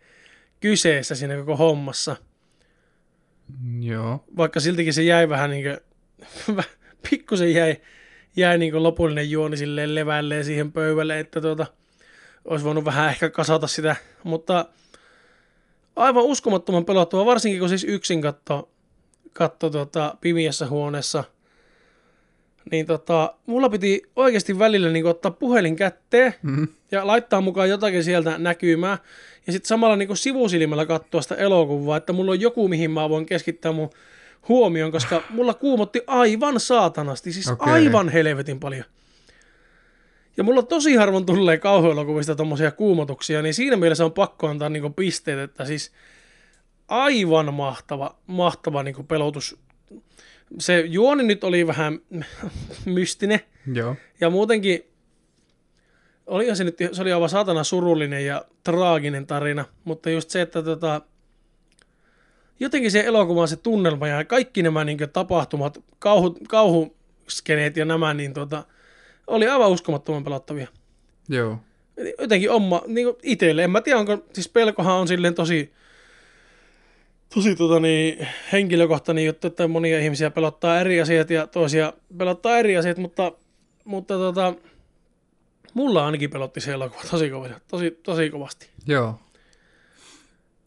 [0.60, 2.16] kyseessä siinä koko hommassa.
[3.80, 4.24] Joo.
[4.36, 5.78] Vaikka siltikin se jäi vähän niin kuin,
[7.10, 7.76] pikkusen jäi,
[8.36, 11.66] jäi niin lopullinen juoni silleen levälleen siihen pöydälle, että tuota,
[12.44, 14.66] olisi voinut vähän ehkä kasata sitä, mutta
[15.96, 18.70] aivan uskomattoman pelottava, varsinkin kun siis yksin katto,
[19.32, 21.24] katto tuota, pimiässä huoneessa,
[22.70, 26.68] niin tota, mulla piti oikeasti välillä niin ottaa puhelin kätteen Mm.
[26.90, 28.98] ja laittaa mukaan jotakin sieltä näkymään.
[29.46, 33.26] Ja sitten samalla niin sivusilmällä katsoa sitä elokuvaa, että mulla on joku, mihin mä voin
[33.26, 33.90] keskittää mun
[34.48, 37.72] huomion, koska mulla kuumotti aivan saatanasti, siis Okei.
[37.72, 38.84] aivan helvetin paljon.
[40.36, 44.94] Ja mulla tosi harvoin tulee kauhuelokuvista tommosia kuumotuksia, niin siinä mielessä on pakko antaa niin
[44.94, 45.92] pisteet, että siis
[46.88, 49.56] aivan mahtava, mahtava niin pelotus.
[50.58, 52.00] Se juoni nyt oli vähän
[52.84, 53.40] mystinen,
[53.72, 53.96] Joo.
[54.20, 54.84] ja muutenkin
[56.28, 60.62] olihan se nyt, se oli aivan saatana surullinen ja traaginen tarina, mutta just se, että
[60.62, 61.00] tota,
[62.60, 68.34] jotenkin se elokuvan se tunnelma ja kaikki nämä niin tapahtumat, kauhu, kauhuskeneet ja nämä, niin
[68.34, 68.64] tota,
[69.26, 70.68] oli aivan uskomattoman pelottavia.
[71.28, 71.58] Joo.
[72.20, 75.72] Jotenkin oma, niin itselle, en mä tiedä, onko, siis pelkohan on silleen tosi,
[77.34, 82.76] tosi tota niin, henkilökohtainen juttu, että monia ihmisiä pelottaa eri asiat ja toisia pelottaa eri
[82.76, 83.32] asiat, mutta,
[83.84, 84.54] mutta tota,
[85.74, 88.68] mulla ainakin pelotti se elokuva tosi, kovasti, tosi, tosi kovasti.
[88.86, 89.20] Joo.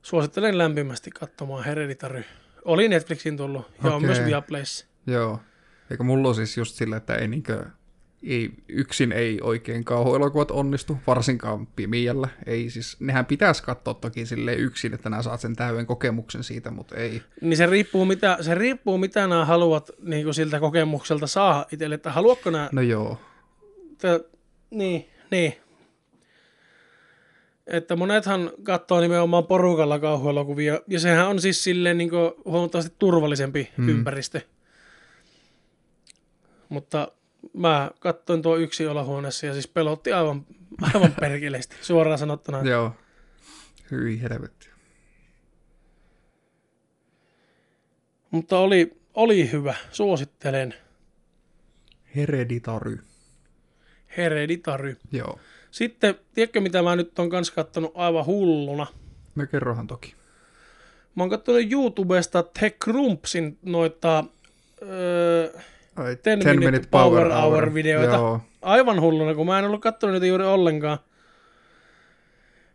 [0.02, 2.24] Suosittelen lämpimästi katsomaan Hereditary.
[2.66, 4.08] Oli Netflixin tullut ja on Okei.
[4.08, 4.86] myös Viaplayssa.
[5.08, 5.40] Joo.
[5.92, 7.66] Eikä mulla on siis just sillä, että ei niinkö,
[8.24, 12.28] ei, yksin ei oikein kauhuelokuvat onnistu, varsinkaan pimiällä.
[12.46, 16.72] Ei siis, nehän pitäisi katsoa toki sille yksin, että nämä saat sen täyden kokemuksen siitä,
[16.72, 17.22] mutta ei.
[17.42, 21.96] Niin se riippuu, mitä, se riippuu, mitä nämä haluat niin kuin siltä kokemukselta saada itselle,
[21.96, 23.18] että haluatko nämä No joo.
[23.92, 24.20] Että,
[24.70, 25.54] niin, niin.
[27.68, 32.12] Että monethan katsoo nimenomaan porukalla kauhuelokuvia, ja sehän on siis silleen niin
[32.46, 33.90] huomattavasti turvallisempi hmm.
[33.90, 34.42] ympäristö.
[36.70, 37.12] Mutta
[37.54, 40.46] mä katsoin tuo yksi olohuoneessa ja siis pelotti aivan,
[40.94, 42.62] aivan perkeleesti, suoraan sanottuna.
[42.62, 42.92] Joo.
[43.92, 44.70] Hyi helvetti.
[48.32, 50.74] Mutta oli, oli hyvä, suosittelen.
[52.16, 53.00] Hereditary.
[54.18, 54.98] Hereditary.
[55.12, 55.40] Joo.
[55.72, 58.88] Sitten, tiedätkö mitä mä nyt on kans kattonut aivan hulluna?
[59.36, 60.16] No kerrohan toki.
[61.16, 64.24] Mä oon katsonut YouTubesta Tech Crumpsin noita
[64.82, 65.60] öö,
[65.96, 68.16] Ai, 10 minute power hour videoita.
[68.16, 68.42] Joo.
[68.62, 70.98] aivan hulluna, kun mä en ollut katsonut niitä juuri ollenkaan.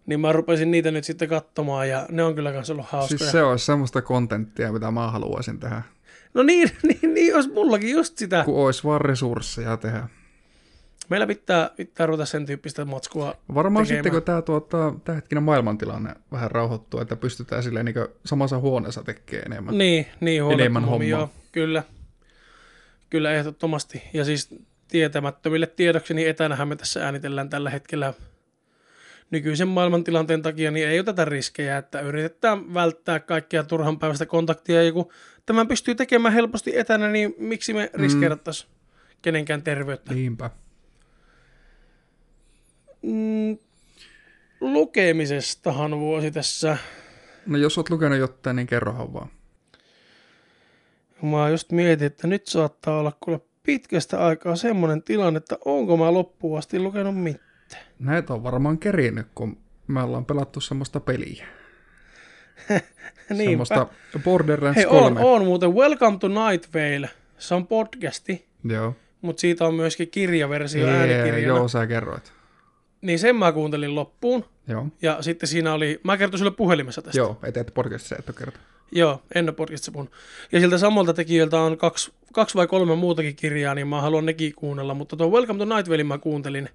[0.07, 3.19] Niin mä rupesin niitä nyt sitten katsomaan ja ne on kyllä kans ollut hauskoja.
[3.19, 5.83] Siis se olisi semmoista kontenttia, mitä mä haluaisin tehdä.
[6.35, 8.45] No niin, niin, niin, olisi mullakin just sitä.
[8.45, 10.09] Kun olisi vaan resursseja tehdä.
[11.09, 13.35] Meillä pitää, pitää ruveta sen tyyppistä matskua.
[13.55, 14.05] Varmaan tekemään.
[14.05, 19.53] sitten, kun tämä tuota, tämänhetkinen maailmantilanne vähän rauhoittuu, että pystytään silleen niin samassa huoneessa tekemään
[19.53, 19.79] enemmän.
[19.79, 21.09] Niin, niin Enemmän hommaa.
[21.09, 21.83] joo, kyllä.
[23.17, 24.03] Kyllä ehdottomasti.
[24.13, 24.55] Ja siis
[24.89, 28.15] tietämättömille tiedoksi, niin etänähän me tässä äänitellään tällä hetkellä
[29.31, 34.83] nykyisen maailmantilanteen takia, niin ei oteta riskejä, että yritetään välttää kaikkea turhan päivästä kontaktia.
[34.83, 35.13] Ja kun
[35.47, 38.71] tämän pystyy tekemään helposti etänä, niin miksi me riskeerattaisiin
[39.23, 40.15] kenenkään terveyttä?
[40.15, 40.51] Niinpä.
[43.03, 43.59] Mm,
[44.61, 46.77] lukemisestahan vuosi tässä.
[47.47, 49.36] No jos oot lukenut jotain, niin kerrohan vaan.
[51.23, 56.13] Mä just mietin, että nyt saattaa olla kuule pitkästä aikaa semmoinen tilanne, että onko mä
[56.13, 57.47] loppuun asti lukenut mitään.
[57.99, 61.47] Näitä on varmaan kerinyt, kun me ollaan pelattu semmoista peliä.
[63.37, 63.87] Semmoista
[64.25, 65.21] Borderlands Hei, 3.
[65.21, 67.11] on, on muuten Welcome to Night Vale.
[67.39, 68.95] Se on podcasti, Joo.
[69.21, 71.39] mutta siitä on myöskin kirjaversio Jee, äänikirjana.
[71.59, 72.33] joo, sä kerroit.
[73.01, 74.45] Niin sen mä kuuntelin loppuun.
[74.69, 74.87] Joo.
[75.03, 77.19] Ja sitten siinä oli, mä kertoin sulle puhelimessa tästä.
[77.19, 78.59] Joo, et, et podcastissa et ole kerta.
[78.93, 80.13] Joo, en ole podcastissa puhunut.
[80.53, 84.55] Ja siltä samalta tekijöiltä on kaksi, kaksi vai kolme muutakin kirjaa, niin mä haluan nekin
[84.55, 84.95] kuunnella.
[84.95, 86.69] Mutta tuo Welcome to Night Vale mä kuuntelin.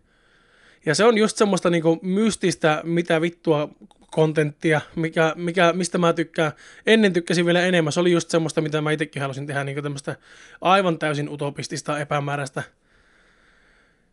[0.85, 3.69] Ja se on just semmoista niinku mystistä, mitä vittua
[4.11, 6.51] kontenttia, mikä, mikä, mistä mä tykkään.
[6.85, 7.93] Ennen tykkäsin vielä enemmän.
[7.93, 10.15] Se oli just semmoista, mitä mä itsekin halusin tehdä, niin tämmöistä
[10.61, 12.63] aivan täysin utopistista, epämääräistä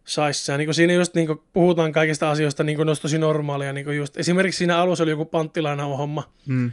[0.05, 0.57] saissa.
[0.57, 3.73] Niin siinä just niin puhutaan kaikista asioista, niin kuin tosi normaalia.
[3.73, 6.33] Niin just, esimerkiksi siinä alussa oli joku panttilainaamo homma.
[6.47, 6.71] Mm.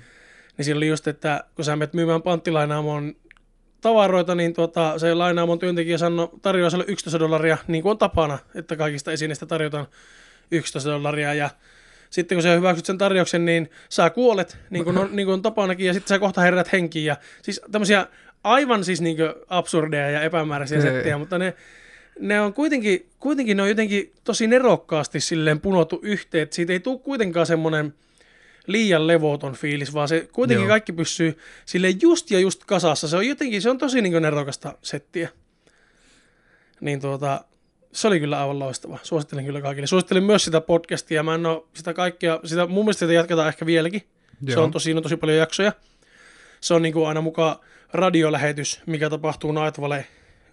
[0.58, 3.16] Niin siinä oli just, että kun sä menet myymään panttilainaamoon
[3.82, 8.40] tavaroita, niin tuota, se lainaamon työntekijä sanoi, tarjoaa sille 11 dollaria, niin kuin on tapana,
[8.56, 9.88] että kaikista esineistä tarjotaan
[10.52, 11.34] 11 dollaria.
[11.34, 11.50] Ja
[12.10, 15.42] sitten kun sä hyväksyt sen tarjouksen, niin sä kuolet, niin kuin on, niin kuin on
[15.42, 17.06] tapanakin, ja sitten sä kohta herät henkiin.
[17.06, 18.08] Ja siis tämmöisiä
[18.44, 19.18] aivan siis niin
[19.50, 21.54] absurdeja ja epämääräisiä settejä, mutta ne,
[22.20, 26.80] ne on kuitenkin, kuitenkin ne on jotenkin tosi nerokkaasti silleen punottu yhteen, että siitä ei
[26.80, 27.94] tule kuitenkaan semmoinen
[28.68, 30.70] liian levoton fiilis, vaan se kuitenkin Joo.
[30.70, 33.08] kaikki pysyy sille just ja just kasassa.
[33.08, 35.30] Se on jotenkin, se on tosi niin nerokasta settiä.
[36.82, 37.46] Niin tuota,
[37.92, 39.00] se oli kyllä aivan loistava.
[39.04, 39.88] Suosittelen kyllä kaikille.
[39.88, 41.24] Suosittelen myös sitä podcastia.
[41.24, 44.04] Mä en ole sitä kaikkea, sitä, mun mielestä sitä jatketaan ehkä vieläkin.
[44.42, 44.54] Joo.
[44.54, 45.74] Se on tosi, on tosi paljon jaksoja.
[46.62, 47.56] Se on niin kuin aina mukaan
[47.94, 50.04] radiolähetys, mikä tapahtuu Night Valley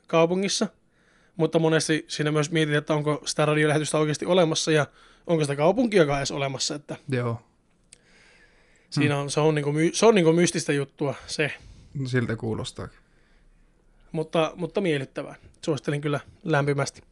[0.07, 0.67] kaupungissa.
[1.37, 4.87] Mutta monesti siinä myös mietitään, että onko sitä radiolähetystä oikeasti olemassa ja
[5.27, 6.75] onko sitä kaupunkiakaan edes olemassa.
[6.75, 7.41] Että Joo.
[8.93, 11.53] Siinä on, se on, niin kuin, se on niin kuin mystistä juttua se.
[11.95, 12.89] No, siltä kuulostaa.
[14.13, 15.35] Mutta, mutta miellyttävää.
[15.65, 17.03] Suosittelen kyllä lämpimästi.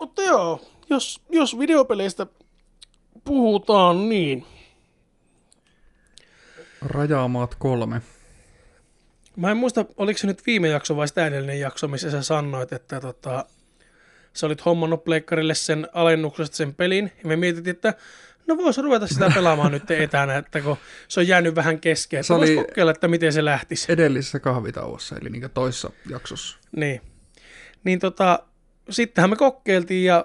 [0.00, 2.26] Mutta joo, jos, jos videopeleistä
[3.24, 4.46] puhutaan, niin...
[6.80, 8.02] Rajaamaat kolme.
[9.36, 12.72] Mä en muista, oliko se nyt viime jakso vai sitä edellinen jakso, missä sä sanoit,
[12.72, 13.44] että tota,
[14.32, 17.94] sä olit hommannut pleikkarille sen alennuksesta sen pelin, ja me mietittiin, että
[18.46, 20.76] no voisi ruveta sitä pelaamaan nyt etänä, että kun
[21.08, 23.92] se on jäänyt vähän kesken, se oli kokeilla, että miten se lähtisi.
[23.92, 26.58] Edellisessä kahvitauossa, eli niin toissa jaksossa.
[26.76, 27.00] Niin.
[27.84, 28.38] Niin tota,
[28.90, 30.24] sittenhän me kokeiltiin ja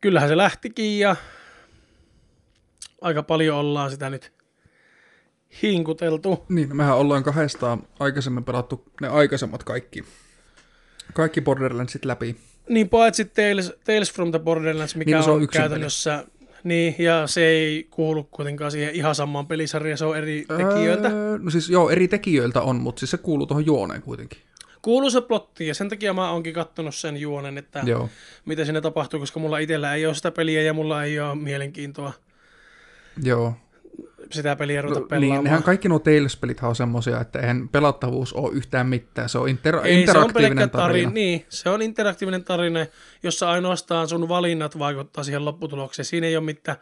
[0.00, 1.16] kyllähän se lähtikin ja
[3.00, 4.32] aika paljon ollaan sitä nyt
[5.62, 6.44] hinkuteltu.
[6.48, 10.04] Niin, no mehän ollaan kahdestaan aikaisemmin pelattu ne aikaisemmat kaikki,
[11.12, 12.36] kaikki Borderlandsit läpi.
[12.68, 16.24] Niin, paitsi Tales, Tales from the Borderlands, mikä niin, no on, on käytännössä...
[16.64, 21.08] Niin, ja se ei kuulu kuitenkaan siihen ihan samaan pelisarjaan, se on eri tekijöiltä.
[21.08, 24.38] Öö, no siis joo, eri tekijöiltä on, mutta siis se kuuluu tuohon juoneen kuitenkin.
[24.82, 28.08] Kuuluu se plotti, ja sen takia mä oonkin kattonut sen juonen, että joo.
[28.44, 32.12] mitä siinä tapahtuu, koska mulla itsellä ei ole sitä peliä ja mulla ei ole mielenkiintoa.
[33.22, 33.54] Joo
[34.30, 35.38] sitä peliä ruveta no, pelaamaan.
[35.38, 39.28] Niin, nehän kaikki nuo Tales-pelit on semmoisia, että eihän pelattavuus ole yhtään mitään.
[39.28, 40.86] Se on inter- Ei, interaktiivinen se on tarina.
[40.86, 41.10] tarina.
[41.10, 42.86] Niin, se on interaktiivinen tarina,
[43.22, 46.06] jossa ainoastaan sun valinnat vaikuttaa siihen lopputulokseen.
[46.06, 46.76] Siinä ei ole mitään.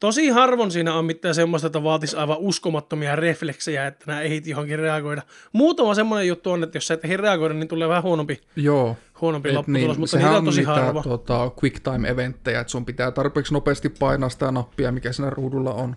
[0.00, 4.78] Tosi harvoin siinä on mitään semmoista, että vaatisi aivan uskomattomia refleksejä, että nämä ehit johonkin
[4.78, 5.22] reagoida.
[5.52, 8.96] Muutama semmoinen juttu on, että jos sä et ehdi reagoida, niin tulee vähän huonompi, Joo.
[9.20, 11.02] huonompi lopputulos, niin, mutta niitä on tosi niitä, harva.
[11.02, 15.96] Tuota, quick time-eventtejä, että sun pitää tarpeeksi nopeasti painaa sitä nappia, mikä siinä ruudulla on.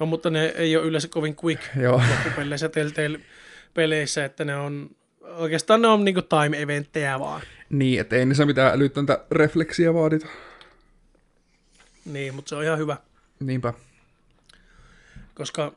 [0.00, 2.02] No, mutta ne ei ole yleensä kovin quick Joo.
[2.10, 2.70] loppupeleissä,
[3.74, 4.90] peleissä, että ne on,
[5.20, 7.40] oikeastaan ne on niinku time-eventtejä vaan.
[7.70, 10.26] Niin, että ei niissä mitään älyttöntä refleksiä vaadita.
[12.04, 12.96] Niin, mutta se on ihan hyvä.
[13.40, 13.72] Niinpä.
[15.34, 15.72] Koska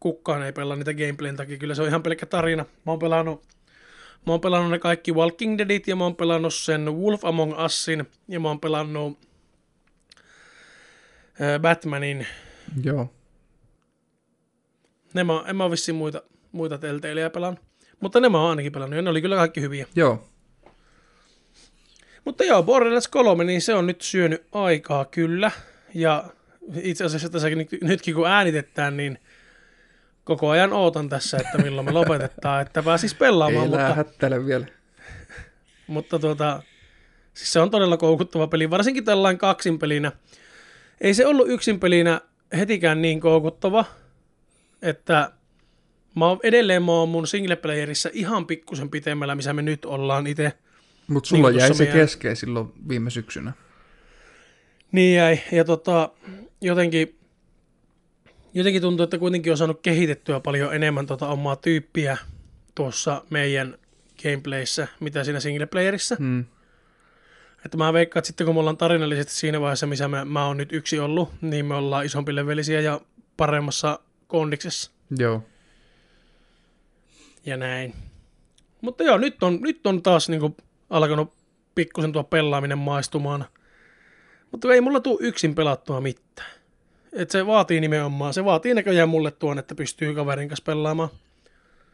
[0.00, 2.64] kukaan ei pelaa niitä gameplayn takia, kyllä se on ihan pelkkä tarina.
[2.64, 3.42] Mä oon pelannut,
[4.26, 8.06] mä oon pelannut ne kaikki Walking Deadit ja mä oon pelannut sen Wolf Among Usin
[8.28, 9.18] ja mä oon pelannut
[11.60, 12.26] Batmanin.
[12.84, 13.12] Joo.
[15.14, 17.64] Ne mä, en mä vissiin muita, muita telteilejä pelannut.
[18.00, 19.86] Mutta ne mä oon ainakin pelannut ja ne oli kyllä kaikki hyviä.
[19.96, 20.28] Joo.
[22.24, 25.50] Mutta joo, Borderlands 3, niin se on nyt syönyt aikaa kyllä.
[25.94, 26.24] Ja
[26.82, 27.48] itse asiassa tässä
[27.82, 29.18] nytkin kun äänitetään, niin
[30.24, 33.64] koko ajan ootan tässä, että milloin me lopetetaan, että pääsis pelaamaan.
[33.64, 34.66] Ei mutta, vielä.
[35.86, 36.62] mutta tuota,
[37.34, 40.12] siis se on todella koukuttava peli, varsinkin tällainen kaksinpelinä.
[41.00, 42.20] Ei se ollut yksinpelinä
[42.52, 43.84] hetikään niin koukuttava,
[44.82, 45.32] että
[46.14, 50.52] mä oon, edelleen mä oon mun singleplayerissa ihan pikkusen pitemmällä, missä me nyt ollaan itse.
[51.06, 52.00] Mutta sulla niin jäi se meidän...
[52.00, 53.52] keskeä silloin viime syksynä.
[54.92, 56.10] Niin jäi, ja tota,
[56.60, 57.18] jotenkin,
[58.54, 62.18] jotenkin tuntuu, että kuitenkin on saanut kehitettyä paljon enemmän tota omaa tyyppiä
[62.74, 63.78] tuossa meidän
[64.22, 66.16] gameplayssä, mitä siinä singleplayerissa.
[66.18, 66.44] Hmm.
[67.64, 70.56] Että mä veikkaan, että sitten kun me ollaan tarinallisesti siinä vaiheessa, missä mä, mä oon
[70.56, 73.00] nyt yksi ollut, niin me ollaan isompi levelisiä ja
[73.36, 73.98] paremmassa
[74.32, 74.90] kondiksessa.
[75.18, 75.42] Joo.
[77.46, 77.94] Ja näin.
[78.80, 80.56] Mutta joo, nyt on, nyt on taas niinku
[80.90, 81.34] alkanut
[81.74, 83.44] pikkusen tuo pelaaminen maistumaan.
[84.52, 86.50] Mutta ei mulla tule yksin pelattua mitään.
[87.12, 91.08] Et se vaatii nimenomaan, se vaatii näköjään mulle tuon, että pystyy kaverin kanssa pelaamaan.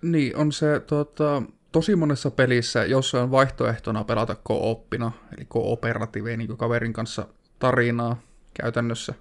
[0.03, 6.57] Niin, on se tota, tosi monessa pelissä, jossa on vaihtoehtona pelata kooppina, eli kooperatiivia niin
[6.57, 7.27] kaverin kanssa
[7.59, 8.21] tarinaa,
[8.55, 9.15] käytännössä.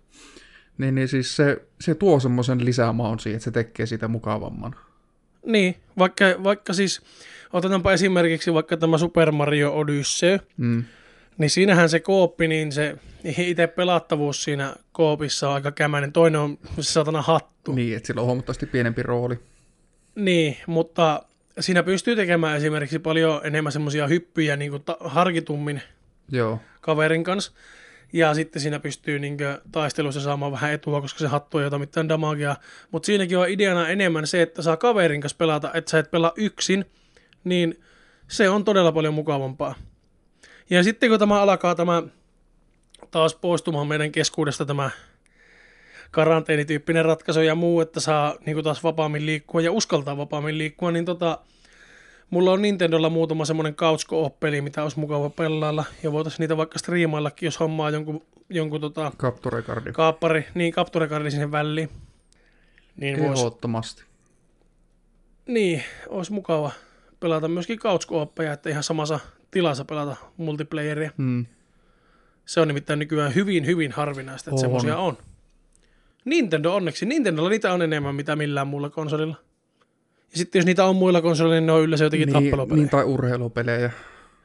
[0.77, 4.75] Niin, niin siis se, se tuo semmoisen lisämaun siihen, että se tekee siitä mukavamman.
[5.45, 7.01] Niin, vaikka, vaikka siis,
[7.53, 10.83] otetaanpa esimerkiksi vaikka tämä Super Mario Odyssey, Mm.
[11.37, 16.11] niin siinähän se kooppi, niin se itse pelattavuus siinä koopissa on aika kämäinen.
[16.13, 17.71] Toinen on se satana hattu.
[17.73, 19.39] Niin, että sillä on huomattavasti pienempi rooli.
[20.15, 21.23] Niin, mutta
[21.59, 25.81] siinä pystyy tekemään esimerkiksi paljon enemmän semmoisia hyppyjä niin kuin ta- harkitummin
[26.31, 27.51] Joo, kaverin kanssa.
[28.13, 29.37] Ja sitten siinä pystyy niin
[29.71, 32.55] taistelussa saamaan vähän etua, koska se hattu ei ota mitään damagea.
[32.91, 36.31] Mutta siinäkin on ideana enemmän se, että saa kaverin kanssa pelata, että sä et pelaa
[36.35, 36.85] yksin,
[37.43, 37.81] niin
[38.27, 39.75] se on todella paljon mukavampaa.
[40.69, 42.03] Ja sitten kun tämä alkaa tämä
[43.11, 44.89] taas poistumaan meidän keskuudesta tämä
[46.11, 51.05] karanteenityyppinen ratkaisu ja muu, että saa niin taas vapaammin liikkua ja uskaltaa vapaammin liikkua, niin
[51.05, 51.37] tota,
[52.29, 54.05] mulla on Nintendolla muutama semmoinen couch
[54.39, 59.11] peli mitä olisi mukava pelailla, ja voitaisiin niitä vaikka striimaillakin, jos hommaa jonkun, jonkun tota,
[59.17, 59.91] Capture Cardi.
[59.91, 61.89] kaappari, niin kapturekardi sinne väliin.
[62.97, 64.03] Niin vois, Ehdottomasti.
[65.47, 66.71] niin, olisi mukava
[67.19, 68.07] pelata myöskin couch
[68.53, 69.19] että ihan samassa
[69.51, 71.11] tilassa pelata multiplayeria.
[71.17, 71.45] Mm.
[72.45, 75.17] Se on nimittäin nykyään hyvin, hyvin harvinaista, että semmoisia on.
[76.25, 77.05] Nintendo onneksi.
[77.05, 79.35] Nintendolla niitä on enemmän mitä millään muulla konsolilla.
[80.31, 82.81] Ja sitten jos niitä on muilla konsoleilla, niin ne on yleensä jotenkin Niin, tappelupelejä.
[82.83, 83.91] niin, tai urheilupelejä,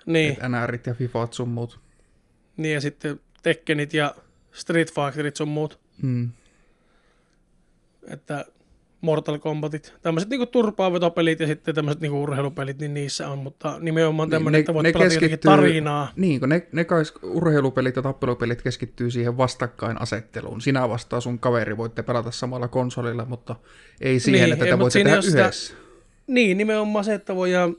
[0.07, 0.37] Niin.
[0.49, 1.81] NRit ja Fifat sun muut.
[2.57, 4.15] niin, ja sitten Tekkenit ja
[4.53, 5.81] Street Fighterit sun muut.
[6.03, 6.31] Mm.
[8.09, 8.45] Että
[9.03, 9.95] Mortal Kombatit.
[10.03, 13.39] Tämmöiset niinku turpaavetopelit ja sitten tämmöiset niinku urheilupelit, niin niissä on.
[13.39, 16.13] Mutta nimenomaan tämmöinen, ne- että voit ne pelata keskittyy- tarinaa.
[16.17, 20.61] Niin, kun ne, ne kai urheilupelit ja tappelupelit keskittyy siihen vastakkainasetteluun.
[20.61, 23.57] Sinä vastaa sun kaveri, voitte pelata samalla konsolilla, mutta
[24.01, 25.75] ei siihen, Niin, niin, että ei, te voitte tehdä sitä- yhdessä.
[26.27, 27.77] Niin, nimenomaan se, että voidaan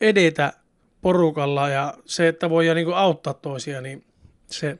[0.00, 0.52] edetä
[1.00, 4.04] porukalla ja se, että voidaan niinku auttaa toisia, niin
[4.46, 4.78] se.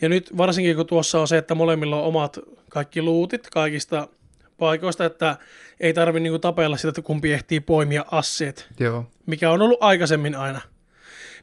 [0.00, 2.38] Ja nyt varsinkin kun tuossa on se, että molemmilla on omat
[2.70, 4.08] kaikki luutit kaikista
[4.58, 5.36] paikoista, että
[5.80, 10.34] ei tarvi niinku tapella sitä, että kumpi ehtii poimia asseet, Joo, mikä on ollut aikaisemmin
[10.34, 10.60] aina.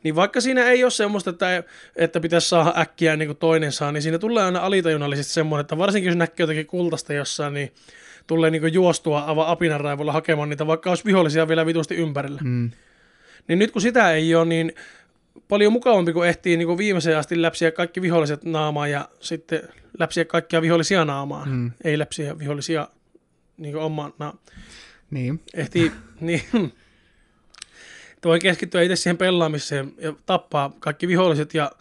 [0.03, 1.63] Niin vaikka siinä ei ole semmoista, että,
[1.95, 5.77] että pitäisi saada äkkiä niin kuin toinen saa, niin siinä tulee aina alitajunnallisesti semmoinen, että
[5.77, 7.73] varsinkin jos näkee jotakin kultaista jossain, niin
[8.27, 12.41] tulee niin kuin juostua aivan apinan raivolla hakemaan niitä, vaikka olisi vihollisia vielä vitusti ympärillä.
[12.43, 12.71] mm.
[13.47, 14.73] Niin nyt kun sitä ei ole, niin
[15.47, 19.61] paljon mukavampi, kun ehtii niin kuin viimeiseen asti läpsiä kaikki viholliset naamaa ja sitten
[19.99, 21.45] läpsiä kaikkia vihollisia naamaa.
[21.45, 21.71] Mm.
[21.83, 22.87] Ei läpsiä vihollisia
[23.57, 24.37] niin kuin omaan na-
[25.11, 25.41] niin.
[25.53, 26.73] ehtii, niin,
[28.25, 31.71] voi keskittyä itse siihen pelaamiseen ja tappaa kaikki viholliset ja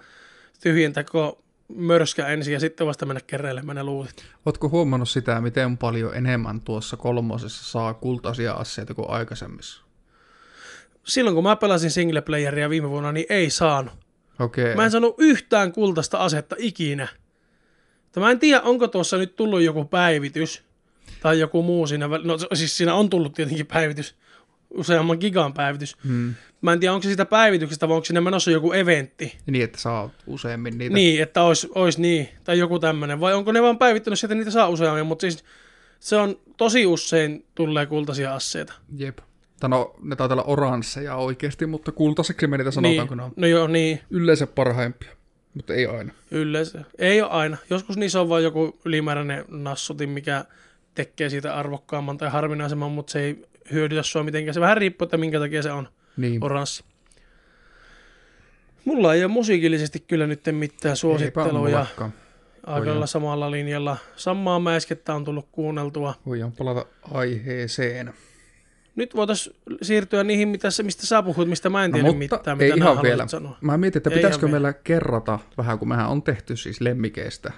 [0.61, 1.43] tyhjentää koko
[1.77, 4.25] mörskä ensin ja sitten vasta mennä keräilemään ne luutit.
[4.47, 9.83] Ootko huomannut sitä, miten paljon enemmän tuossa kolmosessa saa kultaisia asseita kuin aikaisemmissa?
[11.05, 13.95] Silloin kun mä pelasin singleplayeria viime vuonna, niin ei saanut.
[14.39, 14.65] Okei.
[14.65, 14.77] Okay.
[14.77, 17.09] Mä en saanut yhtään kultaista asetta ikinä.
[18.17, 20.65] Mä en tiedä, onko tuossa nyt tullut joku päivitys
[21.23, 22.07] tai joku muu siinä.
[22.07, 24.15] väl- No siis siinä on tullut tietenkin päivitys,
[24.71, 25.97] useamman gigan päivitys.
[26.09, 26.35] Hmm.
[26.61, 29.37] Mä en tiedä, onko se siitä päivityksestä vai onko sinne menossa joku eventti.
[29.47, 30.95] Niin, että saa useammin niitä.
[30.95, 33.21] Niin, että olisi, olisi niin, tai joku tämmöinen.
[33.21, 35.45] Vai onko ne vaan päivittänyt sieltä, niitä saa useammin, mutta siis
[36.01, 38.73] se on tosi usein tulee kultaisia asseita.
[38.97, 39.19] Jep.
[39.61, 43.23] Tai no, ne taitaa olla oransseja oikeasti, mutta kultaiseksi me niitä sanotaan, niin, kun ne
[43.25, 45.11] on no joo, niin, yleensä parhaimpia.
[45.55, 46.13] Mutta ei aina.
[46.31, 46.85] yleensä.
[46.99, 47.57] Ei ole aina.
[47.71, 50.45] Joskus niissä on vain joku ylimääräinen nassutin, mikä
[50.95, 54.55] tekee siitä arvokkaamman tai harvinaisemman, mutta se ei hyödytä sua mitenkään.
[54.55, 56.45] Se vähän riippuu, että minkä takia se on Niin.
[56.45, 56.85] oranssi.
[58.85, 61.87] Mulla ei ole musiikillisesti kyllä nyt mitään suositteluja.
[62.67, 63.97] Aika samalla linjalla.
[64.17, 66.15] Samaa mäiskettä on tullut kuunneltua.
[66.27, 68.13] Voidaan palata aiheeseen.
[68.97, 72.61] Nyt voitaisiin siirtyä niihin, mitä, mistä sä puhut, mistä mä en No, tiedä mutta mitään,
[72.61, 73.29] ei mitä nää ihan vielä.
[73.29, 73.59] sanoa.
[73.61, 77.53] Mä mietin, että Ei pitäisikö meillä kerrata vähän, kun mehän on tehty siis lemmikeistä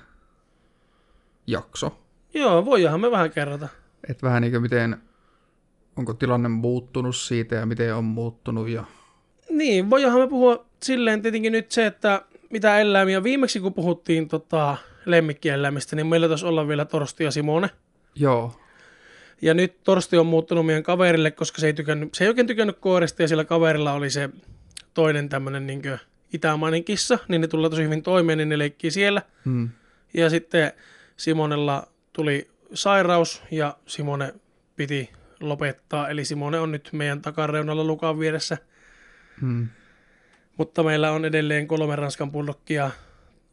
[1.47, 1.99] jakso.
[2.35, 3.69] Joo, voidaanhan me vähän kerrata.
[4.09, 4.97] Että vähän niin kuin miten,
[5.97, 8.85] onko tilanne muuttunut siitä ja miten on muuttunut ja
[9.51, 13.23] Niin, voidaanhan me puhua silleen tietenkin nyt se, että mitä eläimiä.
[13.23, 14.77] Viimeksi kun puhuttiin tota,
[15.07, 17.71] lemmikkieläimistä, niin meillä taisi olla vielä Torsti ja Simone.
[18.15, 18.53] joo,
[19.43, 22.79] Ja nyt Torsti on muuttunut meidän kaverille, koska se ei, tykännyt, se ei oikein tykännyt
[22.79, 24.31] koirista ja sillä kaverilla oli se
[24.95, 25.83] toinen tämmöinen niin
[26.33, 29.23] itämainen kissa, niin ne tulee tosi hyvin toimeen, niin ne leikkii siellä.
[29.45, 29.69] hmm.
[30.15, 30.73] Ja sitten
[31.17, 34.35] Simonella tuli sairaus ja Simone
[34.77, 35.11] piti
[35.41, 38.59] lopettaa, eli Simone on nyt meidän takareunalla lukan vieressä.
[39.41, 39.69] Hmm.
[40.57, 42.91] Mutta meillä on edelleen kolme Ranskan pullokkia,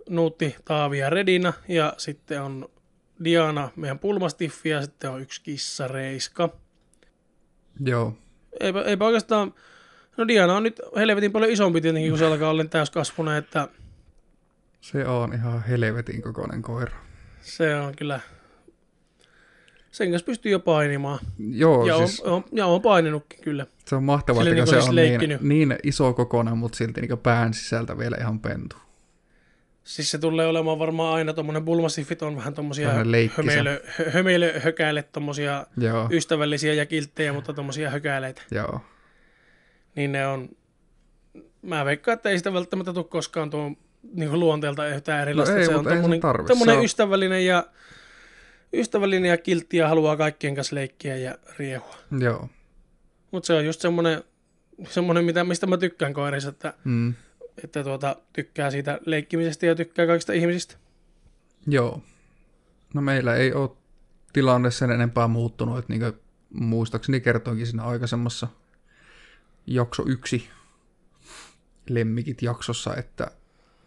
[0.09, 2.69] Nuutti, Taavi ja Redina, ja sitten on
[3.23, 6.49] Diana, meidän pulmastiffi, ja sitten on yksi kissa, Reiska.
[7.85, 8.17] joo,
[8.59, 9.53] Eipä, eipä oikeastaan,
[10.17, 13.67] no Diana on nyt helvetin paljon isompi tietenkin, kun se alkaa olla täyskasvunen, että
[14.81, 16.97] Se on ihan helvetin kokoinen koira.
[17.41, 18.19] Se on kyllä...
[19.91, 21.19] Sen kanssa pystyy jo painimaan.
[21.39, 23.65] Joo, Ja on, siis on, ja on paininutkin kyllä.
[23.85, 25.41] se on mahtavaa, että niinku se on niin, leikkinyt.
[25.41, 28.75] niin iso kokoinen, mutta silti niin pään sisältä vielä ihan pentu.
[29.83, 32.53] Siis se tulee olemaan varmaan aina tommonen bulmasifit on vähän
[33.11, 33.41] leikkisä.
[33.41, 38.41] hömeilö, hö- hömeilö hökäile, tommosia Joo, ystävällisiä ja kilttejä, mutta tommosia hökäileitä.
[38.51, 38.79] joo.
[39.95, 40.49] Niin ne on,
[41.61, 43.77] mä veikkaan, että ei sitä välttämättä tule koskaan tuon
[44.13, 45.53] niin luonteelta yhtään erilaista.
[45.55, 47.63] No ei, se on ei tommonen, tommonen Se on- ystävällinen ja
[48.73, 51.95] ystävällinen ja kiltti ja haluaa kaikkien kanssa leikkiä ja riehua.
[52.19, 52.49] Joo.
[53.31, 54.23] Mutta se on just semmoinen,
[54.89, 57.13] semmoinen mitä, mistä mä tykkään koirissa, että, Mm.
[57.63, 60.75] että tuota, tykkää siitä leikkimisestä ja tykkää kaikista ihmisistä.
[61.67, 62.01] Joo.
[62.93, 63.69] No meillä ei ole
[64.33, 66.13] tilanne sen enempää muuttunut, että niin
[66.53, 68.47] muistaakseni kertoinkin siinä aikaisemmassa
[69.67, 70.49] jakso yksi
[71.89, 73.31] lemmikit jaksossa, että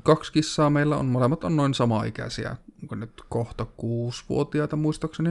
[0.05, 5.31] kaksi kissaa meillä on, molemmat on noin sama-ikäisiä, onko nyt kohta kuusivuotiaita muistaakseni.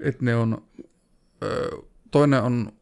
[0.00, 0.62] Että ne on,
[2.10, 2.72] toinen on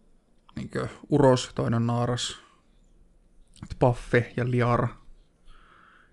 [0.56, 2.38] niinkö, uros, toinen naaras,
[3.78, 4.88] Paffe ja Liara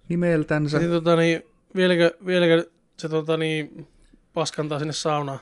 [0.09, 0.79] nimeltänsä.
[0.79, 1.43] Niin, tota, niin,
[1.75, 3.87] vieläkö, vieläkö se tota, niin,
[4.33, 5.39] paskantaa sinne saunaan?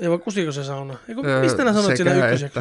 [0.00, 0.98] Ei vaan kusiko se sauna?
[1.08, 2.60] Eiku, Öö, mistä nää sanoit sekä siinä että.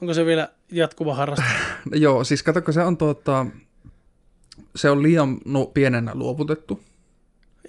[0.00, 1.48] Onko se vielä jatkuva harrastus?
[1.94, 3.46] Joo, siis katsokko, se on tuota,
[4.76, 6.80] se on liian no, pienenä luovutettu,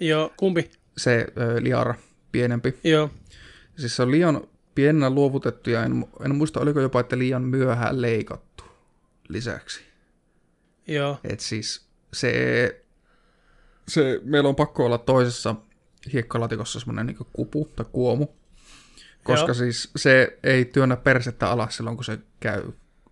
[0.00, 0.70] Joo, kumpi?
[0.96, 1.94] se ö, liara
[2.32, 2.74] pienempi.
[2.84, 3.10] Joo,
[3.76, 4.40] Siis se on liian
[4.74, 8.64] pienenä luovutettu ja en, en muista, oliko jopa, että liian myöhään leikattu
[9.28, 9.80] lisäksi.
[10.86, 12.82] joo, Et siis se,
[13.88, 15.54] se, meillä on pakko olla toisessa
[16.12, 18.26] hiekkalatikossa semmoinen niin kupu tai kuomu,
[19.26, 19.54] koska Joo.
[19.54, 22.62] siis se ei työnnä persettä alas silloin, kun se käy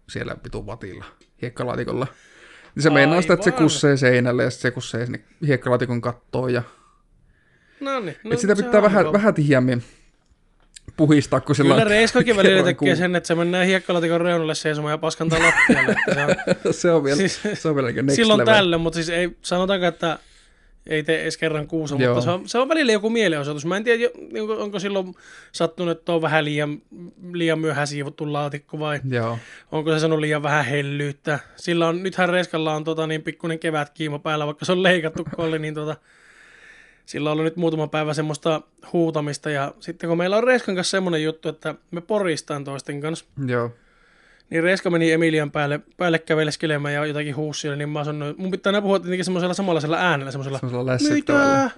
[0.08, 1.04] siellä vitun vatilla
[1.42, 2.06] hiekkalaatikolla.
[2.74, 6.52] Niin se meinaa sitä, että se kussee seinälle ja se kussee sinne hiekkalaatikon kattoon.
[6.52, 6.62] Ja...
[7.80, 8.16] no niin.
[8.24, 9.82] No, sitä pitää vähän, vähän tiheämmin
[10.96, 14.92] puhistaa, kun sillä Kyllä Reiskokin välillä tekee kuu- sen, että se mennään hiekkalatikon reunalle seisomaan
[14.92, 15.96] ja paskantaa lattialle.
[16.12, 16.22] Se
[16.68, 18.54] on, se on vielä, Siis- se on vielä next silloin level.
[18.54, 20.18] tällöin, mutta siis ei, sanotaanko, että
[20.86, 22.14] ei tee edes kerran kuussa, Joo.
[22.14, 23.66] mutta se on, se on välillä joku mielenosoitus.
[23.66, 24.10] Mä en tiedä,
[24.40, 25.14] onko, onko silloin
[25.52, 26.82] sattunut, että on vähän liian,
[27.32, 29.38] liian myöhään siivottu laatikko vai Joo,
[29.72, 31.38] onko se sanonut liian vähän hellyyttä.
[31.56, 35.58] Sillä on, nythän Reskalla on tota, niin pikkuinen kevätkiima päällä, vaikka se on leikattu kolli,
[35.58, 35.96] niin tota,
[37.06, 38.62] sillä on ollut nyt muutama päivä semmoista
[38.92, 39.50] huutamista.
[39.50, 43.70] Ja sitten kun meillä on Reskan kanssa semmoinen juttu, että me poristaan toisten kanssa, joo,
[44.54, 48.70] niin Reska meni Emilian päälle, päälle käveleskelemään ja jotakin huussia, niin mä sanoin, mun pitää
[48.70, 50.58] aina puhua tietenkin semmoisella samanlaisella äänellä, semmoisella
[51.14, 51.70] mitä?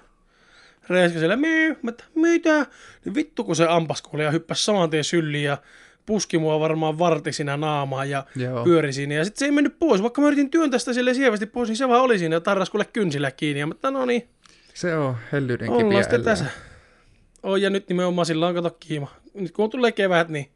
[0.88, 2.66] Reska siellä, myy, mä mitä?
[3.04, 5.58] Niin vittu kun se ampas kuuli ja hyppäsi saman tien sylliin ja
[6.06, 8.64] puski mua varmaan varti siinä naamaan ja Joo.
[8.64, 9.14] pyöri siinä.
[9.14, 11.76] Ja sitten se ei mennyt pois, vaikka mä yritin työntää sitä sille sievästi pois, niin
[11.76, 13.60] se vaan oli siinä ja tarras kuule kynsillä kiinni.
[13.60, 14.28] Ja mä että no niin,
[14.74, 16.32] Se on hellyyden ollaan kipiä sitten ellää.
[16.36, 16.50] tässä.
[17.42, 19.08] Oh, ja nyt nimenomaan sillä on kato kiima.
[19.34, 20.50] Nyt kun tulee kevät, niin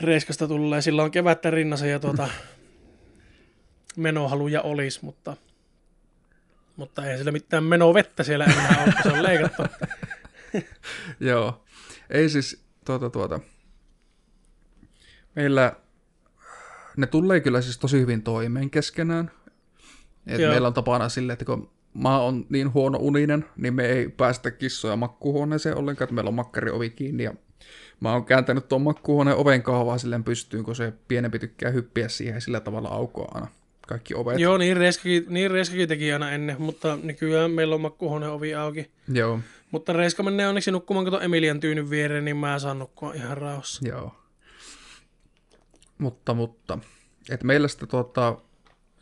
[0.00, 0.80] Reiskasta tulee.
[0.82, 2.28] Sillä on kevättä rinnassa ja tuota,
[3.96, 5.36] menohaluja olisi, mutta,
[6.76, 9.62] mutta ei sillä mitään menovettä siellä enää ole, se on leikattu.
[11.20, 11.64] Joo.
[12.10, 13.40] Ei siis, tuota, tuota.
[15.36, 15.72] Meillä,
[16.96, 19.30] ne tulee kyllä siis tosi hyvin toimeen keskenään.
[20.26, 20.50] Et Joo.
[20.50, 24.50] meillä on tapana silleen, että kun mä oon niin huono uninen, niin me ei päästä
[24.50, 27.34] kissoja makkuhuoneeseen ollenkaan, että meillä on makkariovi kiinni ja
[28.00, 32.40] mä oon kääntänyt tuon makkuhuoneen oven kahvaa silleen pystyyn, kun se pienempi tykkää hyppiä siihen
[32.40, 33.46] sillä tavalla aukoa aina
[33.88, 34.38] kaikki ovet.
[34.38, 38.90] Joo, niin Reiskakin, niin Reiskakin teki aina ennen, mutta nykyään meillä on makkuhuoneen ovi auki.
[39.12, 39.40] Joo,
[39.70, 43.88] Mutta Reiska menee onneksi nukkumaan kato Emilian tyynyn viereen, niin mä saan nukkua ihan rauhassa.
[43.88, 44.14] Joo.
[45.98, 46.78] Mutta, mutta.
[47.30, 48.38] Et meillä sitten tuota,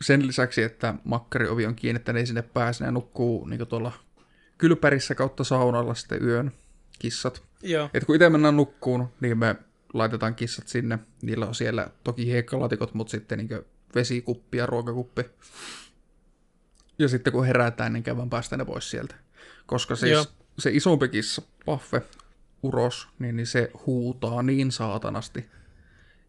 [0.01, 3.91] sen lisäksi, että makkariovi on kiinni, että ne ei sinne pääse, ne nukkuu niin tuolla
[4.57, 6.51] kylpärissä kautta saunalla sitten yön
[6.99, 7.43] kissat.
[7.61, 7.89] Joo.
[7.93, 9.55] Et kun itse mennään nukkuun, niin me
[9.93, 10.99] laitetaan kissat sinne.
[11.21, 13.49] Niillä on siellä toki hiekkalatikot, mutta sitten niin
[13.95, 15.25] vesikuppi ja ruokakuppi.
[16.99, 19.15] Ja sitten kun herätään, niin käydään päästä ne pois sieltä.
[19.65, 20.25] Koska siis Joo.
[20.59, 22.01] se isompi kissa, Paffe,
[22.63, 25.45] uros, niin, niin se huutaa niin saatanasti.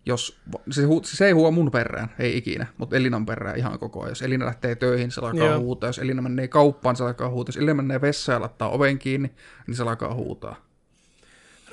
[0.07, 0.37] Jos,
[0.71, 4.11] se, hu, se ei huua mun perään, ei ikinä, mutta Elinan perään ihan koko ajan.
[4.11, 5.59] Jos Elina lähtee töihin, se alkaa Joo.
[5.59, 5.89] huutaa.
[5.89, 7.49] Jos Elina menee kauppaan, se alkaa huutaa.
[7.51, 9.31] Jos Elina menee vessaan ja laittaa oven kiinni,
[9.67, 10.57] niin se alkaa huutaa.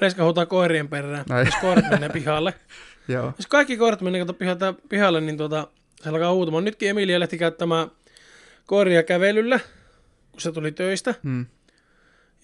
[0.01, 1.45] Reiska huutaa koirien perään, Näin.
[1.45, 2.53] jos koirat menee pihalle.
[3.07, 5.67] Joo, Jos kaikki koirat menee pihalle, pihalle niin tuota,
[6.03, 6.63] se alkaa huutamaan.
[6.65, 7.91] Nytkin Emilia lähti käyttämään
[8.65, 9.59] koiria kävelyllä,
[10.31, 11.15] kun se tuli töistä.
[11.23, 11.45] hmm.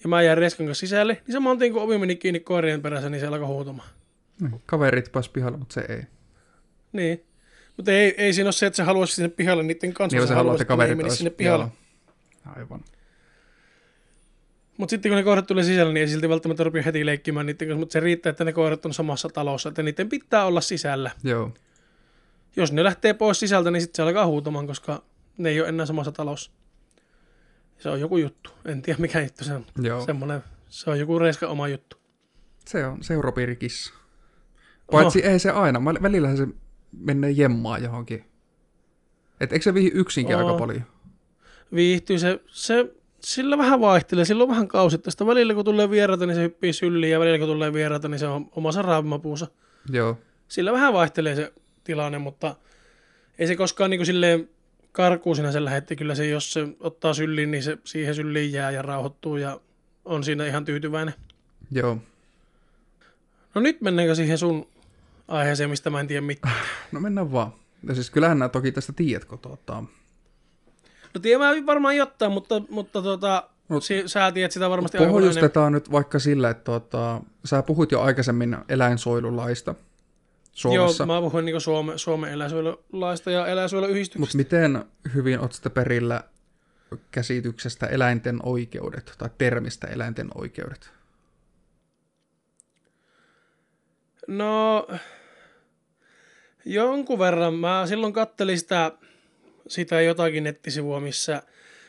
[0.02, 1.22] Ja mä jäin Reskan kanssa sisälle.
[1.26, 3.88] Niin saman tien kun ovi meni kiinni koirien perässä, niin se alkoi huutamaan.
[4.40, 6.02] Niin, Kaverit pääs pihalle, mutta se ei.
[6.92, 7.24] Niin.
[7.76, 10.16] Mutta ei, ei siinä ole se, että se haluaisi sinne pihalle niiden kanssa.
[10.16, 11.64] Niin, se haluaa, haluaisi, että kaverit olisi- sinne pihalle.
[11.64, 12.54] Joo.
[12.56, 12.84] Aivan.
[14.76, 17.68] Mutta sitten kun ne koirat tulee sisälle, niin ei silti välttämättä rupia heti leikkimään niiden
[17.68, 21.10] kanssa, mutta se riittää, että ne koirat on samassa talossa, että niiden pitää olla sisällä.
[21.24, 21.52] Joo.
[22.56, 25.02] Jos ne lähtee pois sisältä, niin sitten se alkaa huutamaan, koska
[25.38, 26.50] ne ei ole enää samassa talossa.
[27.78, 28.50] Se on joku juttu.
[28.64, 29.66] En tiedä mikä juttu se on.
[29.82, 30.04] Joo.
[30.06, 31.96] Semmoinen, se on joku reiska oma juttu.
[32.66, 33.94] Se on seurapiirikissa.
[34.90, 35.78] Paitsi ei se aina.
[35.78, 36.46] Väl- Välillä se
[37.00, 38.24] menee jemmaa johonkin.
[39.40, 40.46] Et eikö se vihi yksinkin Oo.
[40.46, 40.82] aika paljon?
[41.74, 45.26] Viihtyy se, se, sillä vähän vaihtelee, sillä on vähän kausittaista.
[45.26, 48.26] Välillä kun tulee vieraita, niin se hyppii syliin ja välillä kun tulee vieraita, niin se
[48.26, 49.46] on omassa raavimapuussa.
[49.90, 50.18] Joo.
[50.48, 51.52] Sillä vähän vaihtelee se
[51.84, 52.56] tilanne, mutta
[53.38, 54.48] ei se koskaan niin kuin silleen
[54.92, 55.96] karkuun sinä sen lähetti.
[55.96, 59.60] Kyllä se, jos se ottaa syliin, niin se siihen syliin jää ja rauhoittuu ja
[60.04, 61.14] on siinä ihan tyytyväinen.
[61.70, 61.98] Joo.
[63.54, 64.68] No nyt mennäänkö siihen sun
[65.28, 66.54] aiheeseen, mistä mä en tiedä mitään.
[66.92, 67.52] No mennään vaan.
[67.88, 69.84] Ja siis kyllähän nää toki tästä tiedätkö tuota.
[71.14, 75.10] No tiedän mä varmaan jotain, mutta, mutta tuota, Mut- si, sä tiedät sitä varmasti aika.
[75.10, 79.74] Pohjustetaan nyt vaikka sillä, että tuota, sä puhuit jo aikaisemmin eläinsuojelulaista
[80.52, 81.04] Suomessa.
[81.04, 84.38] Joo, mä puhuin niin Suome, Suomen eläinsuojelulaista ja eläinsuojeluyhdistyksestä.
[84.38, 86.24] Mutta miten hyvin oot sitten perillä
[87.10, 90.90] käsityksestä eläinten oikeudet tai termistä eläinten oikeudet?
[94.28, 94.86] No,
[96.64, 97.54] jonkun verran.
[97.54, 98.92] Mä silloin kattelin sitä,
[99.68, 101.42] sitä jotakin nettisivua, missä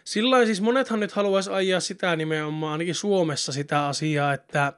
[0.03, 4.73] sillä siis monethan nyt haluaisi ajaa sitä nimenomaan, ainakin Suomessa sitä asiaa, että,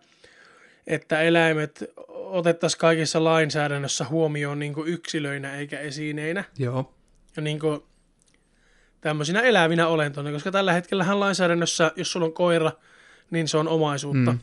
[0.87, 6.43] että eläimet otettaisiin kaikissa lainsäädännössä huomioon niin kuin yksilöinä eikä esineinä.
[6.57, 6.93] Joo.
[7.35, 7.81] ja niin kuin
[9.01, 12.71] tämmöisinä elävinä olentoina, koska tällä hetkellähän lainsäädännössä, jos sulla on koira,
[13.31, 14.31] niin se on omaisuutta.
[14.31, 14.39] Mm.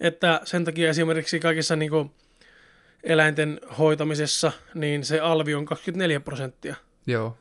[0.00, 2.10] Että sen takia esimerkiksi kaikissa niin kuin
[3.04, 6.74] eläinten hoitamisessa, niin se alvi on 24 prosenttia.
[7.06, 7.38] Joo.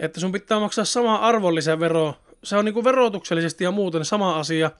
[0.00, 2.14] Että sun pitää maksaa sama arvonlisävero.
[2.44, 4.70] Se on niin kuin verotuksellisesti ja muuten sama asia,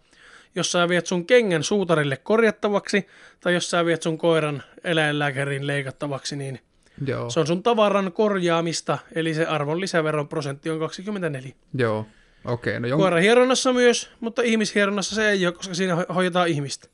[0.55, 3.07] jos sä viet sun kengän suutarille korjattavaksi,
[3.40, 6.61] tai jos sä viet sun koiran eläinlääkärin leikattavaksi, niin
[7.07, 7.30] Joo.
[7.30, 11.53] se on sun tavaran korjaamista, eli se arvonlisäveron prosentti on 24.
[11.74, 12.07] Joo.
[12.44, 13.05] Okei, no jonkun...
[13.05, 16.88] Koiran hieronnassa myös, mutta ihmishieronnassa se ei ole, koska siinä ho- hoidetaan ihmistä.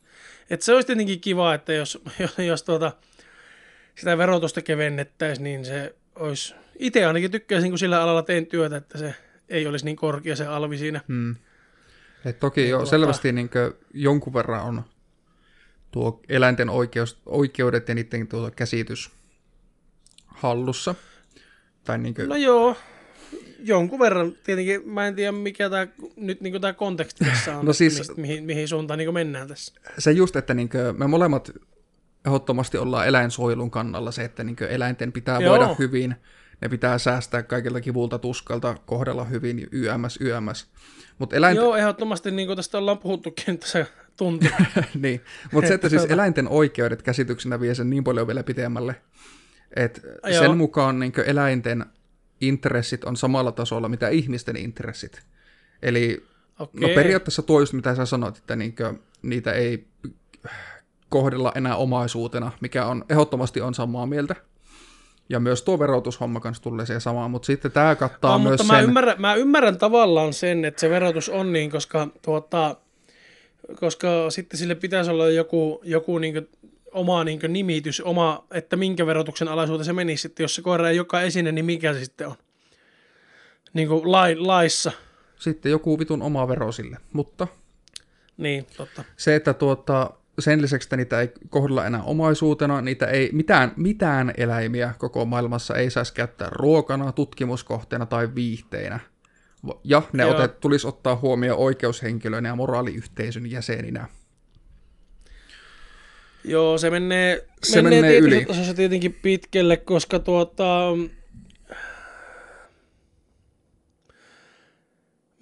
[0.53, 2.93] Et se olisi tietenkin kiva, että jos, jos, jos tuota,
[3.95, 6.55] sitä verotusta kevennettäisiin, niin se olisi...
[6.79, 9.15] Itse ainakin tykkäisin, kun sillä alalla teen työtä, että se
[9.49, 11.01] ei olisi niin korkea se alvi siinä.
[11.09, 11.37] Mm.
[12.25, 13.51] Et toki jo tuota- selvästi niin
[13.95, 14.83] jonkun verran on
[15.91, 19.11] tuo eläinten oikeus, oikeudet ja niiden tuo käsitys
[20.27, 20.95] hallussa.
[21.85, 22.77] Tai niin kuin, No joo,
[23.63, 24.33] jonkun verran.
[24.45, 25.87] Tietenkin mä en tiedä, mikä tää,
[26.17, 29.75] nyt niin tämä konteksti tässä on, No siis- mistä, mihin, mihin suuntaan niin mennään tässä.
[29.99, 31.53] se just, että niin me molemmat
[32.27, 35.51] ehdottomasti ollaan eläinsuojelun kannalla se, että niin eläinten pitää Joo.
[35.51, 36.15] voida hyvin,
[36.61, 40.67] ne pitää säästää kaikilta kivulta tuskalta, kohdella hyvin, YMS, YMS.
[41.19, 43.87] Mutta eläinten, Joo, ehdottomasti niin kuin tästä ollaan puhuttukin, että se
[44.17, 44.49] tuntuu.
[45.03, 45.21] niin.
[45.53, 48.95] Mut se, että siis eläinten oikeudet käsityksenä vie sen niin paljon vielä pitemmälle,
[49.77, 50.01] että
[50.39, 51.87] sen mukaan niin eläinten
[52.43, 55.23] intressit on samalla tasolla mitä ihmisten intressit.
[55.83, 56.27] Eli
[56.59, 56.81] Okei.
[56.81, 58.75] no periaatteessa tuo just mitä sä sanoit, että niin
[59.23, 59.87] niitä ei
[61.09, 64.35] kohdella enää omaisuutena, mikä on ehdottomasti on samaa mieltä.
[65.29, 68.65] Ja myös tuo verotushomma kanssa tulee siihen samaan, mutta sitten tämä kattaa on, myös mutta
[68.65, 68.77] sen...
[68.77, 72.77] mä, ymmärrän, mä ymmärrän tavallaan sen, että se verotus on niin, koska, tuota,
[73.81, 76.49] koska sitten sille pitäisi olla joku, joku niin
[76.93, 80.45] oma niin nimitys, oma, että minkä verotuksen alaisuuteen se menisi sitten.
[80.45, 82.35] Jos se koira ei joka esine, niin mikä se sitten on?
[83.73, 84.93] Niin kuin lai, laissa.
[85.37, 87.47] Sitten joku vitun oma vero sille, mutta
[88.37, 89.05] Niin, totta.
[89.17, 94.33] se, että tuota, sen lisäksi, että niitä ei kohdella enää omaisuutena, niitä ei, mitään, mitään
[94.37, 99.01] eläimiä koko maailmassa ei saisi käyttää ruokana, tutkimuskohteena tai viihteinä.
[99.85, 100.35] Ja ne Joo.
[100.35, 104.09] otet, tulisi ottaa huomioon oikeushenkilöinä ja moraaliyhteisön jäseninä.
[106.45, 108.45] Joo, se menee, Se menee, menee yli.
[108.45, 110.89] tasolla tietenkin pitkälle, koska tuota...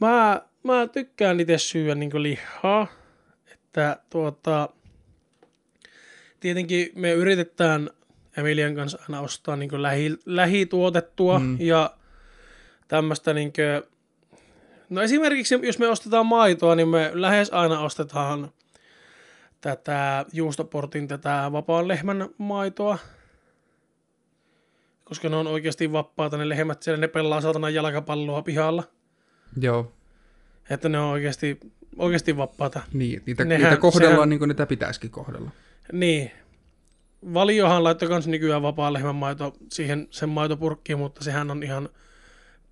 [0.01, 2.87] Mä, mä tykkään itse syödä niin lihaa,
[3.53, 4.69] että tuota...
[6.41, 7.91] Tietenkin me yritetään
[8.37, 11.57] Emilian kanssa aina ostaa niin lähi, lähituotettua mm.
[11.61, 11.97] ja
[12.89, 13.91] tämmöistä niin kuin,
[14.91, 18.53] No esimerkiksi jos me ostetaan maitoa, niin me lähes aina ostetaan
[19.61, 22.99] tätä juustoportin tätä vapaan lehmän maitoa.
[25.05, 28.85] Koska ne on oikeasti vapaata ne lehmät siellä, ne pelaa saatana jalkapalloa pihalla.
[29.61, 29.93] Joo,
[30.71, 31.61] Että ne on oikeasti,
[31.97, 32.81] oikeasti vapaata.
[32.93, 35.51] niin, niitä, Nehän- niitä kohdellaan sehän- niin kuin niitä pitäisikin kohdella.
[35.93, 36.31] Niin.
[37.35, 41.89] valiohan laittoi kans nykyään vapaa lehmän maito siihen sen maitopurkkiin, mutta sehän on ihan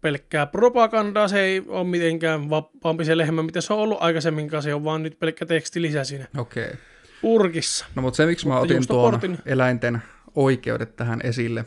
[0.01, 4.75] pelkkää propagandaa, se ei ole mitenkään vapaampi se lehmä, mitä se on ollut aikaisemmin, se
[4.75, 6.65] on vaan nyt pelkkä teksti lisä siinä Okei.
[6.65, 6.77] Okay.
[7.21, 7.87] purkissa.
[7.95, 10.03] No mutta se, miksi mä otin tuon juustoportin- eläinten
[10.35, 11.65] oikeudet tähän esille,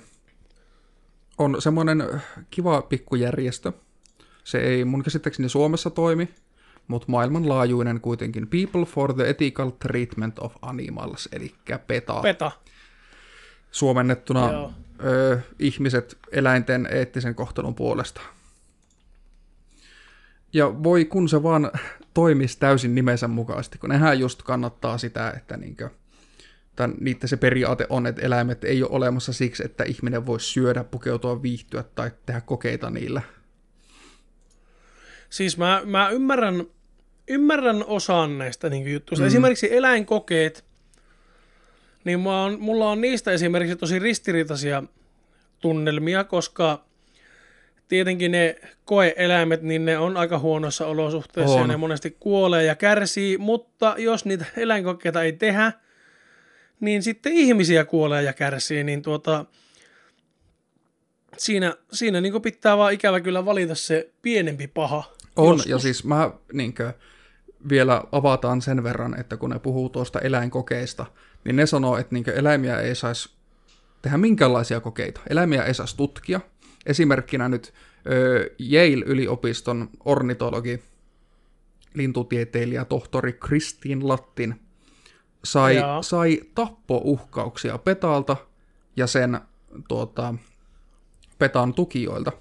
[1.38, 3.72] on semmoinen kiva pikkujärjestö.
[4.44, 6.30] Se ei mun käsittääkseni Suomessa toimi,
[6.88, 11.56] mutta maailmanlaajuinen kuitenkin People for the Ethical Treatment of Animals, eli
[11.88, 12.22] PETA.
[12.22, 12.52] Peta.
[13.72, 14.74] Suomennettuna Joo.
[15.03, 18.22] Ö, ihmiset eläinten eettisen kohtelun puolesta.
[20.53, 21.72] Ja voi kun se vaan
[22.14, 25.90] toimisi täysin nimensä mukaisesti, kun nehän just kannattaa sitä, että niinkö,
[26.76, 30.84] tai niiden se periaate on, että eläimet ei ole olemassa siksi, että ihminen voisi syödä,
[30.84, 33.22] pukeutua, viihtyä tai tehdä kokeita niillä.
[35.30, 36.65] Siis mä, mä ymmärrän,
[37.28, 39.23] ymmärrän osan näistä niin juttuista.
[39.23, 39.28] Mm.
[39.28, 40.65] Esimerkiksi eläinkokeet,
[42.03, 44.84] niin mä on, mulla on niistä esimerkiksi tosi ristiriitaisia
[45.60, 46.86] tunnelmia, koska
[47.88, 48.56] tietenkin ne
[48.86, 51.61] koeeläimet, niin ne on aika huonoissa olosuhteissa On.
[51.61, 55.73] ja ne monesti kuolee ja kärsii, mutta jos niitä eläinkokeita ei tehdä,
[56.80, 59.45] niin sitten ihmisiä kuolee ja kärsii, niin tuota,
[61.38, 65.03] siinä, siinä niin pitää vaan ikävä kyllä valita se pienempi paha.
[65.36, 65.69] On, joskus.
[65.69, 66.94] ja siis mä niinkö,
[67.69, 71.06] vielä avataan sen verran, että kun ne puhuu tuosta eläinkokeista,
[71.44, 73.30] niin ne sanoo, että niinkö eläimiä ei saisi
[74.02, 75.22] tehdä minkäänlaisia kokeita.
[75.30, 76.42] Eläimiä ei saisi tutkia.
[76.86, 77.74] Esimerkkinä nyt
[78.60, 80.84] Yale-yliopiston ornitologi,
[81.94, 84.62] lintutieteilijä, tohtori Kristiin Lattin
[85.44, 86.02] sai, Jaa.
[86.02, 88.38] sai tappouhkauksia petaalta
[88.96, 89.40] ja sen
[89.88, 90.34] tuota,
[91.40, 92.32] petan tukijoilta.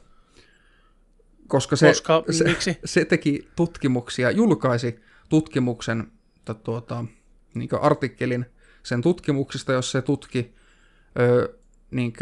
[1.49, 2.79] Koska se, Koska, se, miksi?
[2.85, 6.13] se teki tutkimuksia, julkaisi tutkimuksen,
[6.65, 7.05] tuota,
[7.55, 8.47] niin artikkelin
[8.83, 10.55] sen tutkimuksista, jos se tutki
[11.19, 11.55] ö,
[11.91, 12.13] niin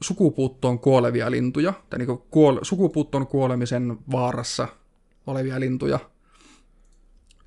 [0.00, 4.68] sukupuuttoon kuolevia lintuja, tai niin kuole, sukupuuttoon kuolemisen vaarassa
[5.26, 5.98] olevia lintuja,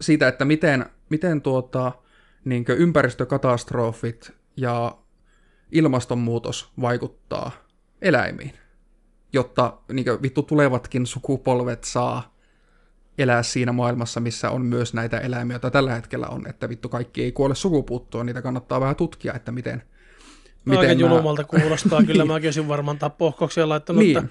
[0.02, 1.91] siitä, että miten, miten tuota,
[2.45, 4.98] niin ympäristökatastrofit ja
[5.72, 7.52] ilmastonmuutos vaikuttaa
[8.02, 8.53] eläimiin,
[9.34, 12.33] jotta niin vittu tulevatkin sukupolvet saa
[13.18, 17.23] elää siinä maailmassa, missä on myös näitä eläimiä, joita tällä hetkellä on, että vittu kaikki
[17.23, 19.84] ei kuole sukupuuttoon, niitä kannattaa vähän tutkia, että miten,
[20.69, 22.03] Aika miten nämä- julmalta kuulostaa.
[22.07, 24.18] Kyllä mäkin olisin varmaan tappohkauksia laittanut, niin.
[24.18, 24.30] että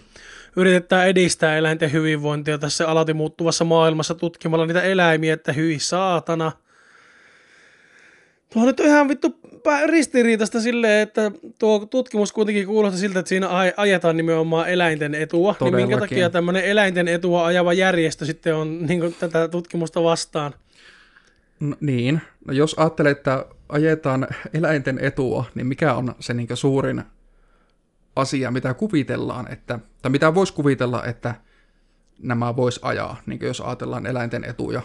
[0.56, 6.52] yritetään edistää eläinten hyvinvointia tässä alati muuttuvassa maailmassa tutkimalla niitä eläimiä, että hyi saatana.
[8.52, 9.40] Tuo nyt on ihan vittu
[9.86, 15.54] ristiriitasta silleen, että tuo tutkimus kuitenkin kuulostaa siltä, että siinä aj- ajetaan nimenomaan eläinten etua.
[15.60, 15.98] Niin minkä Todellakin.
[15.98, 20.54] takia tämmöinen eläinten etua ajava järjestö sitten on niin tätä tutkimusta vastaan?
[21.60, 27.02] No, niin, no jos ajattelee, että ajetaan eläinten etua, niin mikä on se niin suurin
[28.16, 31.34] asia, mitä kuvitellaan, että, tai mitä voisi kuvitella, että
[32.18, 34.82] nämä vois ajaa, niin jos ajatellaan eläinten etuja.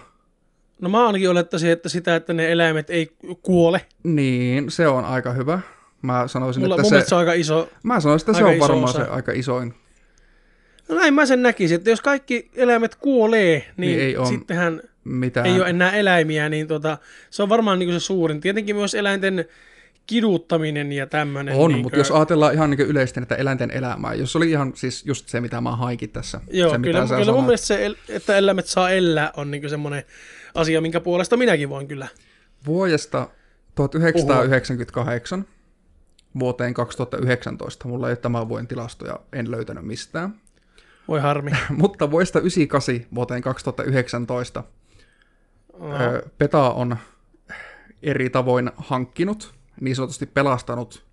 [0.82, 3.82] No mä ainakin olettaisin, että sitä, että ne eläimet ei kuole.
[4.04, 5.60] Niin, se on aika hyvä.
[6.02, 8.60] Mä sanoisin, Mulla, että mun se, se on aika iso, mä sanoisin, että se on
[8.60, 9.06] varmaan osa.
[9.06, 9.74] se aika isoin.
[10.90, 15.46] No näin mä sen näkisin, että jos kaikki eläimet kuolee, niin, Niin ei sittenhän Mitään.
[15.46, 16.98] ei ole enää eläimiä, niin tota,
[17.30, 18.42] se on varmaan niin se suurin.
[18.42, 19.46] Tietenkin myös eläinten
[20.08, 21.56] kiduttaminen ja tämmöinen.
[21.56, 25.06] on, niin mutta jos ajatellaan ihan niin yleisesti että eläinten elämää, jos oli ihan siis
[25.06, 26.42] just se, mitä mä haikin tässä.
[26.52, 30.04] Joo, se, kyllä, mitä kyllä mun mielestä se, että eläimet saa elää, on niin semmoinen
[30.56, 32.08] asia, minkä puolesta minäkin voin kyllä.
[32.66, 33.30] Vuodesta
[33.76, 35.46] 1998
[36.40, 40.36] vuoteen 2019, mulla ei ole tämän vuoden tilastoja, en löytänyt mistään.
[41.08, 41.52] Voi harmi.
[41.70, 44.64] Mutta vuodesta 98 vuoteen 2019
[45.74, 46.98] ö, PETA on
[48.04, 51.04] eri tavoin hankkinut, niin sanotusti pelastanut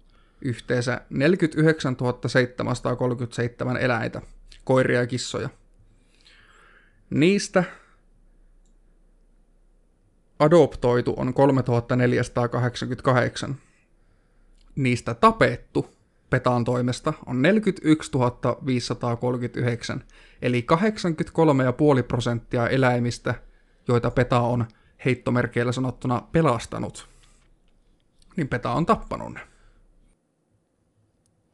[0.41, 1.97] yhteensä 49
[2.27, 4.23] 737 eläintä,
[4.65, 5.49] koiria ja kissoja.
[7.11, 7.65] Niistä
[10.45, 13.57] adoptoitu on 3488.
[14.77, 15.95] Niistä tapettu
[16.31, 18.13] Petaan toimesta on 41
[18.67, 20.05] 539,
[20.43, 20.67] eli
[21.99, 23.35] 83,5 prosenttia eläimistä,
[23.89, 24.67] joita Peta on
[25.05, 27.09] heittomerkeillä sanottuna pelastanut,
[28.37, 29.41] niin Peta on tappanut ne.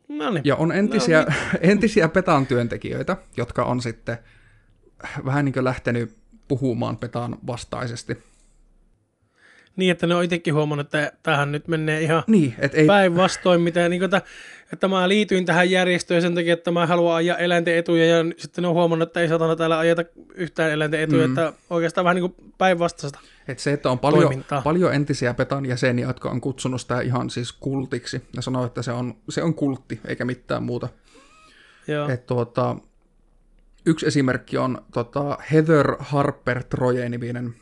[0.09, 0.43] No niin.
[0.45, 1.27] Ja on entisiä,
[1.61, 4.19] entisiä Petan työntekijöitä, jotka on sitten
[5.25, 6.17] vähän niin kuin lähtenyt
[6.49, 8.31] puhumaan Petaan vastaisesti.
[9.77, 13.61] Niin, että ne on itsekin huomannut, että tähän nyt menee ihan Niin, että ei, päinvastoin,
[13.61, 14.23] mitä, niin kuin, että,
[14.73, 18.63] että mä liityin tähän järjestöön sen takia, että mä haluan ajaa eläinten etuja, ja sitten
[18.63, 21.33] ne on huomannut, että ei satana täällä ajeta yhtään eläinten etuja, mm.
[21.33, 23.19] että oikeastaan vähän niin kuin päinvastaista.
[23.49, 24.63] että se, että on paljon, toimintaa.
[24.63, 28.93] paljon entisiä Petan jäseniä, jotka on kutsunut sitä ihan siis kultiksi, ja sanoo, että se
[28.93, 30.89] on, se on kultti, eikä mitään muuta.
[31.89, 32.09] Joo.
[32.09, 32.77] Et tuota,
[33.87, 37.55] yksi esimerkki on tota, Heather Harper Troje-niminen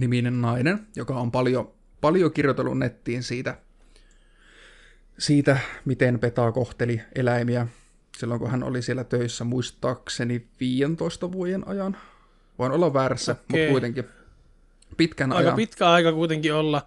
[0.00, 3.58] niminen nainen, joka on paljon, paljon kirjoitellut nettiin siitä,
[5.18, 7.66] siitä, miten Peta kohteli eläimiä
[8.18, 11.96] silloin, kun hän oli siellä töissä, muistaakseni 15 vuoden ajan.
[12.58, 13.44] Voin olla väärässä, Okei.
[13.60, 14.04] mutta kuitenkin
[14.96, 15.56] pitkän Aika ajan.
[15.56, 16.86] pitkä aika kuitenkin olla.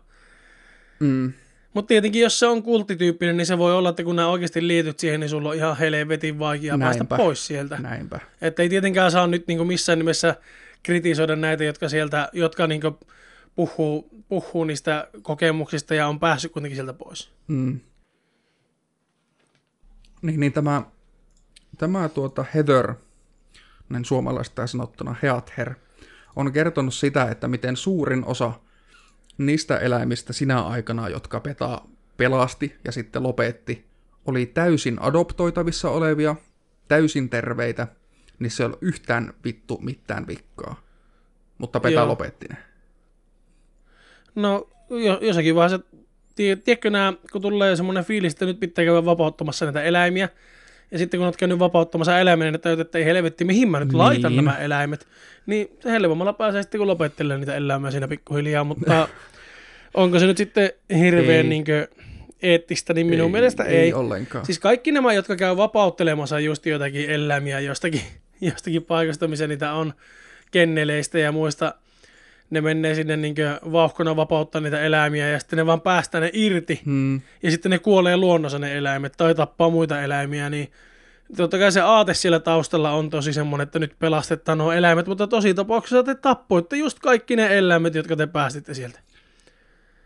[0.99, 1.33] mm,
[1.73, 4.99] Mutta tietenkin, jos se on kulttityyppinen, niin se voi olla, että kun nämä oikeasti liityt
[4.99, 7.17] siihen, niin sulla on ihan helvetin vaikea päästä Näinpä.
[7.17, 7.77] pois sieltä.
[7.79, 8.19] näinpä.
[8.41, 10.35] Että ei tietenkään saa nyt niinku missään nimessä
[10.83, 12.99] kritisoida näitä, jotka sieltä, jotka niinku
[13.55, 17.31] puhuu, puhuu niistä kokemuksista ja on päässyt kuitenkin sieltä pois.
[17.47, 17.79] Mm.
[20.21, 20.81] Niin, niin tämä,
[21.77, 22.93] tämä tuota Heather,
[23.89, 25.73] näin suomalaista sanottuna Heather,
[26.35, 28.53] on kertonut sitä, että miten suurin osa
[29.37, 31.81] niistä eläimistä sinä aikana, jotka Peta
[32.17, 33.85] pelasti ja sitten lopetti,
[34.25, 36.35] oli täysin adoptoitavissa olevia,
[36.87, 37.87] täysin terveitä,
[38.41, 40.81] niin se ei ole yhtään vittu mitään vikkaa.
[41.57, 42.07] Mutta Peta Joo.
[42.07, 42.57] lopetti ne.
[44.35, 45.87] No, jo, jossakin vaiheessa,
[46.35, 50.29] tie, tiedätkö nämä, kun tulee semmoinen fiilis, että nyt pitää käydä vapauttamassa näitä eläimiä,
[50.91, 53.87] ja sitten kun olet käynyt vapauttamassa eläimiä, niin täytyy, että ei helvetti, mihin mä nyt
[53.89, 53.97] Niin.
[53.97, 55.07] laitan nämä eläimet,
[55.45, 59.07] niin se helpommalla pääsee sitten, kun lopettelee niitä eläimiä siinä pikkuhiljaa, mutta
[59.93, 61.49] onko se nyt sitten hirveän Ei.
[61.49, 61.65] niin
[62.41, 63.77] eettistä, niin minun mielestä ei.
[63.77, 64.45] Ei ollenkaan.
[64.45, 68.01] Siis kaikki nämä, jotka käy vapauttelemassa just jotakin eläimiä jostakin,
[68.51, 69.93] jostakin paikasta, missä niitä on
[70.51, 71.75] kenneleistä ja muista,
[72.49, 73.35] ne menee sinne niin
[73.71, 77.21] vauhkona vapauttaa niitä eläimiä ja sitten ne vaan päästää ne irti Hmm.
[77.43, 80.71] ja sitten ne kuolee luonnossa ne eläimet tai tappaa muita eläimiä, niin
[81.37, 85.27] totta kai se aate siellä taustalla on tosi semmoinen, että nyt pelastetaan nuo eläimet, mutta
[85.27, 88.99] tosi tapauksessa te tappoitte just kaikki ne eläimet, jotka te päästitte sieltä.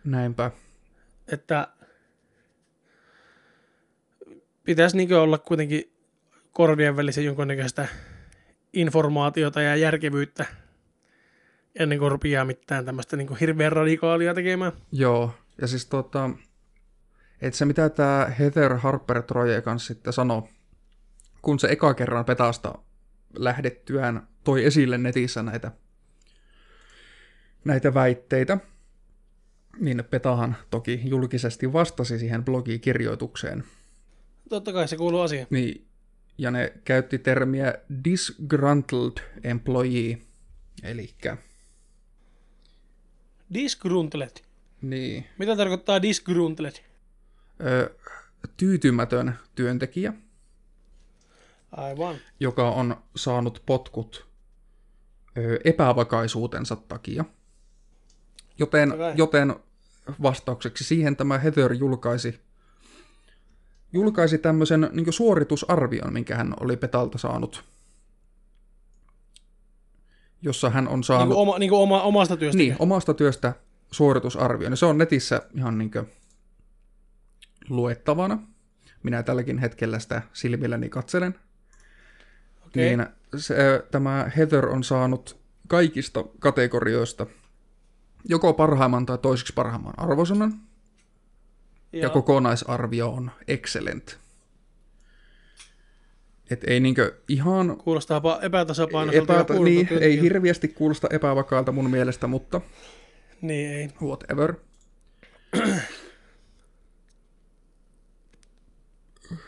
[0.04, 0.52] Näinpä.
[1.28, 1.68] Että
[4.64, 5.92] pitäisi niin olla kuitenkin
[6.52, 7.88] korvien välissä jonkunnäköistä
[8.76, 10.46] informaatiota ja järkevyyttä
[11.80, 14.72] ennen kuin rupeaa mitään tämmöistä niin hirveän radikaalia tekemään.
[14.92, 16.30] Joo, ja siis tota,
[17.42, 20.44] että se mitä tämä Heather Harper Troje kanssa sitten sanoi,
[21.42, 22.78] kun se eka kerran petasta
[23.36, 25.72] lähdettyään toi esille netissä näitä,
[27.66, 28.58] näitä väitteitä,
[29.80, 33.64] niin Petahan toki julkisesti vastasi siihen blogikirjoitukseen.
[34.50, 35.48] Totta kai se kuuluu asiaan.
[35.50, 35.88] Niin,
[36.38, 40.18] ja ne käytti termiä disgruntled employee,
[40.84, 41.14] eli
[43.54, 44.32] Disgruntled.
[44.82, 46.74] niin, Mitä tarkoittaa disgruntled?
[47.66, 47.96] ö,
[48.58, 50.14] tyytymätön työntekijä,
[51.72, 52.16] Aivan.
[52.40, 54.28] joka on saanut potkut
[55.38, 57.26] ö, epävakaisuutensa takia.
[58.60, 59.56] Joten, joten
[60.22, 62.40] vastaukseksi siihen tämä Heather julkaisi,
[63.96, 67.64] julkaisi tämmöisen niin suoritusarvion, minkä hän oli Petalta saanut,
[70.42, 72.58] jossa hän on Niin saanut kuin, oma, niin oma, omasta työstä.
[72.58, 73.54] niin, omasta työstä
[73.92, 74.72] suoritusarvion.
[74.72, 75.92] Ja se on netissä ihan niin
[77.70, 78.40] luettavana.
[79.04, 81.36] Minä tälläkin hetkellä sitä silmilläni katselen.
[82.66, 82.98] Okei.
[82.98, 83.08] Niin
[83.38, 83.56] se,
[83.92, 87.26] tämä Heather on saanut kaikista kategorioista
[88.30, 90.54] joko parhaimman tai toiseksi parhaimman arvosanan,
[91.96, 92.14] ja Joo.
[92.14, 94.18] kokonaisarvio on excellent.
[96.50, 102.28] Et ei niinkö ihan Kuulostaa epätasapainoiselta ja huonolta niin, ei hirveästi kuulosta epävakaalta mun mielestä,
[102.28, 102.62] mutta
[103.42, 103.90] Niin ei.
[104.02, 104.54] whatever.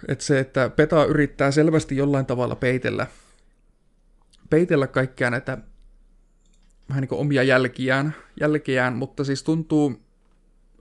[0.07, 3.07] Et se, että Peta yrittää selvästi jollain tavalla peitellä,
[4.49, 5.57] peitellä kaikkia näitä
[6.90, 10.02] vähän niin omia jälkiään, jälkiään, mutta siis tuntuu,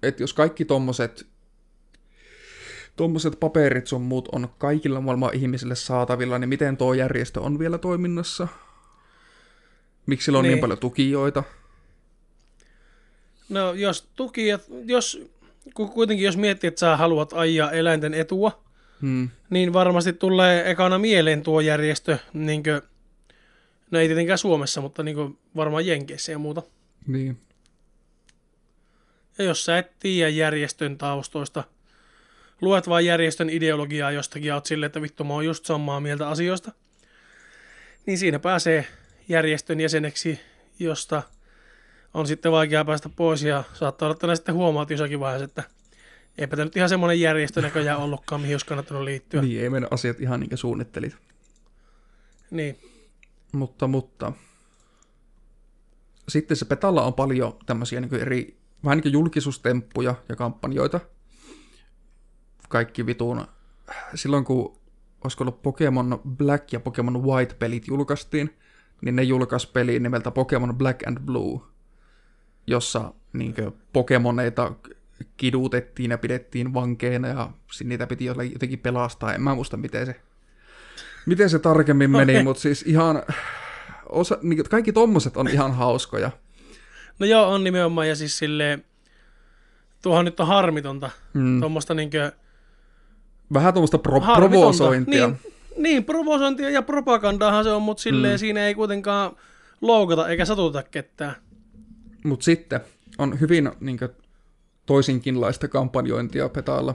[0.03, 1.27] että jos kaikki tommoset,
[2.97, 7.79] tommoset paperit sun muut on kaikilla maailman ihmisille saatavilla, niin miten tuo järjestö on vielä
[7.79, 8.49] toiminnassa?
[10.07, 10.61] Miksi sillä on niin, Niin.
[10.61, 11.43] paljon tukijoita?
[13.49, 15.23] No jos tukijat, jos
[15.75, 18.63] ku- kuitenkin jos miettii, että sä haluat ajaa eläinten etua,
[19.01, 19.29] Hmm.
[19.51, 22.81] niin varmasti tulee ekana mieleen tuo järjestö, niin kuin,
[23.91, 26.63] no ei tietenkään Suomessa, mutta niin kuin varmaan Jenkeissä ja muuta.
[27.07, 27.39] Niin.
[29.39, 31.65] Ja jos sä et tiedä järjestön taustoista,
[32.61, 36.29] luet vaan järjestön ideologiaa jostakin ja oot silleen, että vittu mä oon just samaa mieltä
[36.29, 36.73] asioista,
[38.07, 38.87] niin siinä pääsee
[39.29, 40.41] järjestön jäseneksi,
[40.79, 41.23] josta
[42.15, 45.63] on sitten vaikea päästä pois ja saattaa olla, että sitten huomaat jossakin vaiheessa, että
[46.39, 49.43] eipä tämä nyt ihan semmoinen järjestö näköjään ollutkaan, mihin olisi kannattanut liittyä.
[49.43, 51.17] Niin, ei mennä asiat ihan niin kuin suunnittelit.
[52.51, 52.79] Niin.
[53.53, 54.33] Mutta, mutta.
[56.29, 61.01] Sitten se Petalla on paljon tämmöisiä niin eri, vähän niin kuin julkisuustemppuja ja kampanjoita.
[62.69, 63.47] Kaikki vitun.
[64.15, 64.79] Silloin kun
[65.25, 68.57] olisiko ollut Pokemon Black ja Pokemon White pelit julkaistiin,
[69.01, 71.61] niin ne julkaisi peliin nimeltä Pokemon Black and Blue,
[72.67, 73.55] jossa niin
[73.93, 74.75] Pokemoneita
[75.37, 77.51] kidutettiin ja pidettiin vankeina ja
[77.85, 79.35] niitä piti jotenkin pelastaa.
[79.35, 80.21] En mä muista, miten se,
[81.27, 82.43] miten se tarkemmin meni, okay.
[82.43, 83.23] mutta siis ihan
[84.09, 86.31] osa, niin kaikki tommoset on ihan hauskoja.
[87.19, 88.85] No joo, on nimenomaan, ja siis silleen,
[90.03, 91.61] tuohon nyt on harmitonta, mm.
[91.61, 92.33] tuommoista niinkö...
[93.53, 95.27] Vähän tuommoista pro- provosointia.
[95.27, 95.39] Niin,
[95.77, 98.39] niin, provosointia ja propagandaahan se on, mutta silleen mm.
[98.39, 99.37] siinä ei kuitenkaan
[99.81, 101.35] loukata eikä satuta ketään.
[102.25, 102.81] Mutta sitten
[103.19, 104.11] on hyvin niin kuin,
[104.87, 106.95] toisinkinlaista kampanjointia petaalla.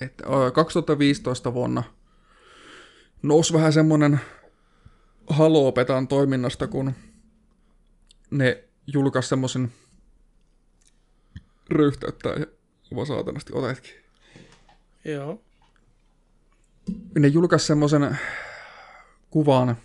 [0.00, 0.22] Et,
[0.54, 1.82] 2015 vuonna
[3.22, 4.20] nousi vähän semmoinen
[5.26, 6.92] haloo petan toiminnasta, kun
[8.30, 9.72] ne julkaisi semmoisen
[11.70, 12.46] ryhtäyttää ja
[13.06, 14.03] saatanasti otetkin.
[15.04, 15.42] Joo.
[17.18, 18.18] Ne julkaisi semmoisen
[19.30, 19.76] kuvan,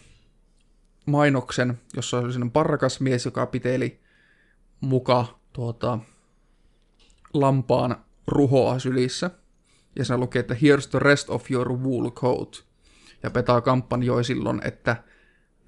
[1.06, 4.00] mainoksen, jossa oli sellainen parrakas mies, joka piteli
[4.82, 6.00] muka tuota,
[7.34, 9.32] lampaan ruhoa sylissä.
[9.96, 12.66] Ja se lukee, että here's the rest of your wool coat.
[13.24, 15.04] Ja Petaa kampanjoi silloin, että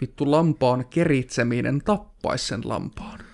[0.01, 3.30] vittu lampaan keritseminen tappaisi sen lampaan.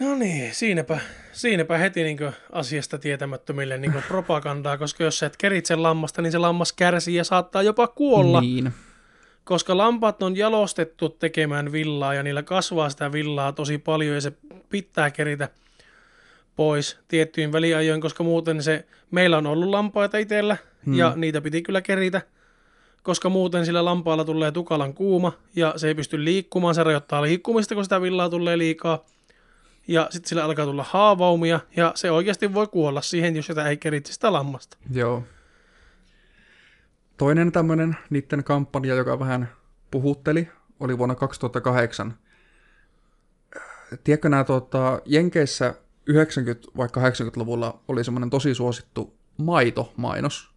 [0.00, 0.98] No niin, siinäpä,
[1.32, 2.18] siinäpä heti niin
[2.52, 7.24] asiasta tietämättömille niin propagandaa, koska jos sä et keritse lammasta, niin se lammas kärsii ja
[7.24, 8.40] saattaa jopa kuolla.
[8.40, 8.72] Niin.
[9.44, 14.32] Koska lampaat on jalostettu tekemään villaa ja niillä kasvaa sitä villaa tosi paljon ja se
[14.68, 15.48] pitää keritä
[16.56, 20.56] pois tiettyin väliajoin, koska muuten se, meillä on ollut lampaita itsellä
[20.86, 20.94] hmm.
[20.94, 22.22] ja niitä piti kyllä keritä,
[23.02, 27.74] koska muuten sillä lampaalla tulee tukalan kuuma ja se ei pysty liikkumaan, se rajoittaa liikkumista,
[27.74, 29.04] kun sitä villaa tulee liikaa.
[29.88, 33.76] Ja sitten sillä alkaa tulla haavaumia ja se oikeasti voi kuolla siihen, jos sitä ei
[33.76, 34.76] keritse sitä lammasta.
[34.92, 35.22] Joo.
[37.16, 39.48] Toinen tämmöinen niiden kampanja, joka vähän
[39.90, 40.48] puhutteli,
[40.80, 42.18] oli vuonna 2008.
[44.04, 45.74] Tiedätkö nämä tuota, Jenkeissä
[46.10, 46.12] 90-
[46.76, 50.50] vai 80-luvulla oli semmoinen tosi suosittu maitomainos,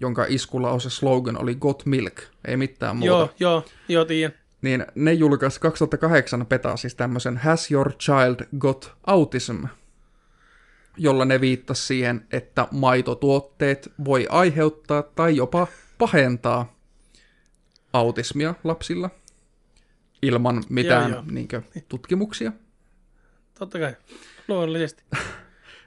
[0.00, 3.06] jonka iskulla on se slogan oli Got Milk, ei mitään muuta.
[3.08, 4.45] Joo, joo, joo, tiedän.
[4.66, 9.64] Niin ne julkaisi 2008 petaa siis tämmöisen Has Your Child Got Autism,
[10.96, 15.66] jolla ne viittasi siihen, että maitotuotteet voi aiheuttaa tai jopa
[15.98, 16.76] pahentaa
[17.92, 19.10] autismia lapsilla
[20.22, 21.24] ilman mitään joo, joo.
[21.30, 22.52] Niinkö, tutkimuksia.
[23.58, 23.96] Totta kai,
[24.48, 25.02] luonnollisesti.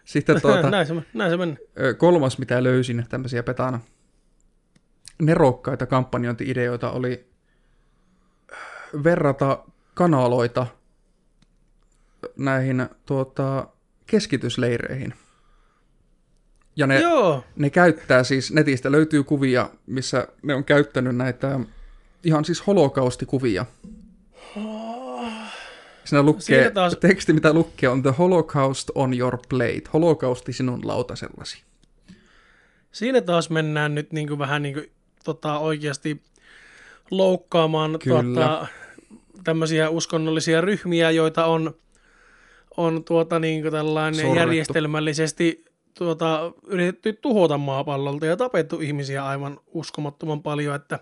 [0.06, 1.58] Sitten tuota, näin, se, näin se mennä.
[1.98, 3.80] Kolmas, mitä löysin tämmöisiä petana
[5.22, 7.29] nerokkaita kampanjointi-ideoita oli
[9.04, 9.64] verrata
[9.94, 10.68] kanaloita
[12.38, 13.68] näihin tuota,
[14.06, 15.14] keskitysleireihin.
[16.76, 17.44] Ja ne, Joo.
[17.56, 21.60] ne käyttää siis, netistä löytyy kuvia, missä ne on käyttänyt näitä
[22.24, 23.66] ihan siis holokaustikuvia.
[26.06, 26.98] Siinä lukee, taas...
[27.00, 29.82] teksti mitä lukee on The Holocaust on your plate.
[29.94, 31.64] Holokausti sinun lautasellasi.
[32.92, 34.92] Siinä taas mennään nyt niin kuin vähän niin kuin,
[35.24, 36.24] tota, oikeasti
[37.12, 38.68] loukkaamaan tuota,
[39.44, 41.74] tämmöisiä uskonnollisia ryhmiä, joita on,
[42.78, 44.40] on tuota, niin tällainen Sorrettu.
[44.40, 45.66] järjestelmällisesti
[45.98, 51.00] tuota, yritetty tuhota maapallolta ja tapettu ihmisiä aivan uskomattoman paljon, että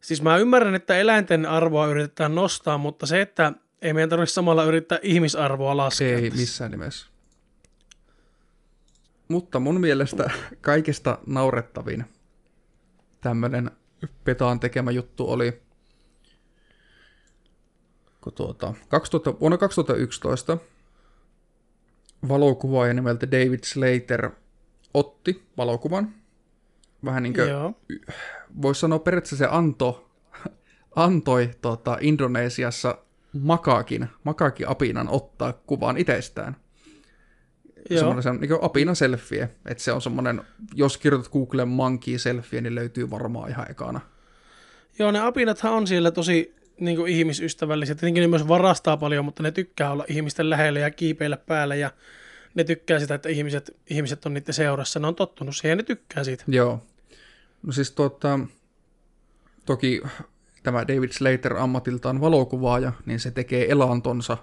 [0.00, 3.52] siis mä ymmärrän, että eläinten arvoa yritetään nostaa, mutta se, että
[3.82, 6.18] ei meidän tarvitse samalla yrittää ihmisarvoa laskea.
[6.18, 7.06] Ei missään nimessä.
[9.28, 10.30] Mutta mun mielestä
[10.60, 12.04] kaikista naurettavin
[13.20, 13.70] tämmöinen
[14.24, 15.62] Petaan tekemä juttu oli
[18.26, 20.58] kun tuota, 2000, vuonna 2011
[22.28, 24.30] valokuvaaja nimeltä David Slater
[24.94, 26.14] otti valokuvan.
[27.04, 27.48] Vähän niin kuin,
[28.62, 30.10] voisi sanoa periaatteessa se anto,
[30.96, 32.98] antoi tuota, Indonesiassa
[33.32, 36.56] makaakin, makaakin apinan ottaa kuvan itsestään.
[37.88, 40.42] Semmoinen niin apina selfie, että se on semmoinen,
[40.74, 44.00] jos kirjoitat Googlen monkey selfie, niin löytyy varmaan ihan ekana.
[44.98, 47.98] Joo, ne apinathan on siellä tosi niin kuin ihmisystävälliset.
[47.98, 51.90] Tietenkin ne myös varastaa paljon, mutta ne tykkää olla ihmisten lähellä ja kiipeillä päällä ja
[52.54, 55.00] ne tykkää sitä, että ihmiset, ihmiset on niiden seurassa.
[55.00, 56.44] Ne on tottunut siihen ja ne tykkää siitä.
[56.46, 56.82] Joo.
[57.62, 58.40] No siis tuota,
[59.66, 60.02] toki
[60.62, 64.36] tämä David Slater ammatiltaan valokuvaaja, niin se tekee elantonsa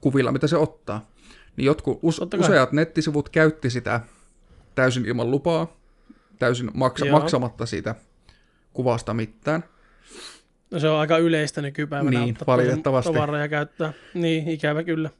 [0.00, 1.10] kuvilla, mitä se ottaa.
[1.56, 4.00] Niin jotkut us- useat nettisivut käytti sitä
[4.74, 5.76] täysin ilman lupaa,
[6.38, 7.18] täysin maksa- Joo.
[7.18, 7.94] maksamatta siitä
[8.72, 9.64] kuvasta mitään.
[10.70, 13.12] No se on aika yleistä nykypäivänä Niin, ottaa valitettavasti.
[13.12, 13.92] tavaraa ja käyttää.
[14.14, 15.10] Niin, ikävä kyllä.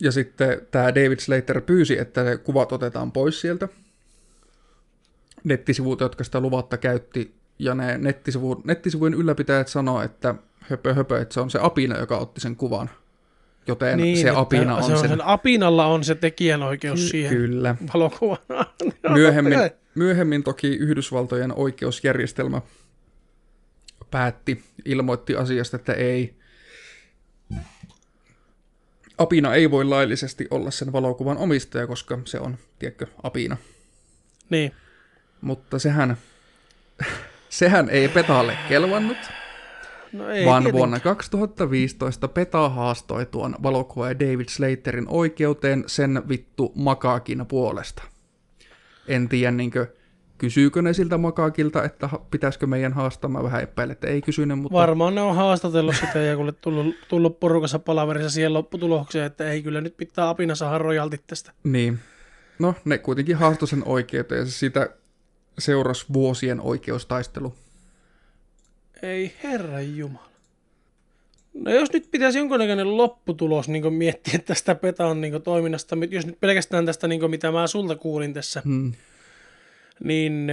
[0.00, 3.68] Ja sitten tämä David Slater pyysi, että ne kuvat otetaan pois sieltä.
[5.44, 11.34] Nettisivut, jotka sitä luvatta käytti, ja ne nettisivu, nettisivujen ylläpitäjät sanoo, että höpö höpö, että
[11.34, 12.90] se on se apina, joka otti sen kuvan.
[13.66, 15.08] Joten niin, se apina on, se on sen...
[15.08, 17.76] sen apinalla on se tekijänoikeus siihen Kyllä.
[17.94, 18.66] valokuvaan.
[19.08, 19.58] Myöhemmin,
[19.94, 22.60] myöhemmin toki Yhdysvaltojen oikeusjärjestelmä
[24.14, 26.34] päätti, ilmoitti asiasta, että ei,
[29.18, 33.56] Apina ei voi laillisesti olla sen valokuvan omistaja, koska se on, tiedätkö, Apina.
[34.50, 34.72] Niin.
[35.40, 36.16] Mutta sehän,
[37.48, 39.16] sehän ei Petalle kelvannut,
[40.12, 40.78] No ei vaan tietenkään.
[40.78, 48.02] vuonna 2015 Peta haastoi tuon valokuvaaja David Slaterin oikeuteen sen vittu makaakin puolesta.
[49.08, 49.86] En tiedä, niinkö,
[50.38, 53.30] kysyykö ne siltä makaakilta, että pitäisikö meidän haastaa.
[53.30, 56.94] Mä vähän epäilen, että ei kysynyt, mutta Varmaan ne on haastatellut sitä ja kuule tullut,
[57.08, 61.52] tullut porukassa palaverissa siihen lopputulokseen, että ei kyllä nyt pitää apina saada rojaltit tästä.
[61.64, 61.98] niin.
[62.58, 64.90] No, ne kuitenkin haastoi sen oikeuteen ja siitä
[65.58, 67.54] seurasi vuosien oikeustaistelu.
[69.02, 70.28] Ei herra jumala.
[71.54, 76.86] No jos nyt pitäisi jonkunnäköinen lopputulos niin miettiä tästä Petan niin toiminnasta, jos nyt pelkästään
[76.86, 78.92] tästä, niin mitä mä sulta kuulin tässä, Hmm.
[80.00, 80.48] Niin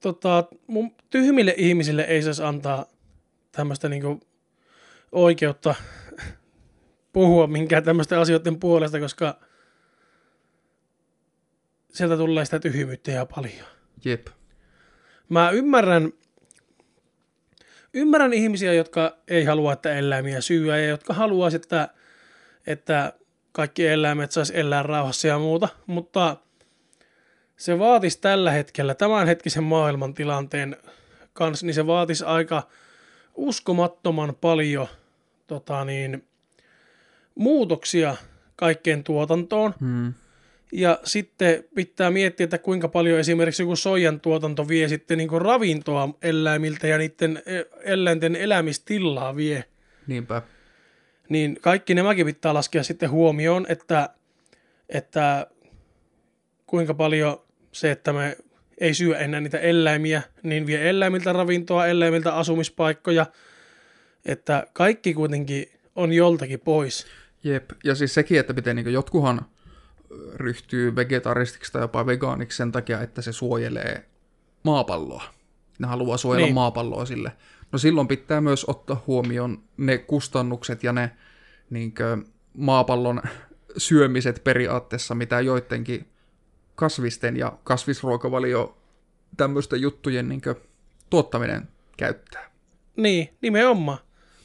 [0.00, 2.86] tota, mun tyhmille ihmisille ei saisi antaa
[3.52, 4.20] tämmöistä niin
[5.12, 5.74] oikeutta
[7.12, 9.40] puhua minkään tämmöisten asioiden puolesta, koska
[11.92, 13.66] sieltä tulee sitä tyhmyyttä ja paljon.
[14.04, 14.26] Jep.
[15.28, 16.12] Mä ymmärrän,
[17.94, 21.88] ymmärrän ihmisiä, jotka ei halua, että eläimiä syyä ja jotka haluaisi, että,
[22.66, 23.12] että
[23.54, 26.36] kaikki eläimet saisi elää rauhassa ja muuta, mutta
[27.56, 30.76] se vaatisi tällä hetkellä, tämänhetkisen maailman tilanteen
[31.32, 32.62] kanssa, niin se vaatisi aika
[33.34, 34.86] uskomattoman paljon
[35.46, 36.24] tota niin,
[37.34, 38.16] muutoksia
[38.56, 39.74] kaikkeen tuotantoon.
[39.80, 40.14] Hmm.
[40.72, 46.08] Ja sitten pitää miettiä, että kuinka paljon esimerkiksi joku soijan tuotanto vie sitten niin ravintoa
[46.22, 49.64] eläimiltä ja niiden e- eläinten elämistilaa vie.
[50.06, 50.42] Niinpä.
[51.28, 54.08] Niin kaikki nämäkin pitää laskea sitten huomioon, että,
[54.88, 55.46] että
[56.66, 57.40] kuinka paljon
[57.72, 58.36] se, että me
[58.78, 63.26] ei syö enää niitä eläimiä, niin vie eläimiltä ravintoa, eläimiltä asumispaikkoja,
[64.24, 67.06] että kaikki kuitenkin on joltakin pois.
[67.44, 69.46] Jep, ja siis sekin, että miten niin jotkuhan
[70.34, 74.04] ryhtyy vegetaristiksi tai jopa vegaaniksi sen takia, että se suojelee
[74.62, 75.24] maapalloa.
[75.78, 76.54] Ne haluaa suojella Niin.
[76.54, 77.32] maapalloa sille.
[77.74, 81.10] No silloin pitää myös ottaa huomioon ne kustannukset ja ne
[81.70, 81.94] niin
[82.52, 83.22] maapallon
[83.76, 86.06] syömiset periaatteessa, mitä joidenkin
[86.74, 88.76] kasvisten ja kasvisruokavalio
[89.36, 90.40] tämmöisten juttujen niin
[91.10, 92.50] tuottaminen käyttää.
[92.96, 93.98] Niin, nimenomaan.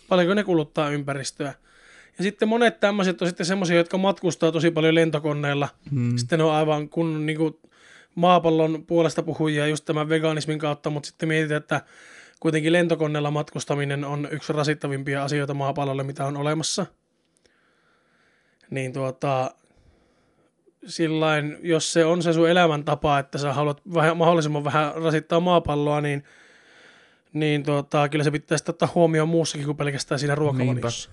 [0.08, 1.54] Paljonko ne kuluttaa ympäristöä.
[2.18, 5.70] Ja sitten monet tämmöiset on sitten semmoisia, jotka matkustaa tosi paljon lentokoneella.
[5.92, 6.18] Hmm.
[6.18, 7.60] Sitten ne on aivan kun niin kuin
[8.16, 11.82] maapallon puolesta puhujia just tämän veganismin kautta, mutta sitten mietitään, että
[12.40, 16.86] kuitenkin lentokoneella matkustaminen on yksi rasittavimpia asioita maapallolle, mitä on olemassa.
[18.70, 19.52] Niin tuota,
[20.86, 26.02] sillain, jos se on se sun elämäntapa, että sä haluat vähän, mahdollisimman vähän rasittaa maapalloa,
[26.02, 26.24] niin,
[27.34, 31.10] niin tuota, kyllä se pitää sitten ottaa huomioon muussakin kuin pelkästään siinä ruokavaliossa.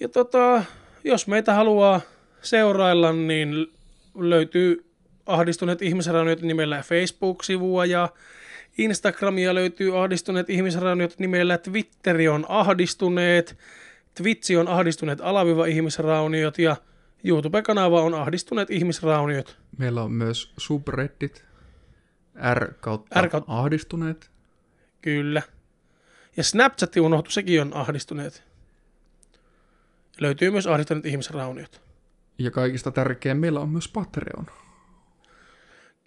[0.00, 0.64] Ja tota,
[1.04, 2.00] jos meitä haluaa
[2.42, 3.66] seurailla, niin
[4.14, 4.90] löytyy
[5.26, 8.08] ahdistuneet ihmisrauniot nimellä Facebook-sivua ja
[8.78, 13.58] Instagramia löytyy ahdistuneet ihmisrauniot nimellä Twitteri on ahdistuneet,
[14.14, 16.76] Twitchi on ahdistuneet alaviva ihmisrauniot ja
[17.24, 19.58] YouTube-kanava on ahdistuneet ihmisrauniot.
[19.78, 21.44] Meillä on myös subreddit,
[22.54, 24.30] R kautta R kautta- ahdistuneet.
[25.02, 25.42] Kyllä.
[26.36, 28.42] Ja Snapchat unohtu, sekin on ahdistuneet.
[30.20, 31.80] Löytyy myös ahdistuneet ihmisrauniot.
[32.38, 34.46] Ja kaikista tärkein, meillä on myös Patreon.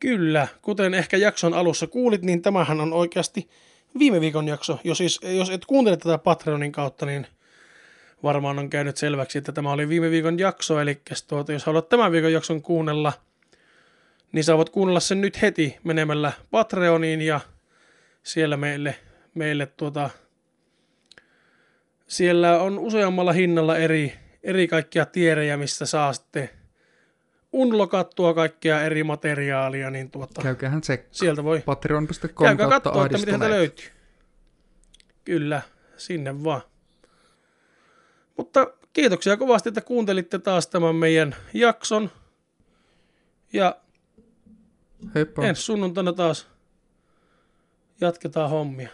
[0.03, 3.49] Kyllä, kuten ehkä jakson alussa kuulit, niin tämähän on oikeasti
[3.99, 4.79] viime viikon jakso.
[4.83, 7.27] Jos, siis, jos et kuuntele tätä Patreonin kautta, niin
[8.23, 10.79] varmaan on käynyt selväksi, että tämä oli viime viikon jakso.
[10.79, 13.13] Eli tuota, jos haluat tämän viikon jakson kuunnella,
[14.31, 17.39] niin voit kuunnella sen nyt heti menemällä Patreoniin ja
[18.23, 18.95] siellä meille,
[19.33, 20.09] meille tuota,
[22.07, 24.13] siellä on useammalla hinnalla eri,
[24.43, 26.49] eri kaikkia tierejä, mistä saa sitten
[27.53, 33.31] unlokattua kaikkea eri materiaalia, niin tuota, Käykäähän se sieltä voi patreon.com käykää katsoa, että mitä
[33.31, 33.85] sieltä löytyy.
[35.25, 35.61] Kyllä,
[35.97, 36.61] sinne vaan.
[38.37, 42.11] Mutta kiitoksia kovasti, että kuuntelitte taas tämän meidän jakson.
[43.53, 43.75] Ja
[45.15, 45.45] Heippa.
[45.45, 46.47] ensi sunnuntaina taas
[48.01, 48.89] jatketaan hommia.